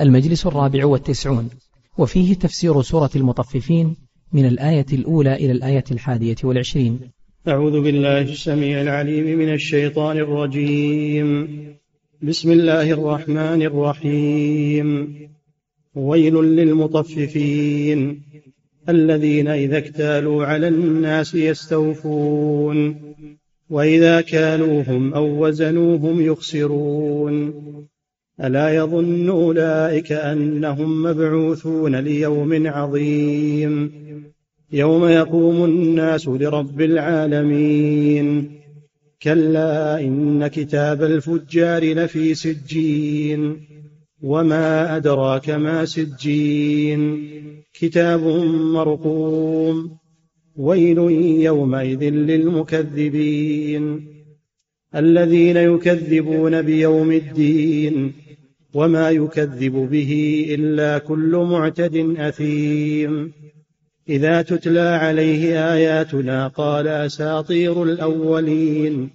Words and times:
المجلس 0.00 0.46
الرابع 0.46 0.86
والتسعون 0.86 1.50
وفيه 1.98 2.34
تفسير 2.34 2.82
سورة 2.82 3.10
المطففين 3.16 3.96
من 4.32 4.46
الآية 4.46 4.86
الأولى 4.92 5.34
إلى 5.34 5.52
الآية 5.52 5.84
الحادية 5.90 6.36
والعشرين. 6.44 7.00
أعوذ 7.48 7.80
بالله 7.80 8.20
السميع 8.20 8.80
العليم 8.80 9.38
من 9.38 9.52
الشيطان 9.52 10.16
الرجيم. 10.16 11.48
بسم 12.22 12.52
الله 12.52 12.90
الرحمن 12.90 13.62
الرحيم. 13.62 15.16
ويل 15.94 16.34
للمطففين 16.34 18.22
الذين 18.88 19.48
إذا 19.48 19.78
اكتالوا 19.78 20.46
على 20.46 20.68
الناس 20.68 21.34
يستوفون 21.34 22.96
وإذا 23.70 24.20
كالوهم 24.20 25.14
أو 25.14 25.46
وزنوهم 25.46 26.20
يخسرون. 26.20 27.54
ألا 28.40 28.74
يظن 28.74 29.30
أولئك 29.30 30.12
أنهم 30.12 31.02
مبعوثون 31.02 31.96
ليوم 31.96 32.66
عظيم 32.66 33.92
يوم 34.72 35.04
يقوم 35.04 35.64
الناس 35.64 36.28
لرب 36.28 36.80
العالمين 36.80 38.50
كلا 39.22 40.00
إن 40.00 40.46
كتاب 40.46 41.02
الفجار 41.02 41.94
لفي 41.94 42.34
سجين 42.34 43.60
وما 44.22 44.96
أدراك 44.96 45.50
ما 45.50 45.84
سجين 45.84 47.20
كتاب 47.74 48.20
مرقوم 48.74 49.96
ويل 50.56 50.98
يومئذ 51.40 52.04
للمكذبين 52.04 54.14
الذين 54.94 55.56
يكذبون 55.56 56.62
بيوم 56.62 57.12
الدين 57.12 58.23
وما 58.74 59.10
يكذب 59.10 59.72
به 59.72 60.44
إلا 60.50 60.98
كل 60.98 61.46
معتد 61.50 62.14
أثيم. 62.18 63.32
إذا 64.08 64.42
تتلى 64.42 64.80
عليه 64.80 65.72
آياتنا 65.74 66.48
قال 66.48 66.88
أساطير 66.88 67.82
الأولين. 67.82 69.10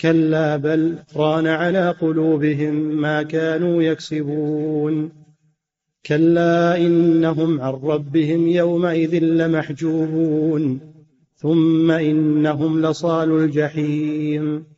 كلا 0.00 0.56
بل 0.56 0.94
ران 1.16 1.46
على 1.46 1.94
قلوبهم 2.00 2.74
ما 2.74 3.22
كانوا 3.22 3.82
يكسبون. 3.82 5.12
كلا 6.06 6.76
إنهم 6.76 7.60
عن 7.60 7.72
ربهم 7.72 8.48
يومئذ 8.48 9.18
لمحجوبون. 9.18 10.80
ثم 11.36 11.90
إنهم 11.90 12.86
لصال 12.86 13.30
الجحيم. 13.30 14.71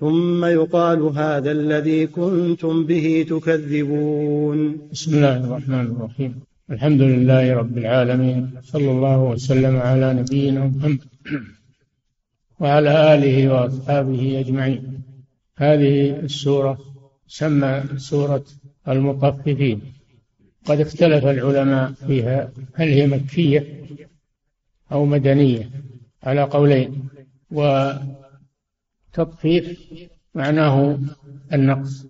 ثم 0.00 0.44
يقال 0.44 1.00
هذا 1.02 1.50
الذي 1.52 2.06
كنتم 2.06 2.86
به 2.86 3.26
تكذبون. 3.30 4.58
بسم 4.92 5.10
الله 5.16 5.36
الرحمن 5.44 5.86
الرحيم. 5.92 6.32
الحمد 6.70 7.02
لله 7.02 7.54
رب 7.54 7.78
العالمين 7.78 8.50
صلى 8.72 8.90
الله 8.90 9.18
وسلم 9.22 9.76
على 9.76 10.14
نبينا 10.14 10.66
محمد 10.66 10.98
وعلى 12.60 13.14
آله 13.14 13.36
وأصحابه 13.52 14.40
أجمعين. 14.40 14.82
هذه 15.56 16.10
السورة 16.28 16.78
سمى 17.28 17.82
سورة 17.96 18.44
المطففين. 18.88 19.80
قد 20.64 20.80
اختلف 20.80 21.24
العلماء 21.24 21.92
فيها 22.06 22.52
هل 22.74 22.88
هي 22.88 23.06
مكية 23.06 23.62
أو 24.92 25.04
مدنية 25.06 25.70
على 26.22 26.42
قولين 26.42 27.08
و 27.50 27.90
تطفيف 29.16 29.92
معناه 30.34 30.98
النقص. 31.52 32.06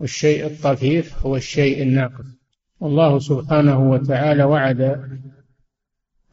والشيء 0.00 0.46
الطفيف 0.46 1.26
هو 1.26 1.36
الشيء 1.36 1.82
الناقص. 1.82 2.26
والله 2.80 3.18
سبحانه 3.18 3.90
وتعالى 3.90 4.44
وعد 4.44 5.10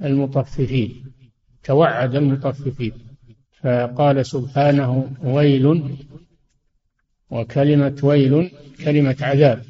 المطففين 0.04 1.14
توعد 1.64 2.16
المطففين. 2.16 2.92
فقال 3.62 4.26
سبحانه 4.26 5.12
ويل 5.24 5.98
وكلمة 7.30 8.00
ويل 8.04 8.52
كلمة 8.84 9.18
عذاب 9.22 9.64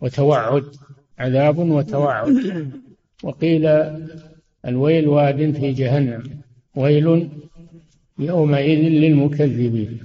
وتوعد 0.00 0.64
عذاب 1.18 1.58
وتوعد. 1.58 2.28
وقيل 3.22 3.66
الويل 4.66 5.08
واد 5.08 5.50
في 5.50 5.72
جهنم 5.72 6.42
ويل 6.74 7.30
يومئذ 8.18 8.78
للمكذبين. 8.78 10.00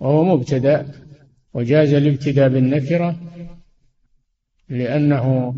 وهو 0.00 0.24
مبتدأ 0.24 0.92
وجاز 1.54 1.92
الابتداء 1.92 2.48
بالنكرة 2.48 3.16
لأنه 4.68 5.54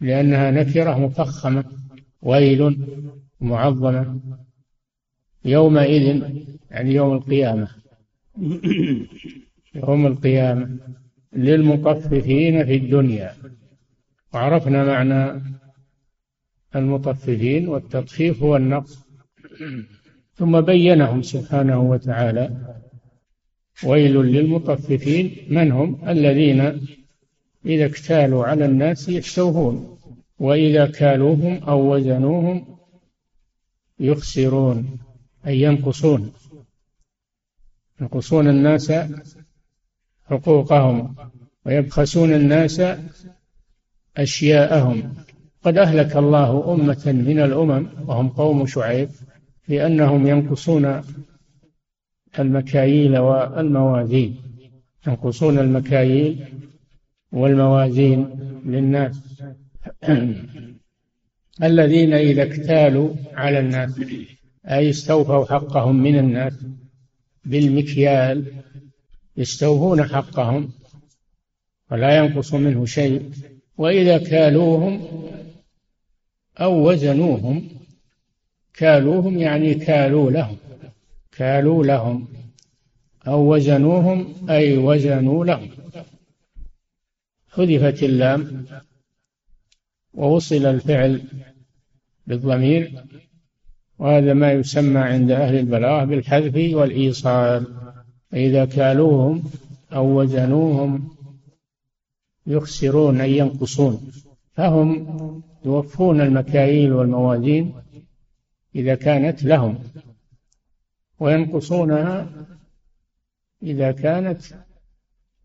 لأنها 0.00 0.50
نكرة 0.50 0.98
مفخمة 0.98 1.64
ويل 2.22 2.78
معظمة. 3.40 4.20
يومئذ 5.44 6.22
يعني 6.70 6.94
يوم 6.94 7.16
القيامة. 7.16 7.68
يوم 9.74 10.06
القيامة. 10.06 10.78
للمطففين 11.32 12.64
في 12.64 12.74
الدنيا. 12.74 13.34
وعرفنا 14.34 14.84
معنى 14.84 15.42
المطففين 16.76 17.68
والتطفيف 17.68 18.42
هو 18.42 18.56
النقص 18.56 19.09
ثم 20.34 20.60
بينهم 20.60 21.22
سبحانه 21.22 21.80
وتعالى. 21.80 22.74
ويل 23.84 24.16
للمطففين. 24.16 25.36
من 25.50 25.72
هم؟ 25.72 26.08
الذين 26.08 26.86
إذا 27.66 27.86
اكتالوا 27.86 28.44
على 28.44 28.64
الناس 28.64 29.08
يستوفون. 29.08 29.98
وإذا 30.38 30.86
كالوهم 30.86 31.64
أو 31.64 31.94
وزنوهم 31.94 32.78
يخسرون 34.00 34.98
أي 35.46 35.60
ينقصون. 35.60 36.32
ينقصون 38.00 38.48
الناس 38.48 38.92
حقوقهم. 40.30 41.16
ويبخسون 41.66 42.32
الناس 42.32 42.82
أشياءهم. 44.16 45.14
قد 45.62 45.78
أهلك 45.78 46.16
الله 46.16 46.74
أمة 46.74 47.02
من 47.06 47.38
الأمم 47.40 47.86
وهم 48.06 48.28
قوم 48.28 48.66
شعيب. 48.66 49.08
لأنهم 49.70 50.26
ينقصون 50.26 51.02
المكاييل 52.38 53.18
والموازين. 53.18 54.36
ينقصون 55.06 55.58
المكاييل 55.58 56.44
والموازين 57.32 58.28
للناس. 58.66 59.42
الذين 61.62 62.12
إذا 62.12 62.42
اكتالوا 62.42 63.14
على 63.34 63.58
الناس 63.58 64.00
أي 64.66 64.90
استوفوا 64.90 65.44
حقهم 65.44 65.96
من 66.02 66.18
الناس 66.18 66.52
بالمكيال 67.44 68.44
يستوفون 69.36 70.04
حقهم 70.04 70.70
ولا 71.90 72.16
ينقص 72.16 72.54
منه 72.54 72.84
شيء. 72.84 73.30
وإذا 73.78 74.18
كالوهم 74.18 75.02
أو 76.60 76.90
وزنوهم 76.90 77.68
كالوهم 78.80 79.38
يعني 79.38 79.74
كالوا 79.74 80.30
لهم. 80.30 80.56
كالوا 81.32 81.84
لهم. 81.84 82.28
أو 83.26 83.54
وزنوهم 83.54 84.34
أي 84.50 84.76
وزنوا 84.78 85.44
لهم. 85.44 85.68
حذفت 87.50 88.02
اللام. 88.02 88.64
ووصل 90.14 90.66
الفعل 90.66 91.22
بالضمير. 92.26 92.92
وهذا 93.98 94.32
ما 94.34 94.52
يسمى 94.52 95.00
عند 95.00 95.30
أهل 95.30 95.58
البلاغة 95.58 96.04
بالحذف 96.04 96.74
والإيصال. 96.74 97.66
فإذا 98.30 98.64
كالوهم 98.64 99.42
أو 99.92 100.20
وزنوهم 100.20 101.08
يخسرون 102.46 103.20
أي 103.20 103.38
ينقصون. 103.38 104.12
فهم 104.52 105.06
يوفون 105.64 106.20
المكاييل 106.20 106.92
والموازين 106.92 107.72
إذا 108.74 108.94
كانت 108.94 109.44
لهم 109.44 109.78
وينقصونها 111.20 112.28
إذا 113.62 113.92
كانت 113.92 114.42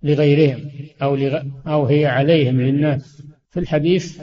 لغيرهم 0.04 0.70
أو 1.02 1.16
لغ... 1.16 1.42
أو 1.68 1.86
هي 1.86 2.06
عليهم 2.06 2.62
للناس. 2.62 3.24
في 3.50 3.60
الحديث 3.60 4.22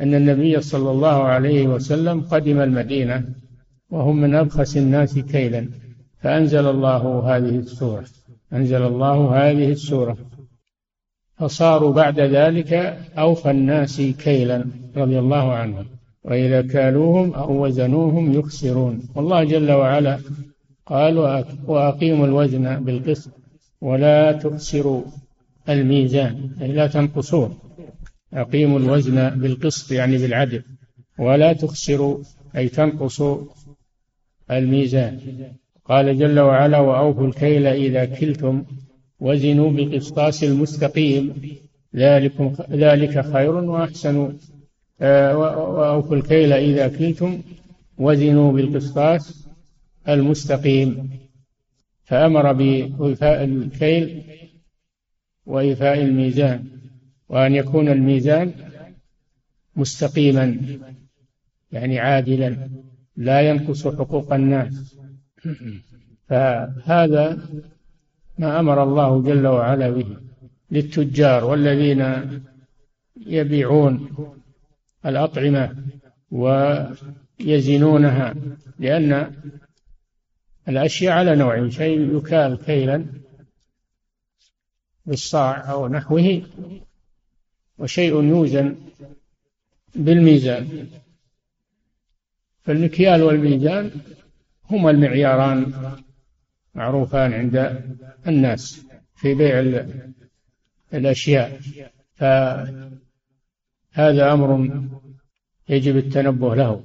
أن 0.00 0.14
النبي 0.14 0.60
صلى 0.60 0.90
الله 0.90 1.22
عليه 1.22 1.66
وسلم 1.66 2.20
قدم 2.20 2.60
المدينة 2.60 3.24
وهم 3.90 4.20
من 4.20 4.34
أبخس 4.34 4.76
الناس 4.76 5.18
كيلا 5.18 5.68
فأنزل 6.20 6.66
الله 6.66 7.36
هذه 7.36 7.58
السورة. 7.58 8.04
أنزل 8.52 8.82
الله 8.82 9.36
هذه 9.36 9.72
السورة. 9.72 10.16
فصاروا 11.36 11.92
بعد 11.92 12.20
ذلك 12.20 12.72
أوفى 13.18 13.50
الناس 13.50 14.00
كيلا 14.00 14.64
رضي 14.96 15.18
الله 15.18 15.52
عنهم. 15.52 15.86
وإذا 16.24 16.62
كالوهم 16.62 17.34
أو 17.34 17.64
وزنوهم 17.64 18.32
يخسرون. 18.32 19.02
والله 19.14 19.44
جل 19.44 19.72
وعلا 19.72 20.18
قال 20.86 21.18
وأقيموا 21.66 22.26
الوزن 22.26 22.84
بالقسط 22.84 23.30
ولا 23.80 24.32
تخسروا 24.32 25.02
الميزان. 25.68 26.50
أي 26.62 26.72
لا 26.72 26.86
تنقصون 26.86 27.58
أقيموا 28.34 28.78
الوزن 28.78 29.30
بالقسط 29.30 29.92
يعني 29.92 30.18
بالعدل. 30.18 30.62
ولا 31.18 31.52
تخسروا 31.52 32.18
أي 32.56 32.68
تنقصوا 32.68 33.38
الميزان. 34.50 35.18
قال 35.84 36.18
جل 36.18 36.40
وعلا 36.40 36.78
وأوفوا 36.78 37.26
الكيل 37.26 37.66
إذا 37.66 38.04
كلتم 38.04 38.64
وزنوا 39.20 39.72
بقسطاس 39.72 40.44
المستقيم. 40.44 41.34
ذلكم 41.96 42.52
ذلك 42.70 43.32
خير 43.32 43.54
وأحسن 43.54 44.32
وأوفوا 45.02 46.16
الكيل 46.16 46.52
إذا 46.52 46.88
كلتم 46.88 47.42
وزنوا 47.98 48.52
بالقسطاس 48.52 49.48
المستقيم. 50.08 51.10
فأمر 52.04 52.52
بإيفاء 52.52 53.44
الكيل 53.44 54.22
وإيفاء 55.46 56.02
الميزان 56.02 56.64
وأن 57.28 57.54
يكون 57.54 57.88
الميزان 57.88 58.52
مستقيما 59.76 60.58
يعني 61.72 61.98
عادلا 61.98 62.68
لا 63.16 63.40
ينقص 63.40 63.88
حقوق 63.88 64.34
الناس. 64.34 64.96
فهذا 66.28 67.38
ما 68.38 68.60
أمر 68.60 68.82
الله 68.82 69.22
جل 69.22 69.46
وعلا 69.46 69.90
به 69.90 70.16
للتجار 70.70 71.44
والذين 71.44 72.14
يبيعون. 73.26 74.08
الأطعمة 75.06 75.76
ويزنونها 76.30 78.34
لأن 78.78 79.34
الأشياء 80.68 81.12
على 81.12 81.36
نوعين 81.36 81.70
شيء 81.70 82.16
يكال 82.16 82.64
كيلا 82.64 83.06
بالصاع 85.06 85.70
أو 85.70 85.88
نحوه 85.88 86.42
وشيء 87.78 88.22
يوزن 88.22 88.76
بالميزان. 89.94 90.88
فالمكيال 92.62 93.22
والميزان 93.22 93.90
هما 94.70 94.90
المعياران 94.90 95.72
معروفان 96.74 97.32
عند 97.32 97.82
الناس 98.26 98.82
في 99.16 99.34
بيع 99.34 99.84
الأشياء. 100.94 101.60
فهذا 103.92 104.32
أمر 104.32 104.80
يجب 105.68 105.96
التنبه 105.96 106.54
له. 106.54 106.84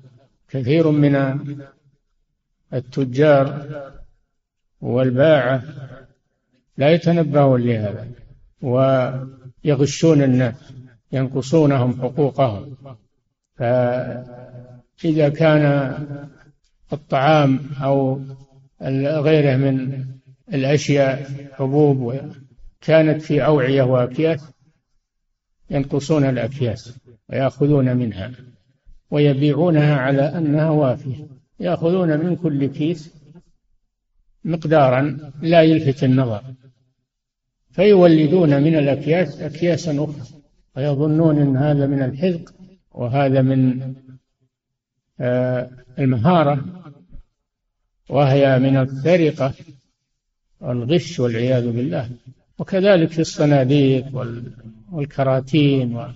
كثير 0.50 0.92
من 0.92 1.40
التجار 2.74 3.68
والباعة 4.82 5.64
لا 6.78 6.90
يتنبهون 6.90 7.62
لهذا 7.62 8.08
ويغشون 8.62 10.24
الناس 10.24 10.74
ينقصونهم 11.12 12.02
حقوقهم. 12.02 12.78
فإذا 13.56 15.30
كان 15.30 15.94
الطعام 16.94 17.60
أو 17.84 18.22
غيره 19.22 19.56
من 19.56 20.06
الأشياء 20.54 21.32
حبوب 21.54 22.16
كانت 22.82 23.22
في 23.22 23.46
أوعية 23.46 23.84
وأكياس 23.84 24.57
ينقصون 25.70 26.26
الأكياس 26.26 26.94
ويأخذون 27.30 27.98
منها 27.98 28.32
ويبيعونها 29.12 29.96
على 29.96 30.22
أنها 30.22 30.70
وافية. 30.70 31.28
يأخذون 31.60 32.20
من 32.20 32.36
كل 32.36 32.66
كيس 32.66 33.14
مقدارا 34.46 35.32
لا 35.42 35.62
يلفت 35.62 36.04
النظر. 36.04 36.44
فيولدون 37.72 38.64
من 38.64 38.76
الأكياس 38.76 39.42
أكياسا 39.42 40.04
أخرى. 40.04 40.38
ويظنون 40.76 41.42
أن 41.42 41.58
هذا 41.58 41.88
من 41.88 42.02
الحذق 42.02 42.54
وهذا 42.92 43.42
من 43.42 43.94
آه، 45.20 45.70
المهارة 46.00 46.66
وهي 48.10 48.60
من 48.60 48.78
السرقة 48.78 49.54
والغش 50.62 51.20
والعياذ 51.20 51.72
بالله. 51.72 52.10
وكذلك 52.60 53.12
في 53.12 53.20
الصناديق 53.22 54.06
والكراتين 54.92 56.14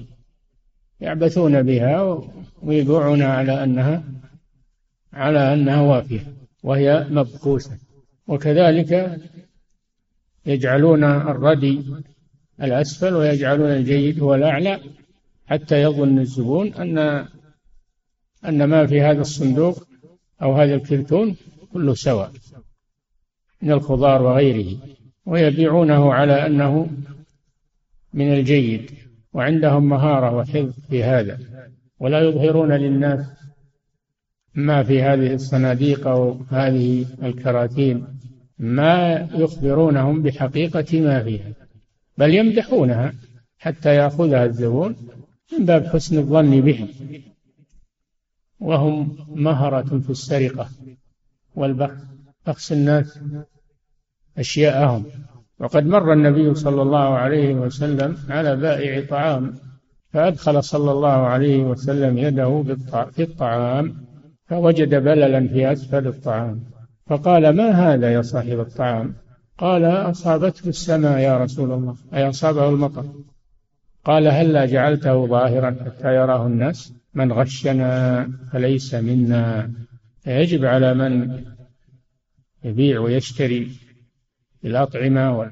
يعبثون 0.99 1.63
بها 1.63 2.21
ويبيعون 2.61 3.21
على 3.21 3.63
أنها 3.63 4.03
على 5.13 5.53
أنها 5.53 5.81
وافية 5.81 6.33
وهي 6.63 7.07
مبخوسة. 7.09 7.77
وكذلك 8.27 9.19
يجعلون 10.45 11.03
الردي 11.03 11.83
الأسفل 12.61 13.13
ويجعلون 13.13 13.69
الجيد 13.69 14.19
هو 14.19 14.35
الأعلى 14.35 14.79
حتى 15.45 15.81
يظن 15.81 16.19
الزبون 16.19 16.73
أن 16.73 16.97
أن 18.45 18.63
ما 18.63 18.87
في 18.87 19.01
هذا 19.01 19.21
الصندوق 19.21 19.87
أو 20.41 20.53
هذا 20.53 20.75
الكرتون 20.75 21.35
كله 21.73 21.93
سواء 21.93 22.31
من 23.61 23.71
الخضار 23.71 24.21
وغيره. 24.21 24.77
ويبيعونه 25.31 26.13
على 26.13 26.45
أنه 26.45 26.89
من 28.13 28.33
الجيد 28.33 28.91
وعندهم 29.33 29.89
مهارة 29.89 30.35
وحفظ 30.35 30.73
في 30.89 31.03
هذا 31.03 31.39
ولا 31.99 32.19
يظهرون 32.19 32.71
للناس 32.71 33.25
ما 34.55 34.83
في 34.83 35.03
هذه 35.03 35.33
الصناديق 35.33 36.07
أو 36.07 36.37
هذه 36.49 37.05
الكراتين 37.23 38.07
ما 38.59 39.27
يخبرونهم 39.33 40.21
بحقيقة 40.21 41.01
ما 41.01 41.23
فيها 41.23 41.53
بل 42.17 42.35
يمدحونها 42.35 43.13
حتى 43.57 43.95
يأخذها 43.95 44.45
الزبون 44.45 44.95
من 45.53 45.65
باب 45.65 45.85
حسن 45.85 46.17
الظن 46.17 46.61
بهم. 46.61 46.87
وهم 48.59 49.17
مهرة 49.27 49.99
في 49.99 50.09
السرقة 50.09 50.69
والبخس. 51.55 51.97
بخس 52.47 52.71
الناس 52.71 53.19
أشياءهم. 54.37 55.05
وقد 55.59 55.85
مر 55.85 56.13
النبي 56.13 56.55
صلى 56.55 56.81
الله 56.81 57.13
عليه 57.17 57.55
وسلم 57.55 58.17
على 58.29 58.55
بائع 58.55 59.05
طعام 59.09 59.53
فأدخل 60.13 60.63
صلى 60.63 60.91
الله 60.91 61.09
عليه 61.09 61.63
وسلم 61.63 62.17
يده 62.17 62.63
في 63.11 63.23
الطعام 63.23 63.95
فوجد 64.47 64.95
بللا 64.95 65.47
في 65.47 65.71
أسفل 65.71 66.07
الطعام. 66.07 66.63
فقال 67.07 67.55
ما 67.55 67.69
هذا 67.69 68.11
يا 68.11 68.21
صاحب 68.21 68.59
الطعام؟ 68.59 69.13
قال 69.57 69.85
أصابته 69.85 70.69
السماء 70.69 71.19
يا 71.19 71.37
رسول 71.37 71.71
الله. 71.71 71.95
أي 72.13 72.29
أصابه 72.29 72.69
المطر. 72.69 73.05
قال 74.05 74.27
هلا 74.27 74.65
جعلته 74.65 75.27
ظاهرا 75.27 75.75
حتى 75.85 76.15
يراه 76.15 76.47
الناس؟ 76.47 76.93
من 77.13 77.31
غشنا 77.31 78.29
فليس 78.51 78.93
منا. 78.93 79.71
فيجب 80.21 80.65
على 80.65 80.93
من 80.93 81.43
يبيع 82.63 82.99
ويشتري. 82.99 83.71
الأطعمة 84.65 85.51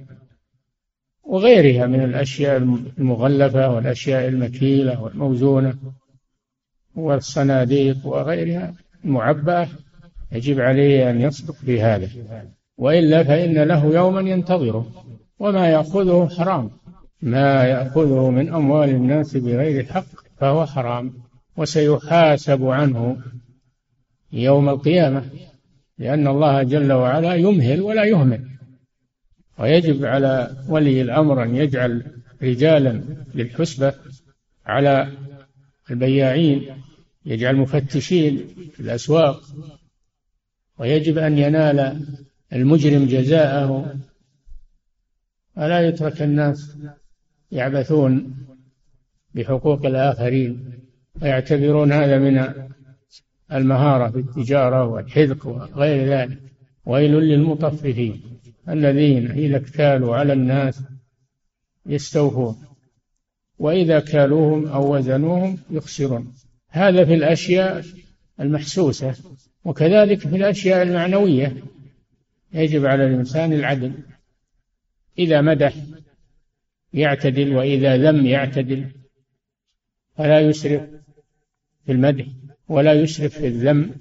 وغيرها 1.23 1.87
من 1.87 2.03
الأشياء 2.03 2.57
المغلفة 2.97 3.69
والأشياء 3.69 4.27
المكيلة 4.27 5.01
والموزونة 5.01 5.77
والصناديق 6.95 8.07
وغيرها 8.07 8.73
المعبأة 9.05 9.67
يجب 10.31 10.59
عليه 10.59 11.09
أن 11.09 11.21
يصدق 11.21 11.53
في 11.53 11.81
هذا 11.81 12.09
وإلا 12.77 13.23
فإن 13.23 13.63
له 13.63 13.85
يوما 13.85 14.21
ينتظره 14.21 14.87
وما 15.39 15.67
يأخذه 15.69 16.29
حرام. 16.37 16.71
ما 17.21 17.63
يأخذه 17.63 18.29
من 18.29 18.53
أموال 18.53 18.89
الناس 18.89 19.37
بغير 19.37 19.85
حق 19.85 20.05
فهو 20.37 20.65
حرام 20.65 21.13
وسيحاسب 21.57 22.65
عنه 22.65 23.17
يوم 24.31 24.69
القيامة 24.69 25.25
لأن 25.97 26.27
الله 26.27 26.63
جل 26.63 26.93
وعلا 26.93 27.35
يمهل 27.35 27.81
ولا 27.81 28.03
يهمل. 28.03 28.48
ويجب 29.59 30.05
على 30.05 30.63
ولي 30.67 31.01
الأمر 31.01 31.43
أن 31.43 31.55
يجعل 31.55 32.03
رجالا 32.41 33.03
للحسبة 33.35 33.93
على 34.65 35.11
البياعين 35.91 36.65
يجعل 37.25 37.55
مفتشين 37.55 38.47
في 38.73 38.79
الأسواق 38.79 39.41
ويجب 40.77 41.17
أن 41.17 41.37
ينال 41.37 42.05
المجرم 42.53 43.05
جزاءه. 43.05 43.95
ولا 45.57 45.87
يترك 45.87 46.21
الناس 46.21 46.77
يعبثون 47.51 48.35
بحقوق 49.35 49.85
الآخرين 49.85 50.73
ويعتبرون 51.21 51.91
هذا 51.91 52.17
من 52.17 52.53
المهارة 53.51 54.09
في 54.09 54.19
التجارة 54.19 54.85
والحذق 54.85 55.47
وغير 55.47 56.07
ذلك. 56.07 56.39
ويل 56.85 57.11
للمطففين. 57.11 58.28
الذين 58.69 59.31
إذا 59.31 59.57
اكتالوا 59.57 60.15
على 60.15 60.33
الناس 60.33 60.83
يستوفون. 61.85 62.65
وإذا 63.59 63.99
كالوهم 63.99 64.67
أو 64.67 64.95
وزنوهم 64.95 65.57
يخسرون. 65.69 66.33
هذا 66.69 67.05
في 67.05 67.13
الأشياء 67.13 67.85
المحسوسة 68.39 69.15
وكذلك 69.65 70.19
في 70.19 70.35
الأشياء 70.35 70.83
المعنوية. 70.83 71.55
يجب 72.53 72.85
على 72.85 73.07
الإنسان 73.07 73.53
العدل. 73.53 73.93
إذا 75.19 75.41
مدح 75.41 75.73
يعتدل 76.93 77.55
وإذا 77.55 77.97
ذم 77.97 78.25
يعتدل. 78.25 78.91
فلا 80.17 80.39
يسرف 80.39 80.81
في 81.85 81.91
المدح 81.91 82.25
ولا 82.69 82.93
يسرف 82.93 83.37
في 83.37 83.47
الذم 83.47 83.95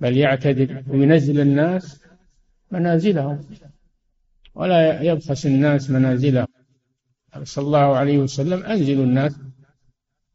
بل 0.00 0.16
يعتدل 0.16 0.84
وينزل 0.88 1.40
الناس 1.40 2.03
منازلهم. 2.74 3.38
ولا 4.54 5.02
يبخس 5.02 5.46
الناس 5.46 5.90
منازلهم. 5.90 6.46
صلى 7.42 7.64
الله 7.64 7.96
عليه 7.96 8.18
وسلم 8.18 8.62
أنزل 8.62 9.00
الناس 9.00 9.32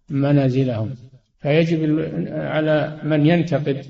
منازلهم. 0.10 0.96
فيجب 1.42 1.82
على 2.32 3.00
من 3.04 3.26
ينتقد 3.26 3.86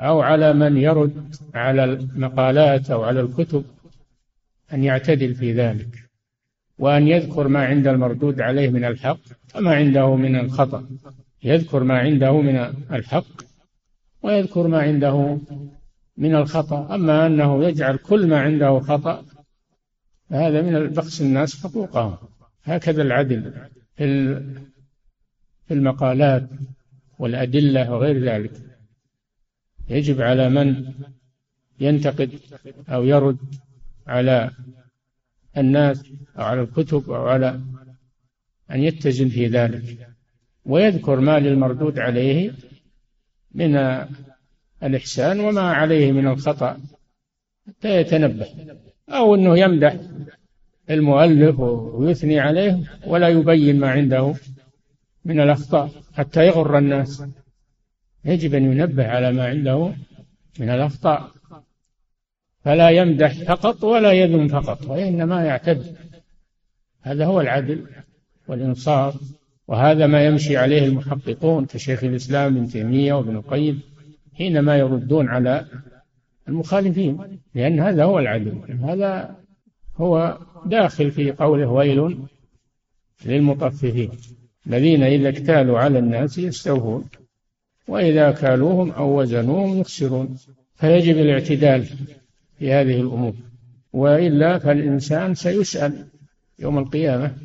أو 0.00 0.20
على 0.20 0.52
من 0.52 0.76
يرد 0.76 1.34
على 1.54 1.84
المقالات 1.84 2.90
أو 2.90 3.02
على 3.02 3.20
الكتب 3.20 3.64
أن 4.72 4.84
يعتدل 4.84 5.34
في 5.34 5.52
ذلك. 5.52 5.92
وأن 6.78 7.08
يذكر 7.08 7.48
ما 7.48 7.64
عند 7.64 7.86
المردود 7.86 8.40
عليه 8.40 8.68
من 8.70 8.84
الحق 8.84 9.18
وما 9.54 9.74
عنده 9.74 10.16
من 10.16 10.36
الخطأ. 10.36 10.86
يذكر 11.44 11.82
ما 11.82 11.98
عنده 11.98 12.40
من 12.40 12.56
الحق 12.92 13.36
ويذكر 14.22 14.66
ما 14.66 14.78
عنده 14.78 15.38
من 16.16 16.34
الخطأ. 16.34 16.94
أما 16.94 17.26
أنه 17.26 17.64
يجعل 17.64 17.96
كل 17.96 18.26
ما 18.26 18.40
عنده 18.40 18.80
خطأ 18.80 19.24
فهذا 20.30 20.62
من 20.62 20.88
بخس 20.88 21.20
الناس 21.20 21.62
حقوقهم. 21.62 22.16
هكذا 22.64 23.02
العدل 23.02 23.52
في 25.66 25.70
المقالات 25.70 26.48
والأدلة 27.18 27.92
وغير 27.92 28.24
ذلك. 28.24 28.52
يجب 29.88 30.20
على 30.20 30.48
من 30.48 30.94
ينتقد 31.80 32.30
أو 32.88 33.04
يرد 33.04 33.38
على 34.06 34.50
الناس 35.56 36.04
أو 36.38 36.44
على 36.44 36.62
الكتب 36.62 37.10
أو 37.10 37.26
على 37.26 37.60
أن 38.70 38.80
يتزن 38.80 39.28
في 39.28 39.46
ذلك. 39.46 40.08
ويذكر 40.64 41.20
ما 41.20 41.38
للمردود 41.38 41.98
عليه 41.98 42.52
من 43.54 43.76
الإحسان 44.82 45.40
وما 45.40 45.72
عليه 45.72 46.12
من 46.12 46.28
الخطأ. 46.28 46.80
حتى 47.68 48.00
يتنبه. 48.00 48.46
أو 49.08 49.34
أنه 49.34 49.58
يمدح 49.58 49.96
المؤلف 50.90 51.60
ويثني 51.60 52.40
عليه 52.40 52.80
ولا 53.06 53.28
يبين 53.28 53.80
ما 53.80 53.90
عنده 53.90 54.34
من 55.24 55.40
الأخطاء. 55.40 55.90
حتى 56.14 56.46
يغر 56.46 56.78
الناس. 56.78 57.24
يجب 58.24 58.54
أن 58.54 58.72
ينبه 58.72 59.06
على 59.06 59.32
ما 59.32 59.46
عنده 59.46 59.92
من 60.58 60.70
الأخطاء. 60.70 61.30
فلا 62.64 62.90
يمدح 62.90 63.32
فقط 63.32 63.84
ولا 63.84 64.12
يذم 64.12 64.48
فقط 64.48 64.86
وإنما 64.86 65.44
يعتد. 65.44 65.96
هذا 67.02 67.26
هو 67.26 67.40
العدل 67.40 67.86
والإنصاف 68.48 69.14
وهذا 69.68 70.06
ما 70.06 70.26
يمشي 70.26 70.56
عليه 70.56 70.84
المحققون 70.84 71.66
كشيخ 71.66 72.04
الإسلام 72.04 72.56
ابن 72.56 72.68
تيمية 72.68 73.12
وابن 73.12 73.36
القيم. 73.36 73.95
حينما 74.38 74.78
يردون 74.78 75.28
على 75.28 75.66
المخالفين 76.48 77.40
لأن 77.54 77.80
هذا 77.80 78.04
هو 78.04 78.18
العدل 78.18 78.80
هذا 78.84 79.36
هو 79.96 80.38
داخل 80.66 81.10
في 81.10 81.32
قوله 81.32 81.66
ويل 81.66 82.18
للمطففين. 83.24 84.10
الذين 84.66 85.02
إذا 85.02 85.28
اكتالوا 85.28 85.78
على 85.78 85.98
الناس 85.98 86.38
يستوفون 86.38 87.08
وإذا 87.88 88.30
كالوهم 88.30 88.90
أو 88.90 89.20
وزنوهم 89.20 89.80
يخسرون. 89.80 90.36
فيجب 90.74 91.18
الاعتدال 91.18 91.84
في 92.58 92.72
هذه 92.72 93.00
الأمور. 93.00 93.34
وإلا 93.92 94.58
فالإنسان 94.58 95.34
سيسأل 95.34 96.06
يوم 96.58 96.78
القيامة 96.78 97.36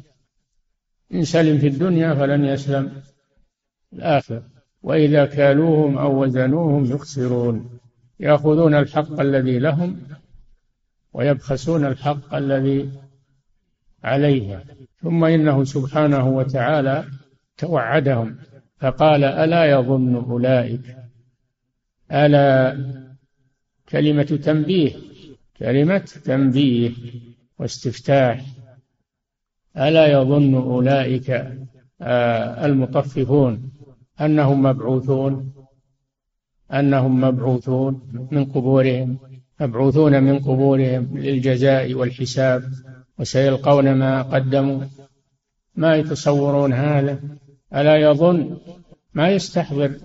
إن 1.13 1.23
سلم 1.23 1.57
في 1.57 1.67
الدنيا 1.67 2.13
فلن 2.13 2.45
يسلم 2.45 3.01
الآخر 3.93 4.43
وإذا 4.83 5.25
كالوهم 5.25 5.97
أو 5.97 6.23
وزنوهم 6.23 6.85
يخسرون 6.85 7.79
يأخذون 8.19 8.75
الحق 8.75 9.19
الذي 9.19 9.59
لهم 9.59 10.01
ويبخسون 11.13 11.85
الحق 11.85 12.33
الذي 12.33 12.89
عليهم. 14.03 14.59
ثم 15.01 15.23
إنه 15.23 15.63
سبحانه 15.63 16.27
وتعالى 16.27 17.05
توعدهم 17.57 18.37
فقال 18.79 19.23
ألا 19.23 19.65
يظن 19.65 20.15
أولئك؟ 20.15 20.97
ألا 22.11 22.77
كلمة 23.89 24.23
تنبيه 24.23 24.91
كلمة 25.59 25.97
تنبيه 26.25 26.91
واستفتاح. 27.59 28.45
ألا 29.77 30.07
يظن 30.07 30.55
أولئك 30.55 31.29
آه، 32.01 32.65
المطففون؟ 32.65 33.70
أنهم 34.21 34.63
مبعوثون. 34.63 35.53
أنهم 36.73 37.21
مبعوثون 37.21 38.27
من 38.31 38.45
قبورهم 38.45 39.17
مبعوثون 39.61 40.23
من 40.23 40.39
قبورهم 40.39 41.17
للجزاء 41.17 41.93
والحساب 41.93 42.63
وسيلقون 43.19 43.93
ما 43.93 44.21
قدموا. 44.21 44.83
ما 45.75 45.95
يتصورون 45.95 46.73
هذا؟ 46.73 47.19
ألا 47.75 47.95
يظن؟ 47.95 48.57
ما 49.13 49.29
يستحضر 49.29 49.95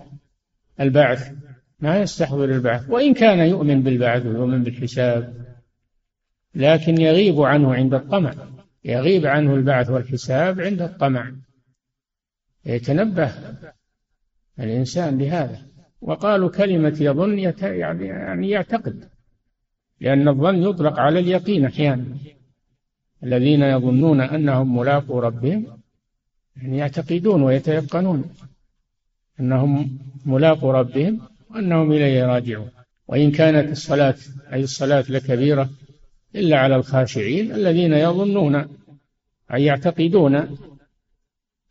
البعث 0.80 1.32
ما 1.80 2.00
يستحضر 2.00 2.44
البعث. 2.44 2.90
وإن 2.90 3.14
كان 3.14 3.38
يؤمن 3.38 3.82
بالبعث 3.82 4.26
ويؤمن 4.26 4.62
بالحساب 4.62 5.46
لكن 6.54 7.00
يغيب 7.00 7.40
عنه 7.40 7.75
عند 7.75 7.94
الطمع. 7.94 8.35
يغيب 8.85 9.26
عنه 9.26 9.54
البعث 9.54 9.90
والحساب 9.90 10.61
عند 10.61 10.82
الطمع. 10.82 11.32
يتنبه. 12.64 13.32
الإنسان 14.60 15.18
لهذا 15.18 15.60
وقالوا 16.00 16.50
كلمة 16.50 16.96
يظن 17.00 17.38
يعني 17.62 18.50
يعتقد 18.50 19.08
لأن 20.00 20.28
الظن 20.28 20.62
يطلق 20.62 20.98
على 20.98 21.18
اليقين 21.18 21.64
أحيانا. 21.64 22.04
الذين 23.22 23.62
يظنون 23.62 24.20
أنهم 24.20 24.76
ملاقو 24.76 25.18
ربهم 25.18 25.66
يعني 26.56 26.78
يعتقدون 26.78 27.42
ويتيقنون 27.42 28.25
أنهم 29.40 29.98
ملاقو 30.26 30.70
ربهم 30.70 31.20
وأنهم 31.50 31.92
إليه 31.92 32.26
راجعون. 32.26 32.70
وإن 33.08 33.30
كانت 33.30 33.72
الصلاة 33.72 34.16
أي 34.52 34.62
الصلاة 34.62 35.04
لكبيرة 35.08 35.70
إلا 36.34 36.58
على 36.58 36.76
الخاشعين 36.76 37.52
الذين 37.52 37.92
يظنون 37.92 38.54
أي 39.54 39.64
يعتقدون 39.64 40.58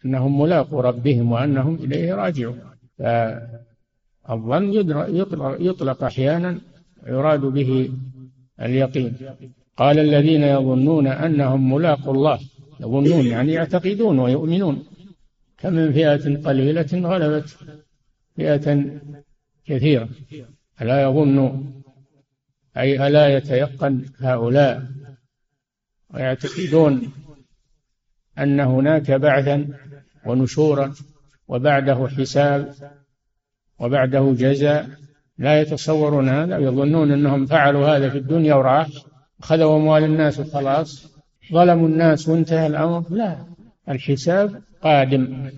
أنهم 0.06 0.42
ملاقو 0.42 0.80
ربهم 0.80 1.32
وأنهم 1.32 1.76
إليه 1.76 2.14
راجعون. 2.14 2.75
فالظن 2.98 4.74
يطلق, 5.60 6.04
أحيانا 6.04 6.62
يراد 7.08 7.40
به 7.40 7.92
اليقين. 8.62 9.18
قال 9.78 10.00
الذين 10.00 10.44
يظنون 10.44 11.08
أنهم 11.08 11.74
ملاقوا 11.74 12.14
الله. 12.14 12.40
يظنون 12.80 13.26
يعني 13.26 13.52
يعتقدون 13.52 14.20
ويؤمنون. 14.20 14.84
كم 15.58 15.74
من 15.74 15.94
فئة 15.94 16.42
قليلة 16.42 16.88
غلبت 16.94 17.58
فئة 18.36 19.00
كثيرة. 19.66 20.10
ألا 20.82 21.02
يظن؟ 21.02 21.64
أي 22.78 23.08
ألا 23.08 23.38
يتيقن 23.38 24.06
هؤلاء 24.20 24.86
ويعتقدون 26.14 27.12
أن 28.38 28.60
هناك 28.60 29.12
بعثا 29.12 29.68
ونشورا 30.26 30.94
وبعده 31.48 32.08
حساب 32.08 32.74
وبعده 33.80 34.34
جزاء. 34.38 34.90
لا 35.38 35.62
يتصورون 35.62 36.30
هذا 36.30 36.58
يظنون 36.58 37.12
أنهم 37.12 37.46
فعلوا 37.46 37.88
هذا 37.88 38.10
في 38.10 38.18
الدنيا 38.18 38.56
وراح 38.56 38.88
خذوا 39.42 39.78
أموال 39.78 40.04
الناس 40.04 40.40
وخلاص. 40.40 41.16
ظلموا 41.54 41.88
الناس 41.88 42.30
وانتهى 42.30 42.68
الأمر. 42.68 43.04
لا 43.10 43.38
الحساب 43.90 44.62
قادم. 44.82 45.52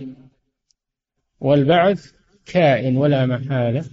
والبعث 1.39 2.12
كائن 2.46 2.98
ولا 2.98 3.25
محالة 3.25 3.86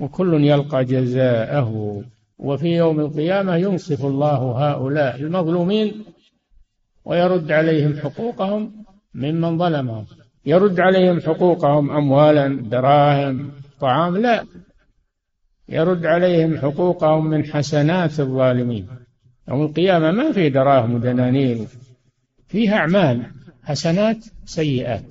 وكل 0.00 0.44
يلقى 0.44 0.84
جزاءه. 0.84 2.02
وفي 2.38 2.76
يوم 2.76 3.00
القيامة 3.00 3.56
ينصف 3.56 4.04
الله 4.04 4.36
هؤلاء 4.36 5.16
المظلومين 5.16 6.04
ويرد 7.04 7.52
عليهم 7.52 7.96
حقوقهم 7.98 8.84
ممن 9.14 9.58
ظلمهم. 9.58 10.06
يرد 10.48 10.80
عليهم 10.80 11.20
حقوقهم 11.20 11.90
أموالا 11.90 12.48
دراهم 12.48 13.50
طعام 13.80 14.16
لا. 14.16 14.44
يرد 15.68 16.06
عليهم 16.06 16.58
حقوقهم 16.58 17.26
من 17.26 17.44
حسنات 17.44 18.20
الظالمين. 18.20 18.88
يوم 19.48 19.62
القيامة 19.62 20.10
ما 20.10 20.32
في 20.32 20.50
دراهم 20.50 20.94
ودنانير 20.94 21.66
فيها 22.48 22.76
أعمال 22.76 23.26
حسنات 23.62 24.24
سيئات. 24.44 25.04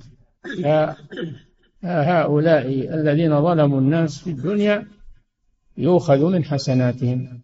هؤلاء 1.84 2.66
الذين 2.94 3.42
ظلموا 3.42 3.80
الناس 3.80 4.18
في 4.18 4.30
الدنيا 4.30 4.86
يؤخذ 5.76 6.24
من 6.32 6.44
حسناتهم 6.44 7.40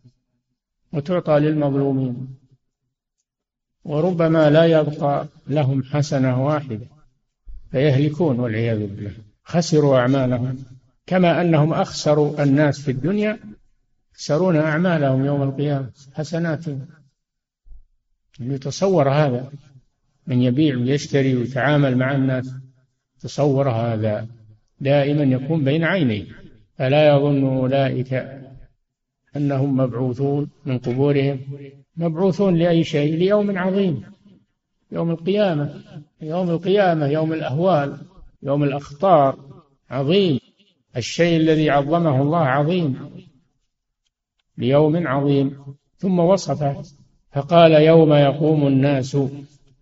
وتعطى 0.93 1.39
للمظلومين 1.39 2.29
وربما 3.85 4.51
لا 4.51 4.65
يبقى 4.65 5.29
لهم 5.47 5.83
حسنة 5.83 6.45
واحدة. 6.47 6.94
فيهلكون 7.75 8.41
والعياذ 8.41 8.79
بالله. 8.79 9.11
خسروا 9.45 9.99
أعمالهم. 9.99 10.59
كما 11.07 11.41
أنهم 11.41 11.73
أخسروا 11.73 12.43
الناس 12.43 12.81
في 12.81 12.91
الدنيا 12.91 13.39
يخسرون 14.15 14.57
أعمالهم 14.57 15.25
يوم 15.25 15.43
القيامة. 15.43 15.91
حسناتهم 16.13 16.87
يتصور 18.41 19.09
هذا. 19.09 19.53
من 20.27 20.43
يبيع 20.43 20.77
ويشتري 20.77 21.37
ويتعامل 21.37 21.97
مع 21.97 22.15
الناس. 22.15 22.55
تصور 23.21 23.71
هذا. 23.71 24.27
دائما 24.81 25.23
يكون 25.23 25.65
بين 25.65 25.85
عينيه. 25.85 26.27
فلا 26.79 27.09
يظن 27.09 27.45
أولئك 27.45 28.41
أنهم 29.37 29.77
مبعوثون 29.77 30.51
من 30.65 30.79
قبورهم؟ 30.79 31.41
مبعوثون 31.97 32.57
لأي 32.57 32.85
شيء؟ 32.85 33.15
ليوم 33.17 33.59
عظيم. 33.59 34.14
يوم 34.95 35.11
القيامة 35.11 35.83
يوم 36.21 36.51
القيامة 36.51 37.07
يوم 37.07 37.33
الأهوال 37.33 37.99
يوم 38.43 38.65
الأخطار 38.65 39.39
عظيم 39.91 40.41
الشيء 40.97 41.37
الذي 41.37 41.71
عظمه 41.71 42.23
الله 42.23 42.39
عظيم 42.39 43.11
ليوم 44.59 45.07
عظيم 45.07 45.65
ثم 45.97 46.19
وصفه 46.19 46.83
فقال 47.33 47.73
يوم 47.73 48.13
يقوم 48.13 48.67
الناس 48.67 49.17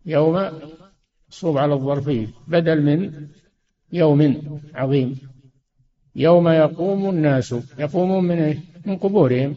يوم 0.06 0.50
صوب 1.28 1.58
على 1.58 1.74
الظرفية 1.74 2.26
بدل 2.48 2.82
من 2.82 3.28
يوم 3.92 4.42
عظيم 4.74 5.18
يوم 6.16 6.48
يقوم 6.48 7.10
الناس 7.10 7.54
يقومون 7.78 8.24
من 8.24 8.38
إيه؟ 8.38 8.58
من 8.86 8.96
قبورهم 8.96 9.56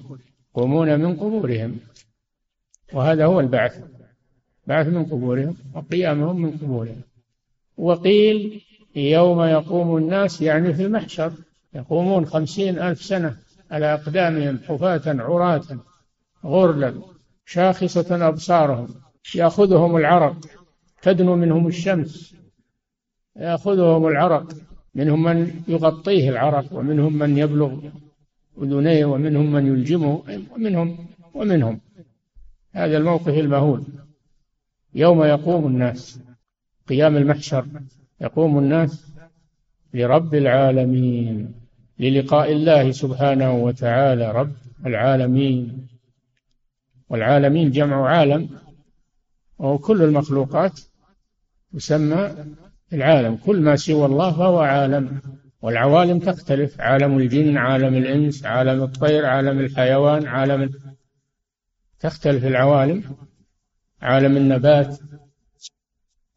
يقومون 0.51 0.99
من 0.99 1.15
قبورهم 1.15 1.77
وهذا 2.93 3.25
هو 3.25 3.39
البعث 3.39 3.94
بعث 4.67 4.87
من 4.87 5.05
قبورهم 5.05 5.55
وقيامهم 5.75 6.41
من 6.41 6.51
قبورهم. 6.51 7.01
وقيل 7.77 8.61
يوم 8.95 9.41
يقوم 9.41 9.97
الناس 9.97 10.41
يعني 10.41 10.73
في 10.73 10.85
المحشر 10.85 11.31
يقومون 11.73 12.25
خمسين 12.25 12.79
ألف 12.79 13.01
سنة 13.01 13.37
على 13.71 13.93
أقدامهم 13.93 14.59
حفاة 14.67 15.01
عراة 15.05 15.63
غرلا 16.45 16.93
شاخصة 17.45 18.27
أبصارهم 18.27 18.87
يأخذهم 19.35 19.97
العرق 19.97 20.35
تدنو 21.01 21.35
منهم 21.35 21.67
الشمس 21.67 22.35
يأخذهم 23.35 24.07
العرق 24.07 24.47
منهم 24.95 25.23
من 25.23 25.61
يغطيه 25.67 26.29
العرق 26.29 26.73
ومنهم 26.73 27.13
من 27.13 27.37
يبلغ 27.37 27.79
أذنيه 28.61 29.05
ومنهم 29.05 29.51
من 29.51 29.67
يلجمه 29.67 30.23
ومنهم 30.51 30.97
ومنهم. 31.33 31.79
هذا 32.73 32.97
الموقف 32.97 33.27
المهول. 33.27 33.83
يوم 34.95 35.23
يقوم 35.23 35.67
الناس. 35.67 36.19
قيام 36.87 37.17
المحشر. 37.17 37.65
يقوم 38.21 38.59
الناس 38.59 39.13
لرب 39.93 40.35
العالمين 40.35 41.53
للقاء 41.99 42.51
الله 42.51 42.91
سبحانه 42.91 43.53
وتعالى 43.53 44.31
رب 44.31 44.51
العالمين. 44.85 45.87
والعالمين 47.09 47.71
جمع 47.71 48.09
عالم 48.09 48.49
وهو 49.57 49.77
كل 49.77 50.01
المخلوقات 50.01 50.79
يسمى 51.73 52.31
العالم. 52.93 53.35
كل 53.35 53.61
ما 53.61 53.75
سوى 53.75 54.05
الله 54.05 54.31
فهو 54.31 54.59
عالم. 54.59 55.21
والعوالم 55.61 56.19
تختلف. 56.19 56.81
عالم 56.81 57.17
الجن 57.17 57.57
عالم 57.57 57.95
الإنس 57.95 58.45
عالم 58.45 58.83
الطير 58.83 59.25
عالم 59.25 59.59
الحيوان 59.59 60.27
عالم 60.27 60.69
تختلف 61.99 62.45
العوالم. 62.45 63.03
عالم 64.05 64.37
النبات. 64.37 64.99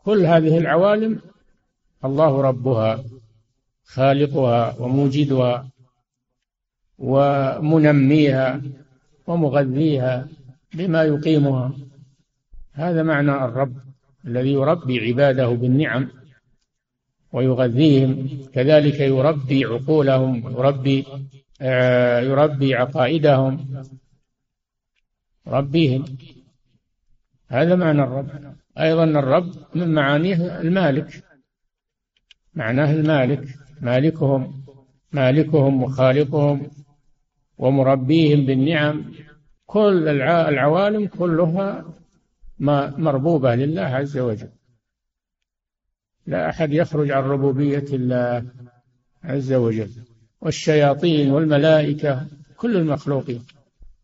كل 0.04 0.26
هذه 0.26 0.58
العوالم 0.58 1.20
الله 2.04 2.42
ربها 2.42 3.04
خالقها 3.84 4.76
وموجدها 4.78 5.68
ومنميها 6.98 8.62
ومغذيها 9.26 10.28
بما 10.74 11.02
يقيمها. 11.04 11.72
هذا 12.72 13.02
معنى 13.02 13.30
الرب 13.44 13.76
الذي 14.26 14.52
يربي 14.52 15.00
عباده 15.00 15.48
بالنعم 15.48 16.08
ويغذيهم. 17.32 18.28
كذلك 18.52 19.00
يربي 19.00 19.64
عقولهم 19.64 20.44
ويربي 20.44 21.06
آه، 21.60 22.20
يربي 22.20 22.74
عقائدهم 22.74 23.84
ربيهم 25.46 26.04
هذا 27.48 27.74
معنى 27.74 28.02
الرب. 28.02 28.54
أيضا 28.78 29.04
الرب 29.04 29.52
من 29.74 29.94
معانيه 29.94 30.60
المالك. 30.60 31.24
معناه 32.54 32.92
المالك. 32.92 33.48
مالكهم 33.80 34.64
مالكهم 35.12 35.82
وخالقهم 35.82 36.70
ومربيهم 37.58 38.46
بالنعم. 38.46 39.12
كل 39.66 40.08
العوالم 40.08 41.06
كلها 41.06 41.84
مربوبة 42.98 43.54
لله 43.54 43.82
عز 43.82 44.18
وجل. 44.18 44.48
لا 46.26 46.50
أحد 46.50 46.72
يخرج 46.72 47.10
عن 47.10 47.22
ربوبية 47.22 47.84
الله 47.92 48.44
عز 49.24 49.52
وجل. 49.52 49.90
والشياطين 50.40 51.30
والملائكة 51.30 52.26
كل 52.56 52.76
المخلوقين 52.76 53.42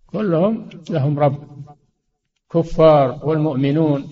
كلهم 0.07 0.69
لهم 0.91 1.19
رب. 1.19 1.44
كفار 2.55 3.21
والمؤمنون 3.27 4.05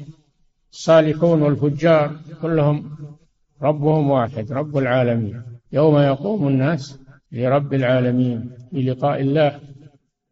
الصالحون 0.72 1.42
والفجار 1.42 2.16
كلهم 2.42 2.96
ربهم 3.62 4.10
واحد 4.10 4.52
رب 4.52 4.76
العالمين. 4.76 5.42
يوم 5.72 5.98
يقوم 5.98 6.48
الناس 6.48 6.98
لرب 7.32 7.74
العالمين 7.74 8.50
بلقاء 8.72 9.20
الله 9.20 9.60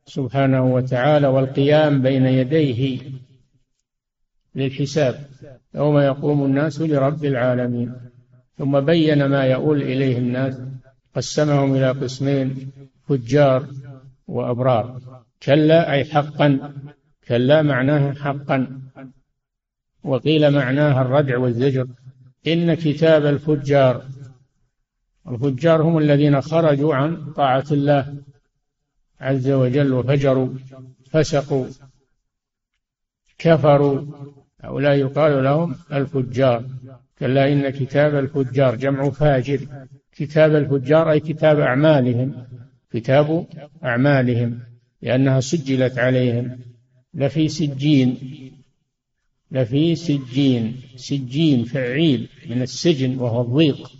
سبحانه 0.07 0.75
وتعالى 0.75 1.27
والقيام 1.27 2.03
بين 2.03 2.27
يديه 2.27 3.01
للحساب. 4.55 5.14
يوم 5.75 5.99
يقوم 5.99 6.44
الناس 6.44 6.81
لرب 6.81 7.25
العالمين. 7.25 7.94
ثم 8.59 8.81
بين 8.81 9.25
ما 9.25 9.44
يؤول 9.44 9.83
إليه 9.83 10.18
الناس 10.18 10.61
قسمهم 11.16 11.75
إلى 11.77 11.90
قسمين 11.90 12.70
فجار 13.09 13.66
وأبرار. 14.29 15.01
كلا 15.42 15.92
أي 15.92 16.05
حقا 16.05 16.75
كلا 17.30 17.62
معناها 17.62 18.14
حقا. 18.14 18.80
وقيل 20.04 20.50
معناها 20.50 21.02
الردع 21.02 21.38
والزجر. 21.38 21.86
إن 22.46 22.74
كتاب 22.74 23.26
الفجار 23.26 24.04
الفجار 25.28 25.82
هم 25.82 25.98
الذين 25.98 26.40
خرجوا 26.40 26.94
عن 26.94 27.32
طاعة 27.32 27.64
الله 27.70 28.14
عز 29.20 29.50
وجل 29.50 29.92
وفجروا 29.92 30.48
فسقوا 31.10 31.66
كفروا. 33.38 34.06
هؤلاء 34.60 34.94
يقال 34.94 35.44
لهم 35.44 35.76
الفجار. 35.92 36.64
كلا 37.18 37.52
إن 37.52 37.70
كتاب 37.70 38.14
الفجار 38.14 38.74
جمع 38.74 39.10
فاجر. 39.10 39.60
كتاب 40.12 40.54
الفجار 40.54 41.10
أي 41.10 41.20
كتاب 41.20 41.60
أعمالهم. 41.60 42.46
كتاب 42.92 43.46
أعمالهم 43.84 44.60
لأنها 45.02 45.40
سجلت 45.40 45.98
عليهم. 45.98 46.69
لفي 47.14 47.49
سجين 47.49 48.16
لفي 49.53 49.94
سجين 49.94 50.77
سجين 50.96 51.64
فعيل 51.64 52.29
من 52.46 52.62
السجن 52.62 53.18
وهو 53.18 53.40
الضيق. 53.42 53.92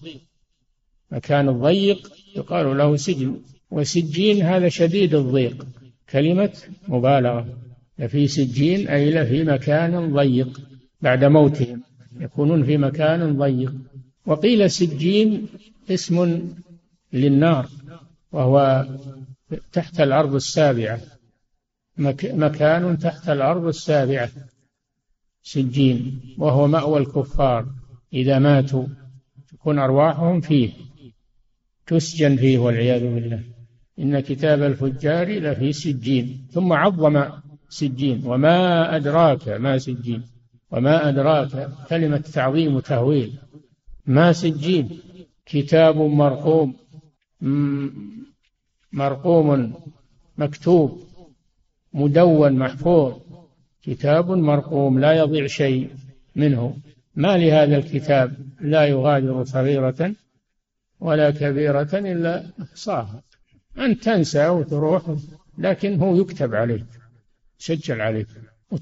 مكان 1.11 1.49
الضيق 1.49 2.13
يقال 2.37 2.79
له 2.79 2.97
سجن 2.97 3.41
وسجين 3.71 4.43
هذا 4.43 4.69
شديد 4.69 5.15
الضيق. 5.15 5.67
كلمة 6.11 6.53
مبالغة. 6.89 7.59
لفي 7.99 8.27
سجين 8.27 8.89
أي 8.89 9.11
لفي 9.11 9.45
مكان 9.45 10.13
ضيق. 10.15 10.61
بعد 11.01 11.25
موتهم 11.25 11.83
يكونون 12.21 12.65
في 12.65 12.77
مكان 12.77 13.39
ضيق. 13.39 13.73
وقيل 14.27 14.71
سجين 14.71 15.47
اسم 15.91 16.49
للنار 17.13 17.69
وهو 18.33 18.87
تحت 19.73 20.01
الأرض 20.01 20.35
السابعة. 20.35 21.01
مكان 21.99 22.99
تحت 22.99 23.29
الأرض 23.29 23.67
السابعة 23.67 24.31
سجين 25.43 26.21
وهو 26.39 26.67
مأوى 26.67 27.01
الكفار. 27.01 27.67
إذا 28.13 28.39
ماتوا 28.39 28.87
تكون 29.49 29.79
أرواحهم 29.79 30.41
فيه. 30.41 30.71
تسجن 31.87 32.37
فيه 32.37 32.59
والعياذ 32.59 33.01
بالله. 33.01 33.43
إن 33.99 34.21
كتاب 34.21 34.63
الفجار 34.63 35.29
لفي 35.29 35.73
سجين. 35.73 36.47
ثم 36.53 36.73
عظم 36.73 37.25
سجين. 37.69 38.23
وما 38.27 38.97
أدراك 38.97 39.49
ما 39.49 39.79
سجين. 39.79 40.23
وما 40.71 41.09
أدراك 41.09 41.69
كلمة 41.89 42.19
تعظيم 42.19 42.75
وتهويل. 42.75 43.39
ما 44.07 44.33
سجين. 44.33 45.01
كتاب 45.47 45.97
مرقوم. 45.97 46.77
مرقوم 48.93 49.75
مكتوب. 50.39 51.10
مدون 51.95 52.53
محفوظ 52.53 53.15
كتاب 53.83 54.31
مرقوم 54.31 54.99
لا 54.99 55.13
يضيع 55.13 55.47
شيء 55.47 55.91
منه. 56.37 56.77
ما 57.15 57.37
لهذا 57.39 57.77
الكتاب 57.77 58.33
لا 58.61 58.85
يغادر 58.85 59.45
صغيرة 59.45 60.13
ولا 61.01 61.31
كبيرة 61.31 61.89
إلا 61.95 62.45
أحصاها. 62.63 63.23
أن 63.79 63.99
تنسى 63.99 64.49
وتروح 64.49 65.03
لكن 65.59 65.99
هو 66.01 66.17
يكتب 66.17 66.55
عليك 66.55 66.87
سجل 67.59 68.01
عليك 68.01 68.27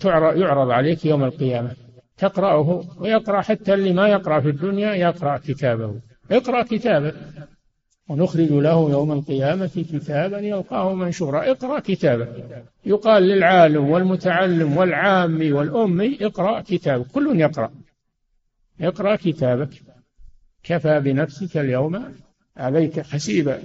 ويعرض 0.05 0.71
عليك 0.71 1.05
يوم 1.05 1.25
القيامة. 1.25 1.73
تقرأه 2.19 2.85
ويقرأ 2.99 3.41
حتى 3.41 3.75
اللي 3.75 3.93
ما 3.93 4.09
يقرأ 4.09 4.41
في 4.41 4.49
الدنيا 4.49 4.95
يقرأ 4.95 5.39
كتابه. 5.39 6.01
اقرأ 6.31 6.63
كتابك 6.63 7.15
ونخرج 8.09 8.53
له 8.53 8.91
يوم 8.91 9.13
القيامة 9.13 9.85
كتابا 9.93 10.39
يلقاه 10.39 10.95
منشورا. 10.95 11.51
اقرأ 11.51 11.81
كتابك. 11.81 12.63
يقال 12.87 13.23
للعالم 13.23 13.91
والمتعلم 13.91 14.77
والعامي 14.77 15.53
والأمي 15.53 16.19
اقرأ 16.21 16.61
كتابك 16.61 17.07
كل 17.07 17.41
يقرأ. 17.41 17.71
اقرأ 18.81 19.17
كتابك. 19.17 19.69
كفى 20.63 21.01
بنفسك 21.01 21.57
اليوم. 21.57 22.15
عليك 22.57 23.01
حسيبا. 23.01 23.59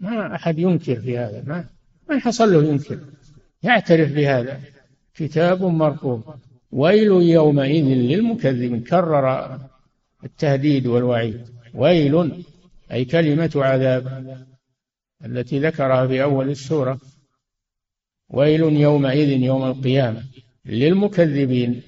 ما 0.00 0.34
أحد 0.34 0.58
ينكر 0.58 0.96
في 0.96 1.18
هذا. 1.18 1.42
ما 1.46 1.64
من 2.10 2.20
حصل 2.20 2.52
له 2.52 2.64
ينكر. 2.64 2.98
يعترف 3.62 4.12
بهذا. 4.12 4.60
كتاب 5.14 5.64
مرقوم. 5.64 6.22
ويل 6.72 7.12
يومئذ 7.22 7.84
للمكذبين. 7.84 8.80
كرر 8.80 9.58
التهديد 10.24 10.86
والوعيد. 10.86 11.40
ويل 11.74 12.44
أي 12.92 13.04
كلمة 13.04 13.50
عذاب 13.56 14.36
التي 15.24 15.58
ذكرها 15.58 16.06
في 16.06 16.22
أول 16.22 16.50
السورة. 16.50 17.00
ويل 18.28 18.60
يومئذ 18.60 19.28
يوم 19.28 19.64
القيامة 19.64 20.24
للمكذبين 20.64 21.82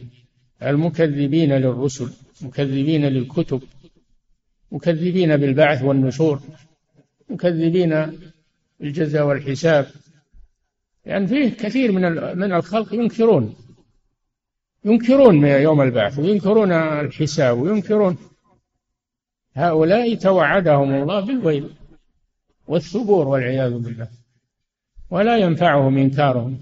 المكذبين 0.63 1.53
للرسل 1.53 2.13
مكذبين 2.43 3.05
للكتب 3.05 3.63
مكذبين 4.73 5.37
بالبعث 5.37 5.83
والنشور 5.83 6.41
مكذبين 7.29 8.19
بالجزاء 8.81 9.27
والحساب. 9.27 9.87
لأن 11.07 11.13
يعني 11.13 11.27
فيه 11.27 11.57
كثير 11.57 11.93
من 11.93 12.03
من 12.39 12.53
الخلق 12.53 12.95
ينكرون 12.95 13.55
ينكرون 14.85 15.45
يوم 15.45 15.83
البعث 15.83 16.19
وينكرون 16.19 16.73
الحساب 16.73 17.59
وينكرون 17.59 18.17
هؤلاء 19.55 20.15
توعدهم 20.15 20.95
الله 20.95 21.21
بالويل 21.21 21.71
والثبور 22.67 23.29
والعياذ 23.29 23.79
بالله. 23.79 24.09
ولا 25.11 25.37
ينفعهم 25.37 25.99
إنكارهم. 25.99 26.59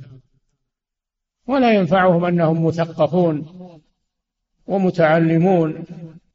ولا 1.47 1.73
ينفعهم 1.73 2.25
أنهم 2.25 2.67
مثقفون 2.67 3.47
ومتعلمون 4.67 5.85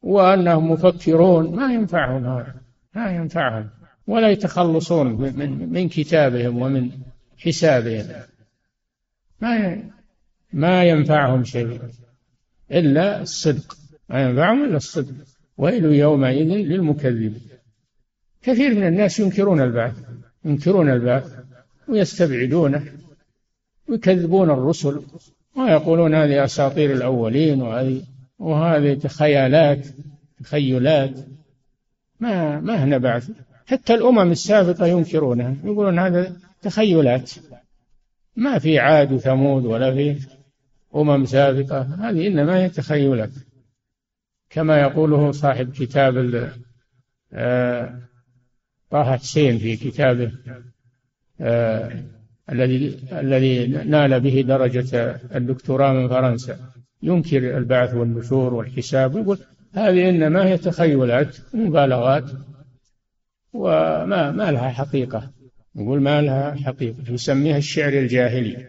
وأنهم 0.02 0.70
مفكرون. 0.70 1.56
ما 1.56 1.72
ينفعهم 1.74 2.26
هذا. 2.26 2.54
ما 2.94 3.10
ينفعهم. 3.10 3.70
ولا 4.06 4.30
يتخلصون 4.30 5.06
من 5.06 5.72
من 5.72 5.88
كتابهم 5.88 6.62
ومن 6.62 6.90
حسابهم. 7.38 8.06
ما 9.40 9.82
ما 10.52 10.84
ينفعهم 10.84 11.44
شيء 11.44 11.80
إلا 12.70 13.22
الصدق. 13.22 13.76
ما 14.08 14.22
ينفعهم 14.22 14.64
إلا 14.64 14.76
الصدق. 14.76 15.33
ويل 15.56 15.84
يومئذ 15.84 16.46
للمكذبين. 16.46 17.40
كثير 18.42 18.74
من 18.74 18.86
الناس 18.86 19.20
ينكرون 19.20 19.60
البعث 19.60 19.94
ينكرون 20.44 20.90
البعث 20.90 21.32
ويستبعدونه 21.88 22.84
ويكذبون 23.88 24.50
الرسل 24.50 25.02
ويقولون 25.56 26.14
هذه 26.14 26.44
أساطير 26.44 26.92
الأولين 26.92 27.62
وهذه 27.62 28.02
وهذه 28.38 28.98
خيالات 29.06 29.86
تخيلات. 30.40 31.10
ما 32.20 32.60
ما 32.60 32.84
هنا 32.84 32.98
بعث. 32.98 33.30
حتى 33.66 33.94
الأمم 33.94 34.30
السابقة 34.30 34.86
ينكرونها 34.86 35.54
يقولون 35.64 35.98
هذا 35.98 36.36
تخيلات. 36.62 37.30
ما 38.36 38.58
في 38.58 38.78
عاد 38.78 39.12
وثمود 39.12 39.64
ولا 39.64 39.94
في 39.94 40.16
أمم 40.96 41.24
سابقة 41.24 41.80
هذه 41.82 42.26
إنما 42.26 42.56
هي 42.64 42.68
تخيلات. 42.68 43.30
كما 44.54 44.80
يقوله 44.80 45.32
صاحب 45.32 45.72
كتاب 45.72 46.50
آه، 47.32 48.00
طه 48.90 49.16
حسين 49.16 49.58
في 49.58 49.76
كتابه 49.76 50.32
آه، 51.40 51.90
الذي 52.52 52.98
الذي 53.12 53.66
نال 53.66 54.20
به 54.20 54.40
درجة 54.40 55.20
الدكتوراه 55.34 55.92
من 55.92 56.08
فرنسا. 56.08 56.58
ينكر 57.02 57.58
البعث 57.58 57.94
والنشور 57.94 58.54
والحساب 58.54 59.14
ويقول 59.14 59.38
هذه 59.72 60.08
إنما 60.10 60.46
هي 60.46 60.58
تخيلات 60.58 61.36
مبالغات 61.54 62.30
وما 63.52 64.30
ما 64.30 64.50
لها 64.50 64.68
حقيقة. 64.68 65.30
يقول 65.76 66.00
ما 66.00 66.22
لها 66.22 66.54
حقيقة. 66.54 67.12
يسميها 67.12 67.56
الشعر 67.56 67.92
الجاهلي. 67.92 68.66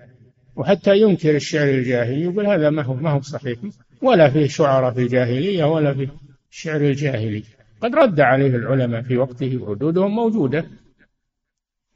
وحتى 0.56 0.98
ينكر 1.02 1.36
الشعر 1.36 1.70
الجاهلي 1.70 2.22
يقول 2.22 2.46
هذا 2.48 2.70
ما 2.70 2.82
هو 2.82 2.94
ما 2.94 3.10
هو 3.10 3.22
صحيح. 3.22 3.60
ولا 4.02 4.30
فيه 4.30 4.48
شعراء 4.48 4.94
في 4.94 5.00
الجاهلية 5.00 5.64
ولا 5.64 5.94
فيه 5.94 6.08
الشعر 6.52 6.82
الجاهلي. 6.82 7.44
قد 7.82 7.96
رد 7.96 8.20
عليه 8.20 8.56
العلماء 8.56 9.02
في 9.02 9.18
وقته 9.18 9.58
وردودهم 9.58 10.16
موجودة. 10.16 10.66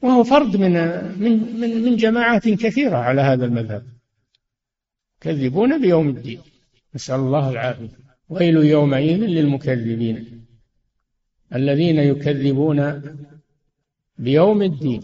وهو 0.02 0.24
فرد 0.24 0.58
من 0.58 0.74
من 1.20 1.60
من 1.60 1.84
من 1.84 1.96
جماعات 1.96 2.50
كثيرة 2.50 2.98
على 2.98 3.22
هذا 3.22 3.46
المذهب. 3.46 3.84
يكذبون 5.22 5.82
بيوم 5.82 6.10
الدين. 6.10 6.40
نسأل 6.96 7.16
الله 7.16 7.50
العافية. 7.50 7.90
ويل 8.30 8.58
يومئذ 8.58 9.18
للمكذبين. 9.18 10.46
الذين 11.56 12.00
يكذبون 12.00 13.02
بيوم 14.18 14.62
الدين. 14.62 15.02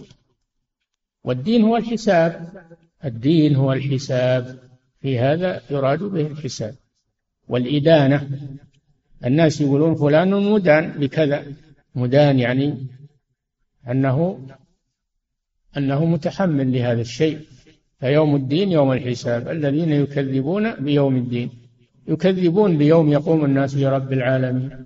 والدين 1.23 1.63
هو 1.63 1.77
الحساب. 1.77 2.65
الدين 3.05 3.55
هو 3.55 3.73
الحساب. 3.73 4.60
في 5.01 5.19
هذا 5.19 5.62
يراد 5.69 6.03
به 6.03 6.27
الحساب. 6.27 6.75
والإدانة. 7.47 8.29
الناس 9.25 9.62
يقولون 9.62 9.95
فلان 9.95 10.29
مدان 10.29 10.91
بكذا. 10.91 11.43
مدان 11.95 12.39
يعني 12.39 12.88
أنه 13.89 14.47
أنه 15.77 16.05
متحمل 16.05 16.73
لهذا 16.73 17.01
الشيء. 17.01 17.39
فيوم 17.99 18.36
الدين 18.36 18.71
يوم 18.71 18.91
الحساب. 18.91 19.49
الذين 19.49 19.91
يكذبون 19.91 20.75
بيوم 20.75 21.15
الدين. 21.15 21.49
يكذبون 22.08 22.77
بيوم 22.77 23.12
يقوم 23.12 23.45
الناس 23.45 23.75
لرب 23.75 24.13
العالمين. 24.13 24.86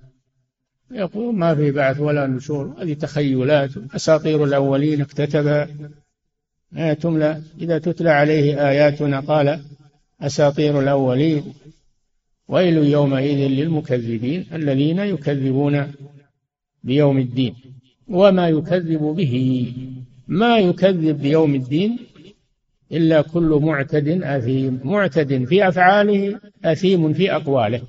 يقول 0.91 1.36
ما 1.36 1.56
في 1.56 1.72
بعث 1.72 2.00
ولا 2.00 2.28
نشور. 2.28 2.76
هذه 2.82 2.93
تخيلات. 2.93 3.69
أساطير 3.95 4.43
الأولين 4.43 5.02
اكتتبها. 5.02 5.67
ما 6.72 6.93
تملى 6.93 7.41
إذا 7.62 7.78
تتلى 7.78 8.10
عليه 8.10 8.69
آياتنا 8.69 9.19
قال 9.19 9.60
أساطير 10.22 10.80
الأولين. 10.80 11.54
ويل 12.49 12.77
يومئذ 12.77 13.47
للمكذبين 13.47 14.45
الذين 14.53 14.99
يكذبون 14.99 15.75
بيوم 16.83 17.17
الدين. 17.17 17.55
وما 18.07 18.49
يكذب 18.49 19.01
به 19.01 19.33
ما 20.27 20.57
يكذب 20.57 21.21
بيوم 21.21 21.55
الدين 21.55 21.99
إلا 22.91 23.21
كل 23.21 23.59
معتد 23.63 24.07
أثيم 24.23 24.79
معتد 24.83 25.45
في 25.45 25.67
أفعاله 25.67 26.39
أثيم 26.65 27.13
في 27.13 27.35
أقواله. 27.35 27.81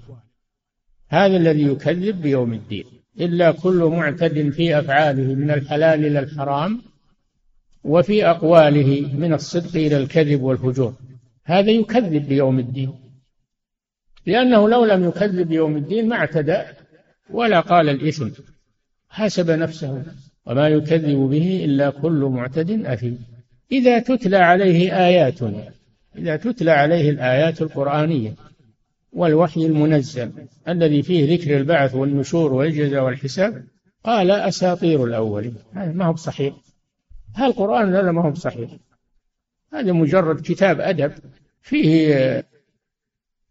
هذا 1.08 1.36
الذي 1.36 1.62
يكذب 1.62 2.22
بيوم 2.22 2.52
الدين. 2.52 2.84
إلا 3.20 3.50
كل 3.50 3.84
معتد 3.84 4.50
في 4.50 4.78
أفعاله 4.78 5.34
من 5.34 5.50
الحلال 5.50 6.06
إلى 6.06 6.18
الحرام 6.18 6.82
وفي 7.84 8.26
أقواله 8.26 9.10
من 9.14 9.32
الصدق 9.32 9.76
إلى 9.76 9.96
الكذب 9.96 10.42
والفجور. 10.42 10.94
هذا 11.44 11.70
يكذب 11.70 12.28
بيوم 12.28 12.58
الدين. 12.58 12.92
لأنه 14.26 14.68
لو 14.68 14.84
لم 14.84 15.08
يكذب 15.08 15.48
بيوم 15.48 15.76
الدين 15.76 16.08
ما 16.08 16.16
اعتدى 16.16 16.58
ولا 17.30 17.60
قال 17.60 17.88
الإثم 17.88 18.28
حاسب 19.08 19.50
نفسه 19.50 20.02
وما 20.46 20.68
يكذب 20.68 21.18
به 21.18 21.64
إلا 21.64 21.90
كل 21.90 22.30
معتد 22.32 22.86
أثيم. 22.86 23.18
إذا 23.72 23.98
تتلى 23.98 24.36
عليه 24.36 25.06
آياتنا 25.06 25.64
إذا 26.16 26.36
تتلى 26.36 26.70
عليه 26.70 27.10
الآيات 27.10 27.62
القرآنية 27.62 28.34
والوحي 29.12 29.66
المنزل 29.66 30.32
الذي 30.68 31.02
فيه 31.02 31.34
ذكر 31.34 31.56
البعث 31.56 31.94
والنشور 31.94 32.52
والجزاء 32.52 33.04
والحساب 33.04 33.64
قال 34.04 34.30
أساطير 34.30 35.04
الأولين. 35.04 35.54
هذا 35.74 35.92
ما 35.92 36.04
هو 36.04 36.16
صحيح 36.16 36.54
هذا 37.36 37.46
القرآن 37.46 37.94
هذا 37.94 38.10
ما 38.10 38.22
هو 38.22 38.34
صحيح 38.34 38.70
هذا 39.72 39.92
مجرد 39.92 40.40
كتاب 40.40 40.80
أدب 40.80 41.12
فيه 41.62 42.44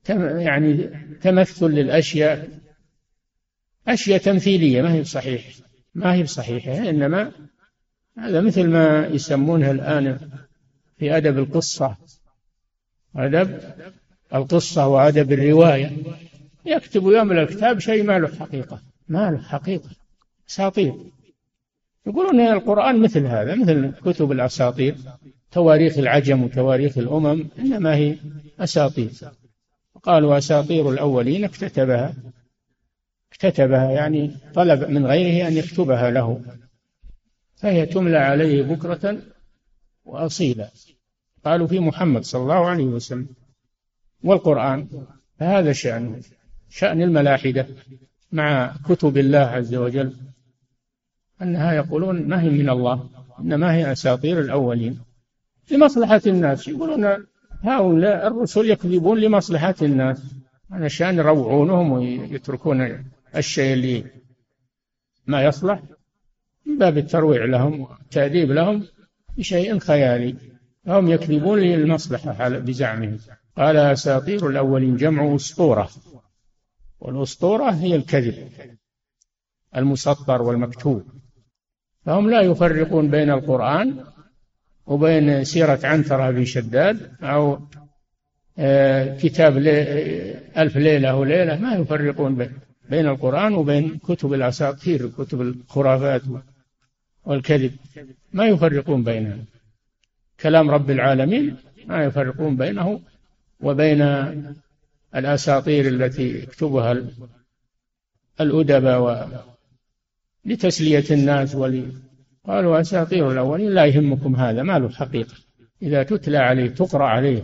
يعني 0.10 0.90
تمثل 1.22 1.66
للأشياء 1.66 2.50
أشياء 3.88 4.20
تمثيلية 4.20 4.82
ما 4.82 4.94
هي 4.94 5.04
صحيح 5.04 5.46
ما 5.96 6.14
هي 6.14 6.26
صحيحة 6.26 6.90
إنما 6.90 7.32
هذا 8.18 8.42
مثل 8.42 8.68
ما 8.68 9.08
يسمونها 9.08 9.72
الآن 9.72 10.20
في 10.98 11.18
أدب 11.18 11.38
القصة 11.38 11.98
أدب 13.16 13.60
القصة 14.34 14.88
وأدب 14.88 15.32
الرواية. 15.32 15.92
يكتب 16.66 17.04
يملى 17.04 17.42
الكتاب 17.42 17.80
شيء 17.80 18.04
ما 18.04 18.20
له 18.20 18.28
حقيقة 18.28 18.82
ما 19.08 19.32
له 19.32 19.38
حقيقة 19.38 19.90
أساطير. 20.50 20.94
يقولون 22.08 22.40
القرآن 22.40 23.02
مثل 23.02 23.26
هذا 23.26 23.56
مثل 23.56 23.92
كتب 24.06 24.32
الأساطير 24.32 24.96
تواريخ 25.52 25.98
العجم 25.98 26.44
وتواريخ 26.44 26.98
الأمم 26.98 27.46
إنما 27.60 27.96
هي 27.96 28.16
أساطير. 28.60 29.10
قالوا 30.04 30.38
أساطير 30.38 30.90
الأولين 30.90 31.44
اكتتبها. 31.44 32.14
اكتتبها 33.32 33.92
يعني 33.92 34.32
طلب 34.54 34.90
من 34.90 35.06
غيره 35.06 35.48
أن 35.48 35.58
يكتبها 35.58 36.12
له. 36.12 36.42
فهي 37.56 37.86
تملى 37.86 38.18
عليه 38.18 38.64
بكرة 38.64 39.18
وأصيلا. 40.06 40.70
قالوا 41.46 41.68
في 41.68 41.80
محمد 41.80 42.24
صلى 42.24 42.42
الله 42.42 42.70
عليه 42.70 42.84
وسلم. 42.86 43.28
والقرآن 44.24 44.88
فهذا 45.40 45.72
شأنه 45.72 46.22
شأن 46.70 47.02
الملاحدة 47.02 47.68
مع 48.32 48.76
كتب 48.90 49.18
الله 49.18 49.40
عز 49.40 49.76
وجل. 49.76 50.14
أنها 51.42 51.74
يقولون 51.74 52.28
ما 52.28 52.42
هي 52.42 52.50
من 52.50 52.70
الله 52.70 53.10
إنما 53.40 53.76
هي 53.76 53.92
أساطير 53.92 54.40
الأولين. 54.40 55.00
لمصلحة 55.72 56.22
الناس 56.28 56.68
يقولون 56.68 57.26
هؤلاء 57.62 58.28
الرسل 58.28 58.70
يكذبون 58.70 59.20
لمصلحة 59.20 59.76
الناس 59.82 60.36
علشان 60.72 61.18
يروعونهم 61.18 61.92
ويتركون 61.92 63.06
الشيء 63.36 63.74
اللي 63.74 64.04
ما 65.28 65.44
يصلح 65.44 65.84
من 66.66 66.78
باب 66.78 66.98
الترويع 66.98 67.46
لهم 67.46 67.82
والتأديب 67.82 68.52
لهم 68.52 68.88
بشيء 69.38 69.80
خيالي. 69.80 70.36
هم 70.88 71.08
يكذبون 71.08 71.60
للمصلحة 71.60 72.50
بزعمهم. 72.50 73.20
قال 73.58 73.78
أساطير 73.78 74.48
الأولين 74.48 74.96
جمع 74.96 75.36
أسطورة. 75.36 75.90
والأسطورة 77.00 77.72
هي 77.72 77.96
الكذب 77.96 78.50
المسطر 79.76 80.42
والمكتوب. 80.42 81.04
فهم 82.06 82.30
لا 82.30 82.42
يفرقون 82.42 83.10
بين 83.10 83.30
القرآن 83.30 84.04
وبين 84.90 85.44
سيرة 85.44 85.80
عنترة 85.84 86.32
بن 86.32 86.46
شداد 86.46 87.12
أو 87.24 87.60
آه، 88.60 89.18
كتاب 89.18 89.58
ألف 90.58 90.78
ليلة 90.78 91.16
وليلة 91.16 91.60
ما 91.60 91.76
يفرقون 91.76 92.50
بين 92.90 93.08
القرآن 93.08 93.54
وبين 93.54 93.98
كتب 93.98 94.34
الأساطير 94.34 95.10
كتب 95.10 95.42
الخرافات 95.42 96.22
والكذب. 97.26 97.72
ما 98.34 98.48
يفرقون 98.48 99.04
بينها 99.04 99.38
كلام 100.40 100.70
رب 100.70 100.90
العالمين 100.92 101.56
ما 101.86 102.04
يفرقون 102.04 102.56
بينه 102.58 103.02
وبين 103.62 104.02
الأساطير 105.16 105.88
التي 105.88 106.40
يكتبها 106.44 107.04
الأدباء 108.42 109.46
لتسلية 110.46 111.06
الناس 111.12 111.56
ولي 111.56 111.92
قالوا 112.50 112.82
أساطير 112.82 113.32
الأولين 113.32 113.70
لا 113.70 113.86
يهمكم 113.86 114.36
هذا 114.36 114.64
ما 114.64 114.80
له 114.80 114.90
حقيقة. 114.90 115.34
إذا 115.82 116.04
تتلى 116.04 116.38
عليه 116.38 116.70
تقرأ 116.70 117.06
عليه. 117.06 117.44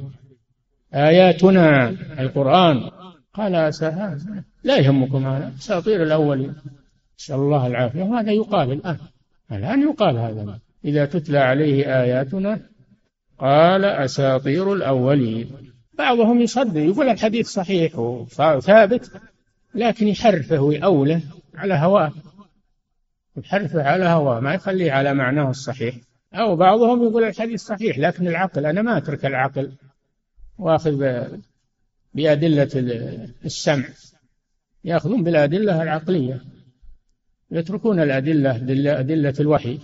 آياتنا 0.93 1.89
القرآن. 2.19 2.89
قال 3.33 3.55
أساها 3.55 4.17
لا 4.63 4.77
يهمكم 4.77 5.25
هذا. 5.25 5.53
أساطير 5.59 6.03
الأولين. 6.03 6.53
نسأل 7.19 7.35
الله 7.35 7.67
العافية. 7.67 8.03
وهذا 8.03 8.31
يقال 8.31 8.71
الآن. 8.71 8.97
الآن 9.51 9.81
يقال 9.81 10.17
هذا. 10.17 10.59
إذا 10.85 11.05
تتلى 11.05 11.37
عليه 11.37 12.01
آياتنا 12.01 12.59
قال 13.39 13.85
أساطير 13.85 14.73
الأولين. 14.73 15.47
بعضهم 15.93 16.41
يصدق 16.41 16.81
يقول 16.81 17.09
الحديث 17.09 17.47
صحيح 17.47 17.99
وثابت 17.99 19.11
لكن 19.75 20.07
يحرفه 20.07 20.59
ويأوله 20.59 21.21
على 21.55 21.73
هواه. 21.73 22.11
يحرفه 23.37 23.83
على 23.83 24.05
هواه 24.05 24.39
ما 24.39 24.53
يخليه 24.53 24.91
على 24.91 25.13
معناه 25.13 25.49
الصحيح. 25.49 25.95
أو 26.33 26.55
بعضهم 26.55 27.03
يقول 27.03 27.23
الحديث 27.23 27.61
صحيح 27.61 27.99
لكن 27.99 28.27
العقل 28.27 28.65
أنا 28.65 28.81
ما 28.81 28.97
أترك 28.97 29.25
العقل 29.25 29.71
وآخذ 30.57 31.23
بأدلة 32.13 32.69
السمع. 33.45 33.85
يأخذون 34.83 35.23
بالأدلة 35.23 35.83
العقلية 35.83 36.41
يتركون 37.51 37.99
الأدلة 37.99 38.55
أدلة 38.99 39.33
الوحي. 39.39 39.79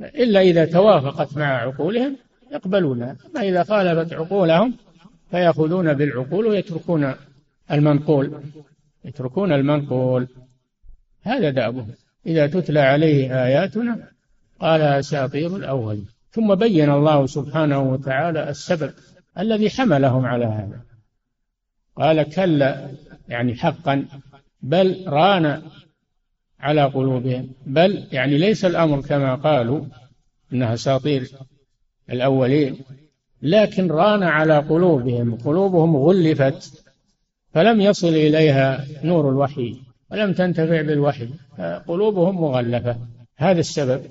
إلا 0.00 0.40
إذا 0.40 0.64
توافقت 0.64 1.36
مع 1.36 1.46
عقولهم 1.46 2.16
يقبلونها 2.52 3.16
أما 3.26 3.40
إذا 3.40 3.62
خالفت 3.62 4.12
عقولهم 4.12 4.74
فيأخذون 5.30 5.94
بالعقول 5.94 6.46
ويتركون 6.46 7.14
المنقول. 7.70 8.42
يتركون 9.04 9.52
المنقول. 9.52 10.28
هذا 11.22 11.50
دأبهم. 11.50 11.94
إذا 12.26 12.46
تتلى 12.46 12.80
عليه 12.80 13.44
آياتنا 13.44 14.08
قال 14.60 14.80
أساطير 14.80 15.56
الأول 15.56 16.04
ثم 16.30 16.54
بين 16.54 16.90
الله 16.90 17.26
سبحانه 17.26 17.80
وتعالى 17.80 18.50
السبب 18.50 18.92
الذي 19.38 19.70
حملهم 19.70 20.26
على 20.26 20.44
هذا. 20.44 20.80
قال 21.96 22.22
كلا 22.22 22.90
يعني 23.28 23.54
حقا 23.54 24.04
بل 24.62 25.04
ران 25.06 25.62
على 26.60 26.84
قلوبهم. 26.84 27.50
بل 27.66 28.08
يعني 28.12 28.38
ليس 28.38 28.64
الأمر 28.64 29.00
كما 29.00 29.34
قالوا 29.34 29.84
إنها 30.52 30.74
أساطير 30.74 31.30
الأولين 32.10 32.78
لكن 33.42 33.88
ران 33.90 34.22
على 34.22 34.58
قلوبهم. 34.58 35.34
قلوبهم 35.34 35.96
غلفت 35.96 36.84
فلم 37.54 37.80
يصل 37.80 38.08
إليها 38.08 38.84
نور 39.04 39.30
الوحي 39.30 39.76
ولم 40.10 40.32
تنتفع 40.32 40.82
بالوحي. 40.82 41.28
قلوبهم 41.60 42.40
مغلفة. 42.40 42.96
هذا 43.36 43.60
السبب. 43.60 44.02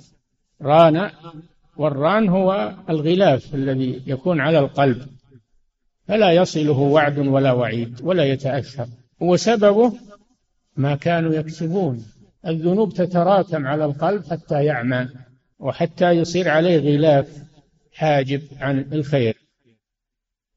ران 0.62 1.12
والران 1.78 2.30
هو 2.30 2.74
الغلاف 2.90 3.56
الذي 3.56 4.02
يكون 4.08 4.42
على 4.42 4.60
القلب. 4.60 5.08
فلا 6.08 6.32
يصله 6.32 6.80
وعد 6.80 7.18
ولا 7.20 7.52
وعيد 7.52 8.00
ولا 8.04 8.26
يتأثر. 8.26 8.88
وسببه 9.20 9.94
ما 10.78 10.96
كانوا 10.96 11.34
يكسبون. 11.34 12.06
الذنوب 12.48 12.94
تتراكم 12.94 13.68
على 13.68 13.86
القلب 13.86 14.26
حتى 14.26 14.66
يعمى 14.66 15.08
وحتى 15.60 16.12
يصير 16.12 16.50
عليه 16.50 16.78
غلاف 16.80 17.28
حاجب 17.94 18.42
عن 18.60 18.86
الخير. 18.94 19.38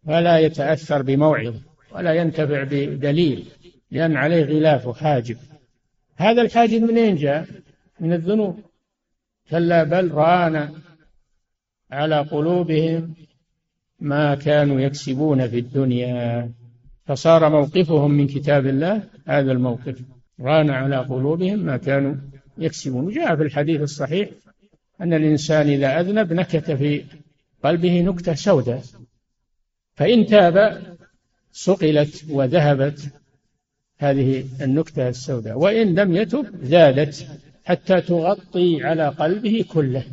فلا 0.07 0.39
يتأثر 0.39 1.03
بموعظة 1.03 1.61
ولا 1.93 2.13
ينتفع 2.13 2.63
بدليل 2.63 3.47
لأن 3.91 4.17
عليه 4.17 4.45
غلاف 4.45 4.99
حاجب. 4.99 5.37
هذا 6.21 6.43
الحاجب 6.43 6.83
منين 6.83 7.17
جاء؟ 7.17 7.47
من 8.01 8.13
الذنوب. 8.13 8.61
كلا 9.51 9.85
بل 9.85 10.11
ران 10.11 10.69
على 11.91 12.19
قلوبهم 12.21 13.15
ما 14.01 14.35
كانوا 14.35 14.81
يكسبون 14.81 15.49
في 15.49 15.59
الدنيا. 15.59 16.51
فصار 17.07 17.51
موقفهم 17.51 18.11
من 18.11 18.27
كتاب 18.27 18.67
الله 18.67 19.03
هذا 19.27 19.53
الموقف. 19.53 20.03
ران 20.41 20.71
على 20.71 20.97
قلوبهم 20.97 21.59
ما 21.59 21.77
كانوا 21.77 22.15
يكسبون. 22.59 23.13
جاء 23.13 23.37
في 23.37 23.43
الحديث 23.43 23.81
الصحيح 23.81 24.29
أن 25.01 25.15
الإنسان 25.15 25.69
إذا 25.69 26.01
أذنب 26.01 26.33
نكت 26.33 26.71
في 26.71 27.05
قلبه 27.65 28.01
نكتة 28.01 28.35
سوداء. 28.35 28.83
فإن 29.95 30.27
تاب 30.27 30.83
صقلت 31.53 32.25
وذهبت. 32.31 33.20
هذه 34.01 34.45
النكتة 34.61 35.09
السوداء. 35.09 35.59
وإن 35.59 35.95
لم 35.95 36.17
يتب 36.17 36.47
زادت 36.63 37.27
حتى 37.65 38.01
تغطي 38.01 38.85
على 38.85 39.09
قلبه 39.09 39.65
كله 39.73 40.05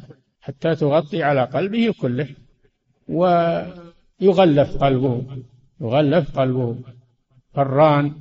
حتى 0.41 0.75
تغطي 0.75 1.23
على 1.23 1.43
قلبه 1.43 1.93
كله 2.01 2.27
ويغلف 3.07 4.77
قلبه 4.77 5.23
يغلف 5.81 6.39
قلبه. 6.39 6.75
فران 7.53 8.11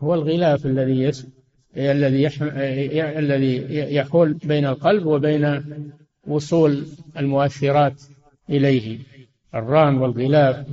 هو 0.00 0.14
الغلاف 0.14 0.66
الذي 0.66 1.00
يس... 1.00 1.26
الذي. 1.76 2.26
الذي 3.18 3.54
يحول 3.94 4.32
بين 4.32 4.66
القلب 4.66 5.06
وبين 5.06 5.62
وصول 6.26 6.86
المؤثرات 7.18 8.02
إليه. 8.50 8.98
الران 9.54 9.96
والغلاف 9.96 10.66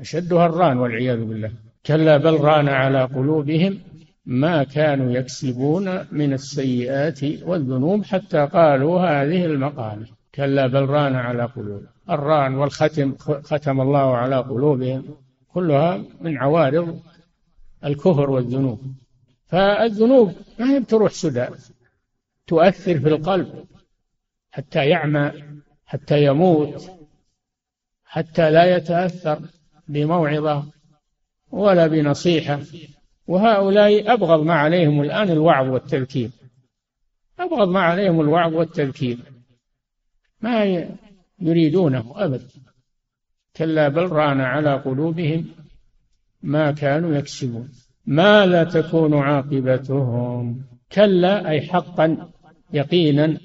أشدها 0.00 0.46
الران 0.46 0.78
والعياذ 0.78 1.24
بالله. 1.24 1.52
كلا 1.88 2.16
بل 2.16 2.40
ران 2.40 2.68
على 2.68 3.04
قلوبهم 3.04 3.80
ما 4.26 4.64
كانوا 4.64 5.12
يكسبون 5.12 6.06
من 6.12 6.32
السيئات 6.32 7.24
والذنوب 7.42 8.04
حتى 8.04 8.46
قالوا 8.46 9.00
هذه 9.00 9.44
المقالة. 9.44 10.06
كلا 10.34 10.66
بل 10.66 10.86
ران 10.86 11.14
على 11.14 11.44
قلوبهم 11.44 11.88
الران 12.10 12.54
والختم 12.54 13.14
ختم 13.18 13.80
الله 13.80 14.16
على 14.16 14.36
قلوبهم 14.36 15.04
كلها 15.48 16.04
من 16.20 16.38
عوارض 16.38 17.00
الكفر 17.84 18.30
والذنوب. 18.30 18.80
فالذنوب 19.46 20.32
ما 20.58 20.70
هي 20.70 20.80
بتروح 20.80 21.12
سدى 21.12 21.46
تؤثر 22.46 22.98
في 23.00 23.08
القلب 23.08 23.64
حتى 24.50 24.88
يعمى 24.88 25.32
حتى 25.86 26.24
يموت 26.24 26.90
حتى 28.04 28.50
لا 28.50 28.76
يتأثر 28.76 29.40
بموعظة 29.88 30.77
ولا 31.50 31.86
بنصيحة. 31.86 32.60
وهؤلاء 33.26 34.12
أبغض 34.12 34.42
ما 34.42 34.54
عليهم 34.54 35.02
الآن 35.02 35.30
الوعظ 35.30 35.68
والتذكير. 35.68 36.30
أبغض 37.38 37.68
ما 37.68 37.80
عليهم 37.80 38.20
الوعظ 38.20 38.54
والتذكير. 38.54 39.18
ما 40.40 40.86
يريدونه 41.40 42.12
أبدا 42.16 42.48
كلا 43.56 43.88
بل 43.88 44.12
ران 44.12 44.40
على 44.40 44.74
قلوبهم 44.74 45.44
ما 46.42 46.72
كانوا 46.72 47.14
يكسبون. 47.14 47.68
ما 48.06 48.46
لا 48.46 48.64
تكون 48.64 49.14
عاقبتهم. 49.14 50.62
كلا 50.92 51.48
أي 51.48 51.60
حقا 51.60 52.30
يقينا 52.72 53.38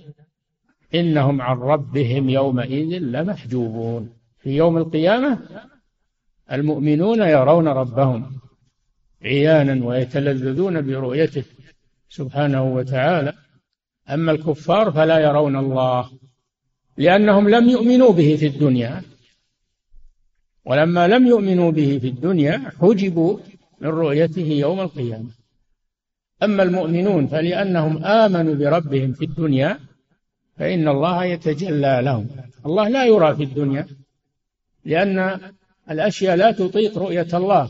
إنهم 0.96 1.42
عن 1.42 1.58
ربهم 1.58 2.30
يومئذ 2.30 2.98
لمحجوبون. 2.98 4.10
في 4.39 4.50
يوم 4.50 4.78
القيامة 4.78 5.39
المؤمنون 6.51 7.21
يرون 7.21 7.67
ربهم 7.67 8.32
عيانا 9.23 9.86
ويتلذذون 9.86 10.82
برؤيته 10.82 11.43
سبحانه 12.10 12.63
وتعالى. 12.63 13.34
أما 14.10 14.32
الكفار 14.32 14.91
فلا 14.91 15.19
يرون 15.19 15.56
الله 15.56 16.12
لأنهم 16.97 17.49
لم 17.49 17.69
يؤمنوا 17.69 18.12
به 18.12 18.36
في 18.36 18.47
الدنيا. 18.47 19.01
ولما 20.65 21.08
لم 21.08 21.27
يؤمنوا 21.27 21.71
به 21.71 21.99
في 22.01 22.08
الدنيا 22.08 22.71
حجبوا 22.82 23.38
من 23.82 23.89
رؤيته 23.89 24.47
يوم 24.47 24.79
القيامة. 24.79 25.29
أما 26.43 26.63
المؤمنون 26.63 27.27
فلأنهم 27.27 28.03
آمنوا 28.06 28.56
بربهم 28.56 29.13
في 29.13 29.25
الدنيا 29.25 29.79
فإن 30.58 30.88
الله 30.88 31.25
يتجلى 31.25 32.01
لهم. 32.03 32.27
الله 32.65 32.89
لا 32.89 33.06
يرى 33.06 33.36
في 33.36 33.43
الدنيا 33.43 33.88
لأن 34.86 35.39
الأشياء 35.91 36.36
لا 36.36 36.52
تطيق 36.52 36.98
رؤية 36.98 37.28
الله 37.34 37.69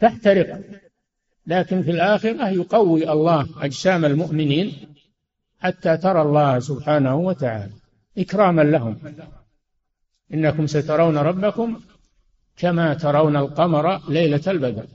تحترق. 0.00 0.60
لكن 1.46 1.82
في 1.82 1.90
الآخرة 1.90 2.48
يقوي 2.48 3.12
الله 3.12 3.48
أجسام 3.60 4.04
المؤمنين 4.04 4.72
حتى 5.60 5.96
ترى 5.96 6.22
الله 6.22 6.58
سبحانه 6.58 7.16
وتعالى. 7.16 7.72
إكراما 8.18 8.62
لهم. 8.62 8.96
إنكم 10.34 10.66
سترون 10.66 11.18
ربكم 11.18 11.80
كما 12.56 12.94
ترون 12.94 13.36
القمر 13.36 14.10
ليلة 14.10 14.40
البدر 14.46 14.86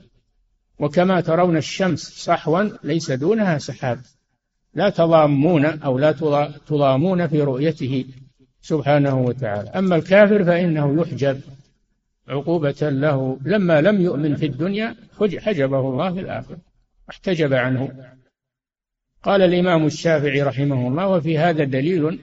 وكما 0.78 1.20
ترون 1.20 1.56
الشمس 1.56 2.00
صحوا 2.00 2.68
ليس 2.84 3.10
دونها 3.10 3.58
سحاب. 3.58 4.00
لا 4.74 4.90
تضامون 4.90 5.64
أو 5.64 5.98
لا 5.98 6.12
تضامون 6.66 7.26
في 7.26 7.42
رؤيته 7.42 8.04
سبحانه 8.62 9.20
وتعالى. 9.20 9.70
أما 9.70 9.96
الكافر 9.96 10.44
فإنه 10.44 11.02
يحجب. 11.02 11.40
عقوبة 12.28 12.76
له 12.82 13.38
لما 13.44 13.80
لم 13.80 14.00
يؤمن 14.00 14.36
في 14.36 14.46
الدنيا 14.46 14.96
حجبه 15.38 15.80
الله 15.80 16.12
في 16.14 16.20
الآخرة 16.20 16.58
احتجب 17.10 17.54
عنه. 17.54 18.12
قال 19.22 19.42
الإمام 19.42 19.86
الشافعي 19.86 20.42
رحمه 20.42 20.88
الله 20.88 21.08
وفي 21.08 21.38
هذا 21.38 21.64
دليل 21.64 22.18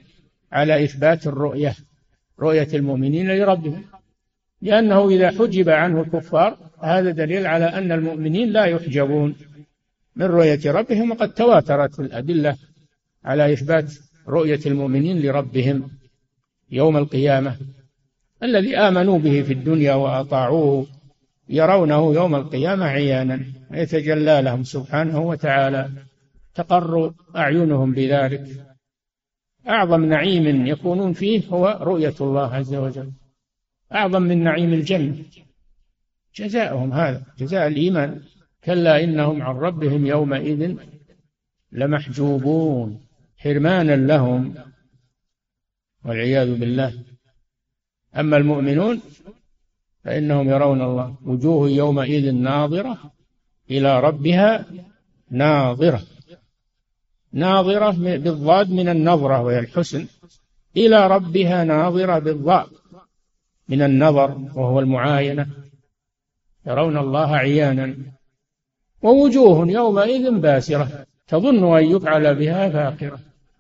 على 0.52 0.84
إثبات 0.84 1.28
الرؤية 1.28 1.76
رؤية 2.40 2.68
المؤمنين 2.74 3.38
لربهم 3.38 3.84
لأنه 4.62 5.10
إذا 5.10 5.32
حجب 5.32 5.70
عنه 5.70 6.02
الكفار 6.02 6.58
هذا 6.82 7.12
دليل 7.12 7.48
على 7.48 7.66
أن 7.66 7.92
المؤمنين 7.92 8.50
لا 8.50 8.66
يحجبون 8.66 9.36
من 10.16 10.26
رؤية 10.26 10.72
ربهم 10.72 11.12
وقد 11.12 11.34
تواترت 11.34 12.00
الأدلة 12.00 12.58
على 13.24 13.54
إثبات 13.54 13.94
رؤية 14.28 14.60
المؤمنين 14.66 15.22
لربهم 15.22 15.90
يوم 16.72 16.98
القيامة. 16.98 17.58
الذي 18.46 18.78
آمنوا 18.78 19.20
به 19.20 19.42
في 19.42 19.54
الدنيا 19.54 19.94
وأطاعوه 19.94 20.88
يرونه 21.50 22.14
يوم 22.14 22.36
القيامة 22.36 22.86
عيانا 22.86 23.46
يتجلى 23.72 24.42
لهم 24.42 24.64
سبحانه 24.64 25.20
وتعالى. 25.20 25.90
تقر 26.56 27.14
أعينهم 27.36 27.92
بذلك. 27.92 28.48
أعظم 29.70 30.06
نعيم 30.06 30.68
يكونون 30.68 31.14
فيه 31.14 31.42
هو 31.50 31.80
رؤية 31.82 32.14
الله 32.22 32.56
عز 32.56 32.76
وجل. 32.76 33.12
أعظم 33.94 34.22
من 34.22 34.44
نعيم 34.44 34.74
الجنة. 34.74 35.16
جزاؤهم 36.36 36.94
هذا 36.94 37.24
جزاء 37.38 37.68
الإيمان. 37.68 38.22
كلا 38.64 39.04
إنهم 39.04 39.42
عن 39.42 39.56
ربهم 39.56 40.06
يومئذ 40.06 40.76
لمحجوبون 41.72 43.02
حرمانا 43.38 43.96
لهم. 43.96 44.56
والعياذ 46.06 46.60
بالله. 46.60 47.05
أما 48.18 48.38
المؤمنون 48.38 49.02
فإنهم 50.04 50.50
يرون 50.50 50.82
الله. 50.82 51.16
وجوه 51.26 51.70
يومئذ 51.70 52.32
ناظرة 52.32 52.98
إلى 53.72 54.00
ربها 54.00 54.66
ناظرة. 55.32 56.02
ناظرة 57.34 57.92
بالضاد 58.18 58.72
من 58.72 58.90
النظرة 58.90 59.42
وهي 59.42 59.60
الحسن. 59.60 60.08
إلى 60.78 61.08
ربها 61.08 61.64
ناظرة 61.64 62.20
بالضاد 62.20 62.68
من 63.70 63.82
النظر 63.82 64.38
وهو 64.56 64.80
المعاينة. 64.80 65.48
يرون 66.68 66.98
الله 66.98 67.36
عيانا. 67.36 67.96
ووجوه 69.02 69.68
يومئذ 69.68 70.32
باسرة. 70.32 71.06
تظن 71.28 71.78
أن 71.78 71.84
يفعل 71.84 72.36
بها 72.36 72.70
فاقرة. 72.70 73.20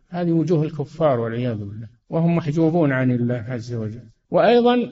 هذه 0.09 0.31
وجوه 0.31 0.63
الكفار 0.63 1.19
والعياذ 1.19 1.57
بالله. 1.57 1.87
وهم 2.09 2.35
محجوبون 2.35 2.91
عن 2.91 3.11
الله 3.11 3.45
عز 3.49 3.73
وجل. 3.73 4.14
وأيضا 4.31 4.91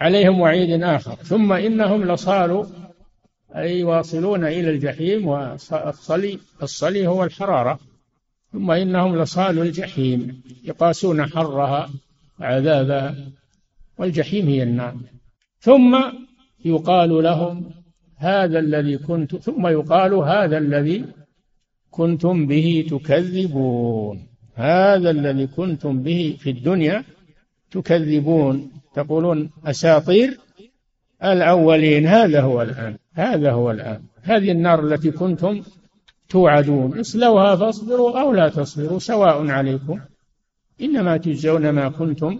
عليهم 0.00 0.40
وعيد 0.40 0.82
آخر. 0.82 1.14
ثم 1.14 1.52
إنهم 1.52 2.12
لصالوا 2.12 2.64
أي 3.56 3.84
واصلون 3.84 4.44
إلى 4.44 4.70
الجحيم 4.70 5.28
والصلي 5.28 6.38
الصلي 6.62 7.06
هو 7.06 7.24
الحرارة. 7.24 7.78
ثم 8.52 8.70
إنهم 8.70 9.16
لصالوا 9.22 9.64
الجحيم 9.64 10.42
يقاسون 10.64 11.26
حرها 11.26 11.90
عذابها 12.40 13.14
والجحيم 13.98 14.48
هي 14.48 14.62
النار. 14.62 14.96
ثم 15.60 16.02
يقال 16.64 17.22
لهم 17.22 17.70
هذا 18.16 18.58
الذي 18.58 18.98
كنت 18.98 19.36
ثم 19.36 19.66
يقال 19.66 20.14
هذا 20.14 20.58
الذي 20.58 21.04
كنتم 21.90 22.46
به 22.46 22.86
تكذبون. 22.90 24.28
هذا 24.54 25.10
الذي 25.10 25.46
كنتم 25.46 26.02
به 26.02 26.36
في 26.38 26.50
الدنيا 26.50 27.04
تكذبون 27.74 28.70
تقولون 28.94 29.50
أساطير 29.66 30.38
الأولين 31.24 32.06
هذا 32.06 32.40
هو 32.40 32.62
الآن 32.62 32.96
هذا 33.14 33.52
هو 33.52 33.70
الآن. 33.70 34.02
هذه 34.22 34.50
النار 34.50 34.86
التي 34.86 35.10
كنتم 35.10 35.62
توعدون 36.28 36.98
اصلوها 37.00 37.56
فاصبروا 37.56 38.20
أو 38.20 38.32
لا 38.32 38.48
تصبروا 38.48 38.98
سواء 38.98 39.48
عليكم. 39.48 39.98
إنما 40.80 41.16
تجزون 41.16 41.70
ما 41.70 41.88
كنتم 41.88 42.38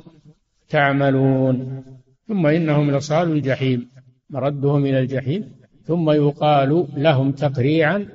تعملون. 0.68 1.84
ثم 2.28 2.46
إنهم 2.46 2.90
لصالوا 2.90 3.34
الجحيم 3.34 3.88
مردهم 4.30 4.86
إلى 4.86 4.98
الجحيم. 5.00 5.42
ثم 5.84 6.10
يقال 6.10 6.86
لهم 6.96 7.32
تقريعا 7.32 8.08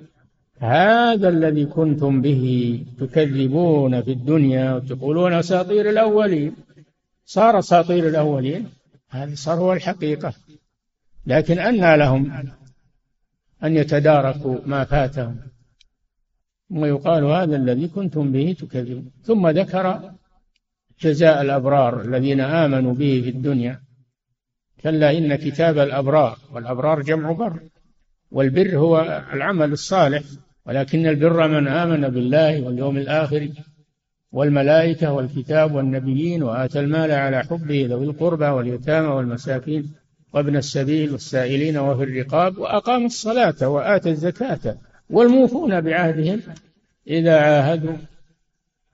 هذا 0.60 1.30
الذي 1.30 1.66
كنتم 1.66 2.22
به 2.22 2.44
تكذبون 3.00 4.02
في 4.02 4.12
الدنيا 4.12 4.74
وتقولون 4.74 5.34
أساطير 5.34 5.90
الأولين. 5.90 6.56
صار 7.30 7.60
أساطير 7.60 8.08
الأولين. 8.08 8.70
هذا 9.10 9.36
صار 9.36 9.58
هو 9.58 9.74
الحقيقة. 9.74 10.34
لكن 11.26 11.60
أنى 11.60 11.98
لهم 11.98 12.32
أن 13.64 13.76
يتداركوا 13.76 14.58
ما 14.66 14.84
فاتهم. 14.84 15.40
ثم 16.70 16.86
يقال 16.86 17.24
هذا 17.24 17.56
الذي 17.56 17.88
كنتم 17.88 18.32
به 18.32 18.56
تكذبون. 18.60 19.12
ثم 19.24 19.48
ذكر 19.48 20.14
جزاء 21.02 21.42
الأبرار 21.42 22.02
الذين 22.02 22.42
آمنوا 22.42 22.94
به 22.94 23.22
في 23.24 23.30
الدنيا. 23.30 23.82
كلا 24.84 25.18
إن 25.18 25.36
كتاب 25.36 25.78
الأبرار 25.78 26.38
والأبرار 26.52 27.02
جمع 27.02 27.32
بر 27.32 27.60
والبر 28.32 28.78
هو 28.78 29.24
العمل 29.34 29.72
الصالح. 29.72 30.24
ولكن 30.66 31.08
البر 31.08 31.48
من 31.48 31.68
آمن 31.68 32.10
بالله 32.10 32.62
واليوم 32.62 32.98
الآخر. 32.98 33.50
والملائكة 34.32 35.14
والكتاب 35.14 35.76
والنبيين 35.76 36.44
وآتى 36.44 36.80
المال 36.80 37.12
على 37.12 37.44
حبه 37.44 37.86
ذوي 37.90 38.06
القربى 38.06 38.46
واليتامى 38.46 39.08
والمساكين 39.08 39.94
وابن 40.34 40.58
السبيل 40.58 41.12
والسائلين 41.12 41.78
وفي 41.78 42.04
الرقاب 42.04 42.58
وأقام 42.58 43.06
الصلاة 43.06 43.70
وآتى 43.70 44.10
الزكاة 44.10 44.78
والموفون 45.10 45.82
بعهدهم 45.82 46.42
إذا 47.08 47.40
عاهدوا 47.40 47.98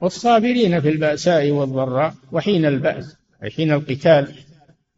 والصابرين 0.02 0.82
في 0.82 0.90
البأساء 0.90 1.52
والضراء 1.52 2.14
وحين 2.32 2.66
البأس 2.66 3.16
حين 3.56 3.72
القتال 3.72 4.36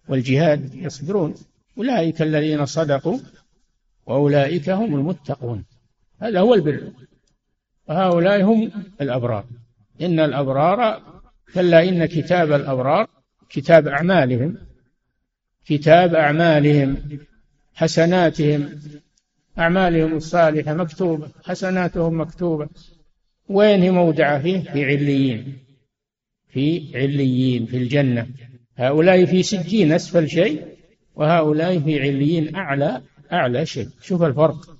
والجهاد 0.07 0.75
يصبرون. 0.75 1.33
أولئك 1.77 2.21
الذين 2.21 2.65
صدقوا 2.65 3.17
وأولئك 4.05 4.69
هم 4.69 4.95
المتقون. 4.95 5.65
هذا 6.21 6.39
هو 6.39 6.53
البر. 6.53 6.91
وهؤلاء 7.89 8.43
هم 8.43 8.71
الأبرار. 9.01 9.45
إن 10.01 10.19
الأبرار 10.19 11.01
كلا 11.53 11.83
إن 11.89 12.05
كتاب 12.05 12.51
الأبرار 12.51 13.07
كتاب 13.49 13.87
أعمالهم 13.87 14.57
كتاب 15.65 16.15
أعمالهم 16.15 16.97
حسناتهم 17.73 18.79
أعمالهم 19.59 20.15
الصالحة 20.15 20.73
مكتوبة 20.73 21.31
حسناتهم 21.43 22.21
مكتوبة. 22.21 22.69
وين 23.49 23.81
هي 23.81 23.91
موضعة 23.91 24.41
فيه 24.41 24.59
في 24.59 24.85
عليين 24.85 25.57
في 26.49 26.91
عليين 26.95 27.65
في 27.65 27.77
الجنة. 27.77 28.27
هؤلاء 28.75 29.25
في 29.25 29.43
سجين 29.43 29.91
أسفل 29.91 30.29
شيء 30.29 30.65
وهؤلاء 31.15 31.79
في 31.79 31.99
عليين 31.99 32.55
أعلى 32.55 33.01
أعلى 33.31 33.65
شيء. 33.65 33.87
شوف 34.01 34.23
الفرق 34.23 34.77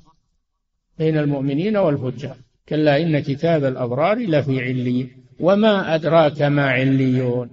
بين 1.00 1.18
المؤمنين 1.18 1.78
والفجار. 1.78 2.38
كلا 2.70 3.02
إن 3.02 3.20
كتاب 3.20 3.64
الأبرار 3.66 4.18
لفي 4.18 4.62
عليين 4.62 5.12
وما 5.40 5.96
أدراك 5.96 6.42
ما 6.42 6.70
عليون. 6.70 7.50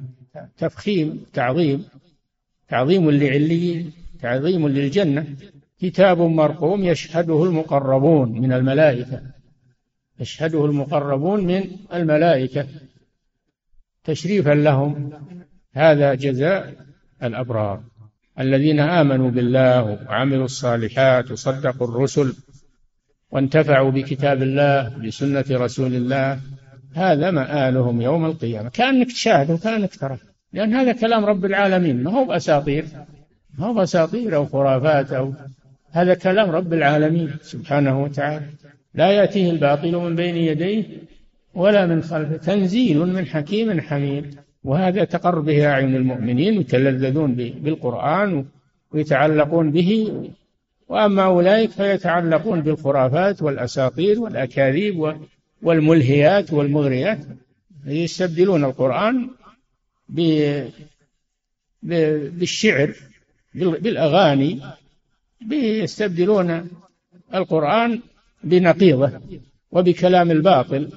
تفخيم 0.58 1.26
تعظيم 1.32 1.84
تعظيم 2.68 3.10
لعليين 3.10 3.92
تعظيم 4.20 4.68
للجنة. 4.68 5.26
كتاب 5.80 6.18
مرقوم 6.20 6.84
يشهده 6.84 7.44
المقربون 7.44 8.40
من 8.40 8.52
الملائكة 8.52 9.22
يشهده 10.20 10.64
المقربون 10.64 11.44
من 11.44 11.70
الملائكة. 11.94 12.66
تشريفا 14.04 14.50
لهم 14.50 15.10
هذا 15.72 16.14
جزاء 16.14 16.74
الأبرار. 17.22 17.82
الذين 18.38 18.80
آمنوا 18.80 19.30
بالله 19.30 19.82
وعملوا 19.82 20.44
الصالحات 20.44 21.30
وصدقوا 21.30 21.88
الرسل 21.88 22.34
وانتفعوا 23.34 23.90
بكتاب 23.90 24.42
الله 24.42 24.92
بسنة 25.06 25.44
رسول 25.50 25.94
الله 25.94 26.38
هذا 26.94 27.30
مآلهم 27.30 28.00
يوم 28.00 28.24
القيامة. 28.24 28.68
كأنك 28.68 29.12
تشاهد 29.12 29.50
وكأنك 29.50 29.94
ترى. 29.94 30.18
لأن 30.52 30.74
هذا 30.74 30.92
كلام 30.92 31.24
رب 31.24 31.44
العالمين. 31.44 32.02
ما 32.02 32.10
هو 32.10 32.24
بأساطير؟ 32.24 32.84
ما 33.58 33.66
هو 33.66 33.74
بأساطير 33.74 34.36
أو 34.36 34.46
خرافات 34.46 35.12
أو 35.12 35.34
هذا 35.92 36.14
كلام 36.14 36.50
رب 36.50 36.72
العالمين 36.72 37.30
سبحانه 37.42 38.02
وتعالى. 38.02 38.46
لا 38.94 39.10
يأتيه 39.10 39.50
الباطل 39.50 39.96
من 39.96 40.16
بين 40.16 40.36
يديه 40.36 40.84
ولا 41.54 41.86
من 41.86 42.02
خلفه. 42.02 42.36
تنزيل 42.36 42.98
من 42.98 43.26
حكيم 43.26 43.80
حميد. 43.80 44.34
وهذا 44.64 45.04
تقر 45.04 45.40
به 45.40 45.66
أعين 45.66 45.96
المؤمنين 45.96 46.60
يتلذذون 46.60 47.34
بالقرآن 47.34 48.44
ويتعلقون 48.92 49.70
به 49.70 50.12
وأما 50.88 51.24
أولئك 51.24 51.70
فيتعلقون 51.70 52.60
بالخرافات 52.60 53.42
والأساطير 53.42 54.20
والأكاذيب 54.20 55.16
والملهيات 55.62 56.52
والمغريات. 56.52 57.18
يستبدلون 57.86 58.64
القرآن 58.64 59.30
بالشعر 61.82 62.94
بالأغاني 63.54 64.60
يستبدلون 65.52 66.68
القرآن 67.34 68.00
بنقيضه 68.44 69.20
وبكلام 69.70 70.30
الباطل 70.30 70.92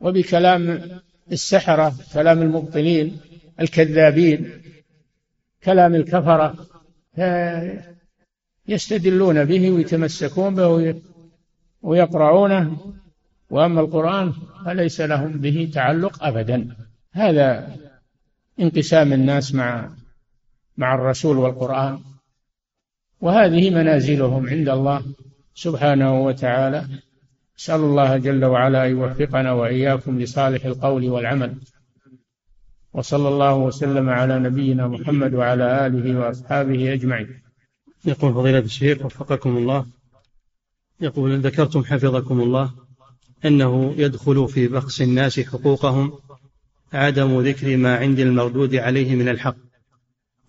وبكلام 0.00 0.80
السحرة 1.32 1.94
كلام 2.14 2.42
المبطلين 2.42 3.20
الكذابين 3.60 4.50
كلام 5.64 5.94
الكفرة. 5.94 6.66
يستدلون 8.68 9.44
به 9.44 9.70
ويتمسكون 9.70 10.54
به 10.54 11.00
ويقرعونه 11.82 12.94
وأما 13.50 13.80
القرآن 13.80 14.32
فليس 14.64 15.00
لهم 15.00 15.32
به 15.32 15.70
تعلق 15.74 16.24
أبدا. 16.24 16.76
هذا 17.12 17.76
انقسام 18.60 19.12
الناس 19.12 19.54
مع 19.54 19.90
مع 20.76 20.94
الرسول 20.94 21.36
والقرآن. 21.36 21.98
وهذه 23.20 23.70
منازلهم 23.70 24.48
عند 24.48 24.68
الله 24.68 25.02
سبحانه 25.54 26.20
وتعالى. 26.20 26.84
نسأل 27.58 27.80
الله 27.80 28.16
جل 28.16 28.44
وعلا 28.44 28.86
أن 28.86 28.90
يوفقنا 28.90 29.52
وإياكم 29.52 30.20
لصالح 30.20 30.64
القول 30.64 31.08
والعمل. 31.08 31.54
وصلى 32.92 33.28
الله 33.28 33.54
وسلم 33.54 34.08
على 34.08 34.38
نبينا 34.38 34.88
محمد 34.88 35.34
وعلى 35.34 35.86
آله 35.86 36.18
وأصحابه 36.18 36.92
أجمعين. 36.92 37.47
يقول 38.04 38.34
فضيلة 38.34 38.58
الشيخ 38.58 39.04
وفقكم 39.04 39.56
الله. 39.56 39.86
يقول 41.00 41.40
ذكرتم 41.40 41.84
حفظكم 41.84 42.40
الله 42.40 42.70
أنه 43.44 43.94
يدخل 43.96 44.48
في 44.48 44.68
بخس 44.68 45.02
الناس 45.02 45.40
حقوقهم 45.40 46.12
عدم 46.92 47.40
ذكر 47.40 47.76
ما 47.76 47.96
عند 47.96 48.18
المردود 48.18 48.74
عليه 48.74 49.14
من 49.14 49.28
الحق. 49.28 49.56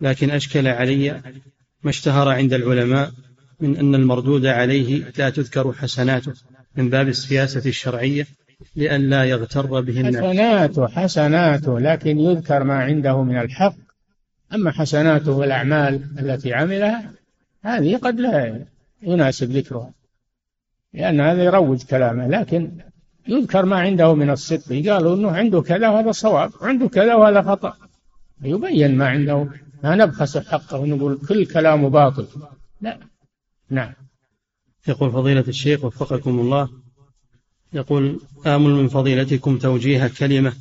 لكن 0.01 0.31
أشكل 0.31 0.67
علي 0.67 1.21
ما 1.83 1.89
اشتهر 1.89 2.29
عند 2.29 2.53
العلماء 2.53 3.11
من 3.59 3.77
أن 3.77 3.95
المردود 3.95 4.45
عليه 4.45 5.11
لا 5.17 5.29
تذكر 5.29 5.73
حسناته 5.73 6.33
من 6.75 6.89
باب 6.89 7.07
السياسة 7.07 7.69
الشرعية 7.69 8.27
لئلا 8.75 9.23
يغتر 9.23 9.81
به 9.81 9.99
الناس. 9.99 10.15
حسناته 10.15 10.87
حسناته 10.87 11.79
لكن 11.79 12.19
يذكر 12.19 12.63
ما 12.63 12.73
عنده 12.73 13.23
من 13.23 13.37
الحق. 13.37 13.75
أما 14.53 14.71
حسناته 14.71 15.31
والأعمال 15.31 16.19
التي 16.19 16.53
عملها 16.53 17.18
هذه 17.61 17.97
قد 17.97 18.19
لا 18.19 18.65
يناسب 19.01 19.51
ذكرها 19.51 19.93
لأن 20.93 21.21
هذا 21.21 21.43
يروج 21.43 21.83
كلامه 21.83 22.27
لكن 22.27 22.71
يذكر 23.27 23.65
ما 23.65 23.79
عنده 23.79 24.13
من 24.13 24.29
الصدق. 24.29 24.89
قالوا 24.89 25.15
أنه 25.15 25.31
عنده 25.31 25.61
كذا 25.61 25.89
وهذا 25.89 26.11
صواب 26.11 26.51
وعنده 26.61 26.87
كذا 26.87 27.15
وهذا 27.15 27.41
خطأ. 27.41 27.73
يبين 28.43 28.97
ما 28.97 29.07
عنده 29.07 29.47
ما 29.83 29.95
نبخس 29.95 30.37
حقه 30.37 30.79
ونقول 30.79 31.19
كل 31.29 31.45
كلامه 31.45 31.89
باطل. 31.89 32.27
لا. 32.81 32.99
نعم. 33.69 33.93
يقول 34.87 35.11
فضيلة 35.11 35.45
الشيخ 35.47 35.83
وفقكم 35.83 36.39
الله 36.39 36.69
يقول 37.73 38.19
آمل 38.45 38.69
من 38.69 38.87
فضيلتكم 38.87 39.57
توجيه 39.57 40.11
كلمة 40.19 40.53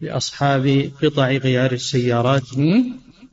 لأصحاب 0.00 0.90
قطع 1.02 1.30
غيار 1.30 1.72
السيارات. 1.72 2.52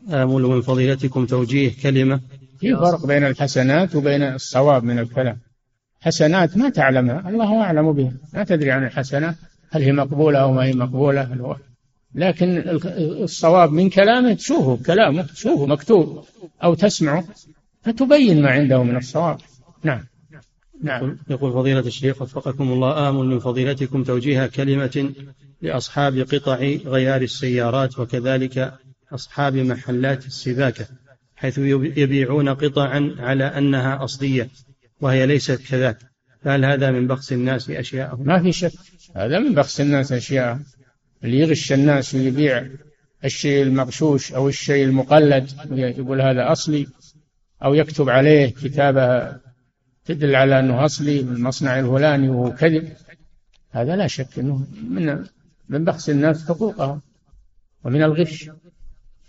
آمل 0.10 0.42
من 0.42 0.62
فضيلتكم 0.62 1.26
توجيه 1.26 1.72
كلمة 1.84 2.22
في 2.62 2.76
فرق 2.76 3.06
بين 3.06 3.24
الحسنات 3.26 3.96
وبين 3.96 4.24
الصواب 4.24 4.84
من 4.84 5.00
الكلام. 5.00 5.38
حسنات 6.02 6.58
ما 6.58 6.70
تعلمها 6.70 7.30
الله 7.30 7.62
أعلم 7.62 7.94
بها. 7.94 8.12
ما 8.34 8.44
تدري 8.44 8.72
عن 8.72 8.84
الحسنات 8.84 9.36
هل 9.72 9.82
هي 9.82 9.92
مقبولة 9.92 10.40
أو 10.40 10.54
ما 10.54 10.64
هي 10.64 10.74
مقبولة. 10.74 11.58
لكن 12.16 12.64
الصواب 13.24 13.72
من 13.72 13.90
كلامه 13.90 14.34
تشوفه 14.34 14.84
كلامه 14.86 15.22
تشوفه 15.22 15.66
مكتوب 15.66 16.26
أو 16.64 16.74
تسمعه 16.74 17.24
فتبين 17.82 18.42
ما 18.42 18.50
عنده 18.50 18.84
من 18.84 18.98
الصواب. 18.98 19.38
نعم. 19.84 20.04
نعم. 20.84 21.18
يقول 21.30 21.54
فضيلة 21.54 21.80
الشيخ 21.80 22.22
وفقكم 22.22 22.72
الله 22.72 23.10
آمل 23.10 23.26
من 23.26 23.40
فضيلتكم 23.40 24.04
توجيه 24.04 24.46
كلمة 24.46 25.14
لأصحاب 25.62 26.18
قطع 26.18 26.56
غيار 26.86 27.22
السيارات 27.22 28.00
وكذلك 28.00 28.74
أصحاب 29.14 29.56
محلات 29.56 30.26
السباكة. 30.26 30.86
حيث 31.42 31.58
يبيعون 31.98 32.50
قطعا 32.50 33.16
على 33.20 33.44
أنها 33.44 34.04
أصلية 34.04 34.50
وهي 35.02 35.26
ليست 35.26 35.62
كذاك. 35.70 35.98
فهل 36.42 36.66
هذا 36.66 36.92
من 36.92 37.08
بخس 37.08 37.34
الناس 37.34 37.70
أشياءهم؟ 37.70 38.28
ما 38.28 38.44
في 38.44 38.52
شك. 38.52 38.72
هذا 39.16 39.40
من 39.40 39.54
بخس 39.54 39.82
الناس 39.82 40.12
أشياء 40.12 40.60
اللي 41.24 41.40
يغش 41.40 41.74
الناس 41.74 42.16
ويبيع 42.16 42.68
الشيء 43.26 43.64
المغشوش 43.64 44.34
أو 44.34 44.48
الشيء 44.48 44.86
المقلد 44.86 45.52
يقول 45.72 46.22
هذا 46.22 46.52
أصلي 46.52 46.88
أو 47.64 47.74
يكتب 47.74 48.10
عليه 48.10 48.50
كتابة 48.50 49.38
تدل 50.06 50.36
على 50.36 50.60
أنه 50.60 50.86
أصلي 50.86 51.24
من 51.24 51.36
المصنع 51.36 51.80
الفلاني 51.80 52.30
وهو 52.30 52.54
كذب 52.54 52.94
هذا 53.72 53.96
لا 53.96 54.08
شك 54.08 54.40
أنه 54.40 54.68
من 54.90 55.26
من 55.70 55.84
بخس 55.84 56.10
الناس 56.10 56.48
حقوقهم 56.48 57.02
ومن 57.84 58.04
الغش. 58.04 58.50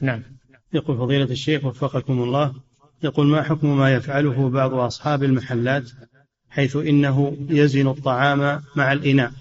نعم. 0.01 0.23
يقول 0.75 0.97
فضيلة 0.99 1.25
الشيخ 1.25 1.65
وفقكم 1.65 2.23
الله 2.23 2.55
يقول 3.03 3.27
ما 3.27 3.43
حكم 3.43 3.79
ما 3.79 3.95
يفعله 3.95 4.49
بعض 4.49 4.75
أصحاب 4.75 5.23
المحلات 5.23 5.91
حيث 6.51 6.77
إنه 6.77 7.37
يزن 7.51 7.89
الطعام 7.89 8.63
مع 8.77 8.93
الإناء 8.93 9.33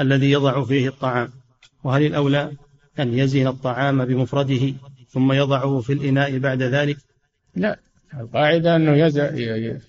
الذي 0.00 0.30
يضع 0.30 0.64
فيه 0.64 0.88
الطعام؟ 0.88 1.28
وهل 1.84 2.06
الأولى 2.06 2.52
أن 2.98 3.18
يزن 3.18 3.46
الطعام 3.46 4.04
بمفرده 4.04 4.74
ثم 5.08 5.32
يضعه 5.32 5.80
في 5.80 5.92
الإناء 5.92 6.38
بعد 6.38 6.62
ذلك؟ 6.62 6.96
لا 7.56 7.78
القاعدة 8.20 8.76
أنه 8.76 8.96
يزن 8.96 9.80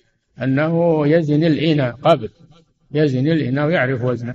أنه 0.42 1.06
يزن 1.06 1.44
الإناء 1.44 1.92
قبل 1.92 2.28
يزن 2.92 3.26
الإناء 3.26 3.66
ويعرف 3.66 4.02
وزنه 4.04 4.34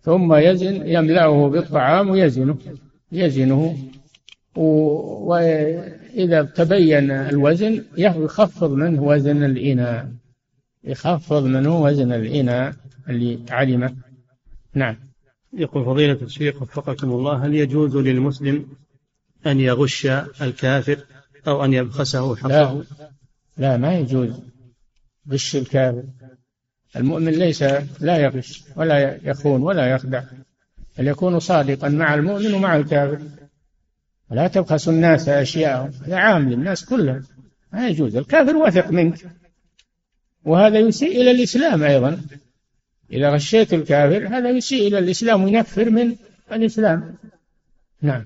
ثم 0.00 0.34
يزن 0.34 0.86
يملأه 0.86 1.48
بالطعام 1.48 2.10
ويزنه 2.10 2.58
يزنه 3.12 3.76
وإذا 4.58 6.42
تبين 6.42 7.10
الوزن 7.10 7.84
يخفض 7.96 8.70
منه 8.70 9.02
وزن 9.02 9.44
الإناء. 9.44 10.08
يخفض 10.84 11.44
منه 11.44 11.82
وزن 11.82 12.12
الإناء 12.12 12.74
اللي 13.08 13.38
علمه. 13.50 13.96
نعم. 14.74 14.96
يقول 15.52 15.84
فضيلة 15.84 16.18
الشيخ 16.22 16.62
وفقكم 16.62 17.10
الله 17.10 17.46
هل 17.46 17.54
يجوز 17.54 17.96
للمسلم 17.96 18.66
أن 19.46 19.60
يغش 19.60 20.06
الكافر 20.42 20.98
أو 21.48 21.64
أن 21.64 21.72
يبخسه 21.72 22.20
لا 22.20 22.36
حقه؟ 22.36 22.84
لا. 23.56 23.76
ما 23.76 23.98
يجوز 23.98 24.30
غش 25.32 25.56
الكافر. 25.56 26.04
المؤمن 26.96 27.32
ليس 27.32 27.62
لا 28.00 28.16
يغش 28.16 28.64
ولا 28.76 29.18
يخون 29.24 29.62
ولا 29.62 29.86
يخدع. 29.86 30.22
بل 30.98 31.08
يكون 31.08 31.40
صادقا 31.40 31.88
مع 31.88 32.14
المؤمن 32.14 32.54
ومع 32.54 32.76
الكافر؟ 32.76 33.18
ولا 34.30 34.48
تبخسوا 34.48 34.92
الناس 34.92 35.28
أشياءهم 35.28 35.90
هذا 36.04 36.16
عام 36.16 36.50
للناس 36.50 36.84
كلهم. 36.84 37.22
ما 37.72 37.88
يجوز. 37.88 38.16
الكافر 38.16 38.56
واثق 38.56 38.90
منك. 38.90 39.30
وهذا 40.44 40.78
يسيء 40.78 41.20
إلى 41.20 41.30
الإسلام 41.30 41.82
أيضا. 41.82 42.20
إذا 43.12 43.30
غشيت 43.30 43.74
الكافر 43.74 44.28
هذا 44.28 44.50
يسيء 44.50 44.88
إلى 44.88 44.98
الإسلام 44.98 45.44
وينفر 45.44 45.90
من 45.90 46.16
الإسلام. 46.52 47.16
نعم. 48.02 48.24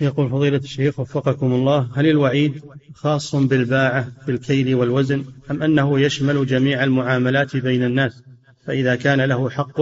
يقول 0.00 0.30
فضيلة 0.30 0.56
الشيخ 0.56 1.00
وفقكم 1.00 1.52
الله 1.52 1.90
هل 1.94 2.06
الوعيد 2.06 2.62
خاص 2.94 3.36
بالباعة 3.36 4.08
بالكيل 4.26 4.74
والوزن 4.74 5.24
أم 5.50 5.62
أنه 5.62 6.00
يشمل 6.00 6.46
جميع 6.46 6.84
المعاملات 6.84 7.56
بين 7.56 7.84
الناس؟ 7.84 8.22
فإذا 8.64 8.96
كان 8.96 9.20
له 9.20 9.50
حق 9.50 9.80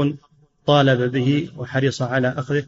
طالب 0.66 1.12
به 1.12 1.48
وحرص 1.56 2.02
على 2.02 2.28
أخذه. 2.28 2.64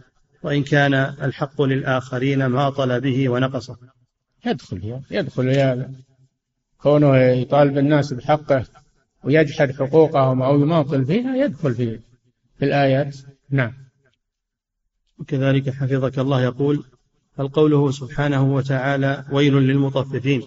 وإن 0.47 0.63
كان 0.63 0.95
الحق 0.95 1.63
للآخرين 1.63 2.47
ما 2.47 2.71
طل 2.71 3.01
به 3.01 3.29
ونقصه. 3.29 3.77
يدخل 4.47 5.01
يدخل 5.11 5.49
هذا 5.49 5.91
كونه 6.79 7.17
يطالب 7.17 7.79
الناس 7.79 8.13
بحقه 8.13 8.65
ويجحد 9.25 9.73
حقوقهم 9.73 10.43
أو 10.43 10.61
يماطل 10.61 11.05
فيها 11.05 11.37
يدخل 11.37 11.75
في 11.75 11.99
في 12.59 12.65
الآيات. 12.65 13.17
نعم. 13.51 13.73
وكذلك 15.19 15.71
حفظك 15.71 16.19
الله 16.19 16.43
يقول 16.43 16.85
هل 17.39 17.49
قوله 17.49 17.91
سبحانه 17.91 18.55
وتعالى 18.55 19.25
ويل 19.33 19.55
للمطففين 19.55 20.43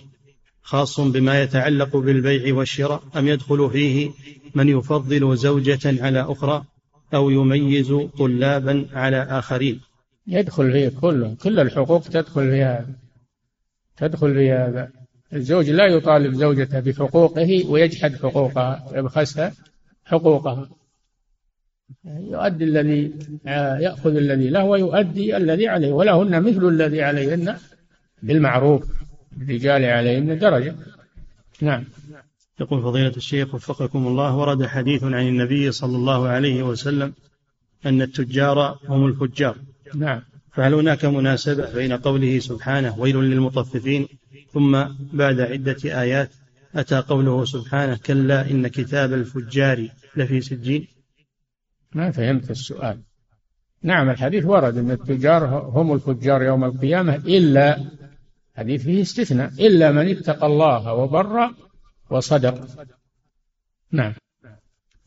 خاص 0.62 1.00
بما 1.00 1.42
يتعلق 1.42 1.98
بالبيع 1.98 2.56
والشراء. 2.56 3.04
أم 3.18 3.28
يدخل 3.28 3.70
فيه 3.70 4.12
من 4.56 4.70
يفضل 4.70 5.38
زوجة 5.38 6.04
على 6.04 6.22
أخرى 6.22 6.66
أو 7.14 7.30
يميز 7.30 7.94
طلابا 8.18 8.86
على 8.94 9.24
آخرين؟ 9.24 9.89
يدخل 10.30 10.72
فيه 10.72 10.90
كله 11.02 11.36
كل 11.44 11.60
الحقوق 11.60 12.04
تدخل 12.04 12.50
في 12.50 12.64
هذا 12.64 12.96
تدخل 13.98 14.34
في 14.34 14.52
هذا. 14.52 14.92
الزوج 15.34 15.70
لا 15.70 15.86
يطالب 15.86 16.34
زوجته 16.34 16.80
بحقوقه 16.80 17.64
ويجحد 17.70 18.16
حقوقها 18.16 18.86
يبخسها 18.94 19.54
حقوقها. 20.06 20.70
يؤدي 22.06 22.64
الذي 22.64 23.14
يأخذ 23.86 24.16
الذي 24.16 24.50
له 24.50 24.64
ويؤدي 24.64 25.38
الذي 25.38 25.68
عليه 25.68 25.92
ولهن 25.92 26.44
مثل 26.44 26.68
الذي 26.68 27.02
عليهن 27.02 27.56
بالمعروف 28.24 28.84
الرجال 29.42 29.86
عليهن 29.86 30.40
درجة. 30.40 30.76
نعم. 31.62 31.84
يقول 32.60 32.82
فضيلة 32.82 33.14
الشيخ 33.18 33.56
وفقكم 33.56 34.08
الله 34.08 34.36
ورد 34.38 34.66
حديث 34.66 35.04
عن 35.04 35.28
النبي 35.28 35.72
صلى 35.72 35.96
الله 35.96 36.28
عليه 36.28 36.64
وسلم 36.64 37.14
أن 37.86 38.02
التجار 38.02 38.80
هم 38.88 39.06
الفجار. 39.06 39.56
نعم. 39.96 40.22
فهل 40.54 40.74
هناك 40.74 41.06
مناسبة 41.06 41.74
بين 41.74 41.94
قوله 41.94 42.40
سبحانه 42.40 43.00
ويل 43.00 43.16
للمطففين 43.16 44.08
ثم 44.54 44.84
بعد 45.14 45.40
عدة 45.40 46.02
آيات 46.02 46.30
أتى 46.76 47.00
قوله 47.00 47.46
سبحانه 47.46 47.98
كلا 48.06 48.52
إن 48.52 48.68
كتاب 48.68 49.14
الفجار 49.14 49.90
لفي 50.16 50.42
سجين؟ 50.42 50.88
ما 51.96 52.12
فهمت 52.12 52.52
السؤال. 52.52 53.02
نعم 53.84 54.10
الحديث 54.10 54.46
ورد 54.46 54.78
أن 54.78 54.92
التجار 54.92 55.46
هم 55.46 55.94
الفجار 55.94 56.44
يوم 56.44 56.64
القيامة 56.64 57.16
إلا 57.16 57.86
حديث 58.58 58.84
فيه 58.84 59.02
استثناء 59.02 59.52
إلا 59.60 59.92
من 59.92 60.08
اتقى 60.08 60.48
الله 60.48 60.94
وبر 60.94 61.50
وصدق. 62.10 62.68
نعم. 63.92 64.14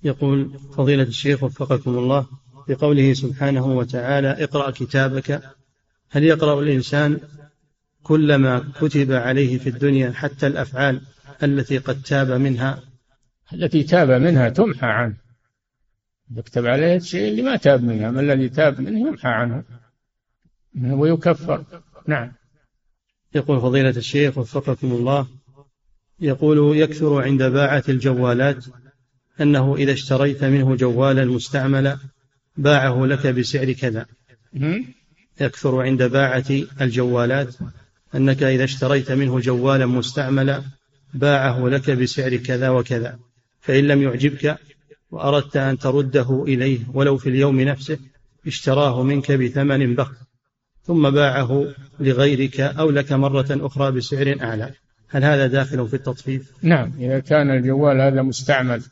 يقول 0.04 0.58
فضيلة 0.58 1.02
الشيخ 1.02 1.42
وفقكم 1.42 1.98
الله 1.98 2.26
بقوله 2.68 3.12
سبحانه 3.12 3.66
وتعالى 3.66 4.44
اقرأ 4.44 4.70
كتابك. 4.70 5.42
هل 6.10 6.24
يقرأ 6.24 6.60
الإنسان 6.62 7.20
كل 8.02 8.34
ما 8.34 8.72
كتب 8.80 9.12
عليه 9.12 9.58
في 9.58 9.68
الدنيا 9.68 10.12
حتى 10.12 10.46
الأفعال 10.46 11.00
التي 11.42 11.78
قد 11.78 12.02
تاب 12.02 12.30
منها؟ 12.30 12.82
التي 13.52 13.82
تاب 13.82 14.10
منها 14.10 14.48
تمحى 14.48 14.86
عنه. 14.86 15.16
يكتب 16.36 16.66
عليه 16.66 16.96
الشيء 16.96 17.30
اللي 17.30 17.42
ما 17.42 17.56
تاب 17.56 17.84
منها 17.84 18.10
ما 18.10 18.20
الذي 18.20 18.48
تاب 18.48 18.80
منه 18.80 19.08
يمحى 19.08 19.28
عنه. 19.28 19.64
ويكفر. 20.76 21.64
نعم. 22.06 22.32
يقول 23.34 23.60
فضيلة 23.60 23.90
الشيخ 23.90 24.38
وفقكم 24.38 24.92
الله 24.92 25.26
يقول 26.20 26.76
يكثر 26.76 27.22
عند 27.22 27.42
باعة 27.42 27.84
الجوالات 27.88 28.64
أنه 29.40 29.76
إذا 29.76 29.92
اشتريت 29.92 30.44
منه 30.44 30.76
جوالا 30.76 31.24
مستعملا 31.24 31.98
باعه 32.56 33.06
لك 33.06 33.26
بسعر 33.26 33.72
كذا. 33.72 34.06
يكثر 35.40 35.82
عند 35.82 36.02
باعة 36.02 36.44
الجوالات. 36.80 37.54
أنك 38.14 38.42
إذا 38.42 38.64
اشتريت 38.64 39.12
منه 39.12 39.40
جوالا 39.40 39.86
مستعملا 39.86 40.62
باعه 41.14 41.68
لك 41.68 41.90
بسعر 41.90 42.36
كذا 42.36 42.68
وكذا. 42.68 43.18
فإن 43.60 43.84
لم 43.84 44.02
يعجبك 44.02 44.58
وأردت 45.10 45.56
أن 45.56 45.78
ترده 45.78 46.44
إليه 46.48 46.80
ولو 46.94 47.16
في 47.16 47.28
اليوم 47.28 47.60
نفسه 47.60 47.98
اشتراه 48.46 49.02
منك 49.02 49.32
بثمن 49.32 49.94
بخس. 49.94 50.16
ثم 50.82 51.10
باعه 51.10 51.66
لغيرك 52.00 52.60
أو 52.60 52.90
لك 52.90 53.12
مرة 53.12 53.46
أخرى 53.50 53.92
بسعر 53.92 54.36
أعلى. 54.42 54.72
هل 55.08 55.24
هذا 55.24 55.46
داخل 55.46 55.88
في 55.88 55.94
التطفيف؟ 55.94 56.52
نعم 56.62 56.92
إذا 56.98 57.18
كان 57.18 57.50
الجوال 57.50 58.00
هذا 58.00 58.22
مستعمل 58.22 58.82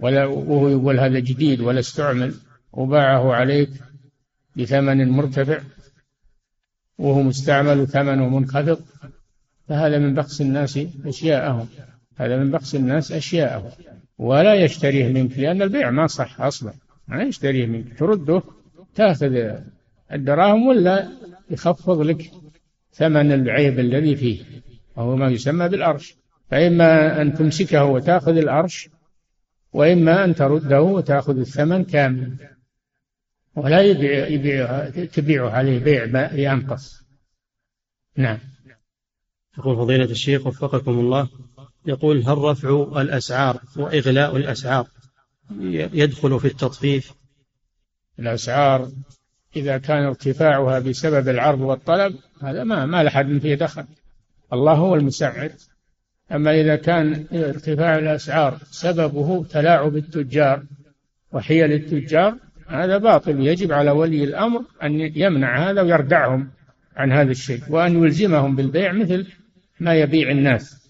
ولا 0.00 0.26
وهو 0.26 0.68
يقول 0.68 1.00
هذا 1.00 1.18
جديد 1.18 1.60
ولا 1.60 1.80
استعمل 1.80 2.34
وباعه 2.72 3.34
عليك 3.34 3.70
بثمن 4.56 5.08
مرتفع 5.08 5.60
وهو 6.98 7.22
مستعمل 7.22 7.80
وثمنه 7.80 8.28
منخفض 8.28 8.80
فهذا 9.68 9.98
من 9.98 10.14
بخس 10.14 10.40
الناس 10.40 10.78
أشياءهم. 11.04 11.68
هذا 12.16 12.36
من 12.36 12.50
بخس 12.50 12.74
الناس 12.74 13.12
أشياءهم. 13.12 13.70
ولا 14.18 14.54
يشتريه 14.54 15.12
منك 15.12 15.38
لأن 15.38 15.62
البيع 15.62 15.90
ما 15.90 16.06
صح 16.06 16.40
أصلا. 16.40 16.72
ما 17.08 17.22
يشتريه 17.22 17.66
منك. 17.66 17.98
ترده 17.98 18.42
تأخذ 18.94 19.54
الدراهم 20.12 20.66
ولا 20.66 21.08
يخفض 21.50 22.00
لك 22.00 22.30
ثمن 22.92 23.32
العيب 23.32 23.78
الذي 23.78 24.16
فيه 24.16 24.44
وهو 24.96 25.16
ما 25.16 25.28
يسمى 25.28 25.68
بالأرش. 25.68 26.16
فإما 26.50 27.22
أن 27.22 27.34
تمسكه 27.34 27.84
وتأخذ 27.84 28.36
الأرش 28.36 28.88
وإما 29.72 30.24
أن 30.24 30.34
ترده 30.34 30.82
وتأخذ 30.82 31.38
الثمن 31.38 31.84
كاملا. 31.84 32.57
ولا 33.58 33.80
يبيع, 33.80 34.26
يبيع 34.26 34.88
تبيعه 34.88 35.50
عليه 35.50 35.78
بيع 35.78 36.32
ينقص. 36.32 37.02
نعم. 38.16 38.38
يقول 39.58 39.76
فضيلة 39.76 40.04
الشيخ 40.04 40.46
وفقكم 40.46 40.90
الله 40.90 41.28
يقول 41.86 42.22
هل 42.22 42.38
رفع 42.38 43.00
الأسعار 43.00 43.60
وإغلاء 43.76 44.36
الأسعار 44.36 44.86
يدخل 45.70 46.40
في 46.40 46.46
التطفيف؟ 46.46 47.12
الأسعار 48.18 48.88
إذا 49.56 49.78
كان 49.78 50.02
ارتفاعها 50.02 50.78
بسبب 50.78 51.28
العرض 51.28 51.60
والطلب 51.60 52.16
هذا 52.42 52.64
ما 52.64 52.86
ما 52.86 53.02
لحد 53.02 53.38
فيه 53.38 53.54
دخل. 53.54 53.84
الله 54.52 54.72
هو 54.72 54.94
المسعر 54.94 55.50
أما 56.32 56.60
إذا 56.60 56.76
كان 56.76 57.26
ارتفاع 57.32 57.98
الأسعار 57.98 58.58
سببه 58.70 59.44
تلاعب 59.44 59.96
التجار 59.96 60.64
وحيل 61.32 61.72
التجار 61.72 62.38
هذا 62.68 62.98
باطل. 62.98 63.40
يجب 63.46 63.72
على 63.72 63.90
ولي 63.90 64.24
الأمر 64.24 64.64
أن 64.82 65.12
يمنع 65.16 65.70
هذا 65.70 65.82
ويردعهم 65.82 66.50
عن 66.96 67.12
هذا 67.12 67.30
الشيء 67.30 67.62
وأن 67.68 68.04
يلزمهم 68.04 68.56
بالبيع 68.56 68.92
مثل 68.92 69.26
ما 69.80 69.94
يبيع 69.94 70.30
الناس 70.30 70.88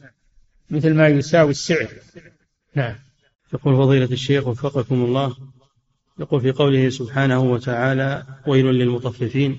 مثل 0.71 0.95
ما 0.95 1.09
يساوي 1.09 1.51
السعر. 1.51 1.89
نعم. 2.75 2.95
يقول 3.55 3.77
فضيلة 3.77 4.13
الشيخ 4.13 4.47
وفقكم 4.47 4.95
الله 4.95 5.37
يقول 6.19 6.41
في 6.41 6.51
قوله 6.51 6.89
سبحانه 6.89 7.41
وتعالى 7.41 8.27
ويل 8.47 8.67
للمطففين 8.67 9.59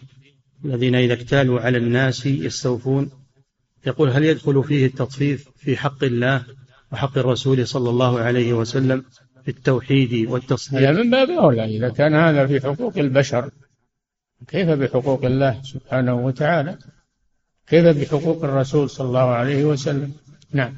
الذين 0.66 0.96
إذا 0.96 1.14
اكتالوا 1.14 1.60
على 1.60 1.78
الناس 1.78 2.26
يستوفون 2.26 3.12
يقول 3.88 4.10
هل 4.10 4.24
يدخل 4.24 4.64
فيه 4.64 4.86
التطفيف 4.86 5.50
في 5.58 5.78
حق 5.78 6.04
الله 6.04 6.44
وحق 6.92 7.18
الرسول 7.18 7.68
صلى 7.68 7.90
الله 7.90 8.20
عليه 8.20 8.54
وسلم 8.54 9.06
في 9.44 9.52
التوحيد 9.52 10.28
والتصديق 10.30 10.90
هذا 10.90 11.04
من 11.04 11.10
باب 11.10 11.30
أولى. 11.30 11.66
إذا 11.66 11.90
كان 11.90 12.16
هذا 12.16 12.48
في 12.48 12.62
حقوق 12.62 12.98
البشر 12.98 13.50
كيف 14.48 14.70
بحقوق 14.70 15.26
الله 15.26 15.62
سبحانه 15.64 16.14
وتعالى؟ 16.14 16.78
كيف 17.68 17.86
بحقوق 17.86 18.44
الرسول 18.44 18.90
صلى 18.90 19.08
الله 19.08 19.30
عليه 19.30 19.66
وسلم؟ 19.66 20.14
نعم. 20.52 20.74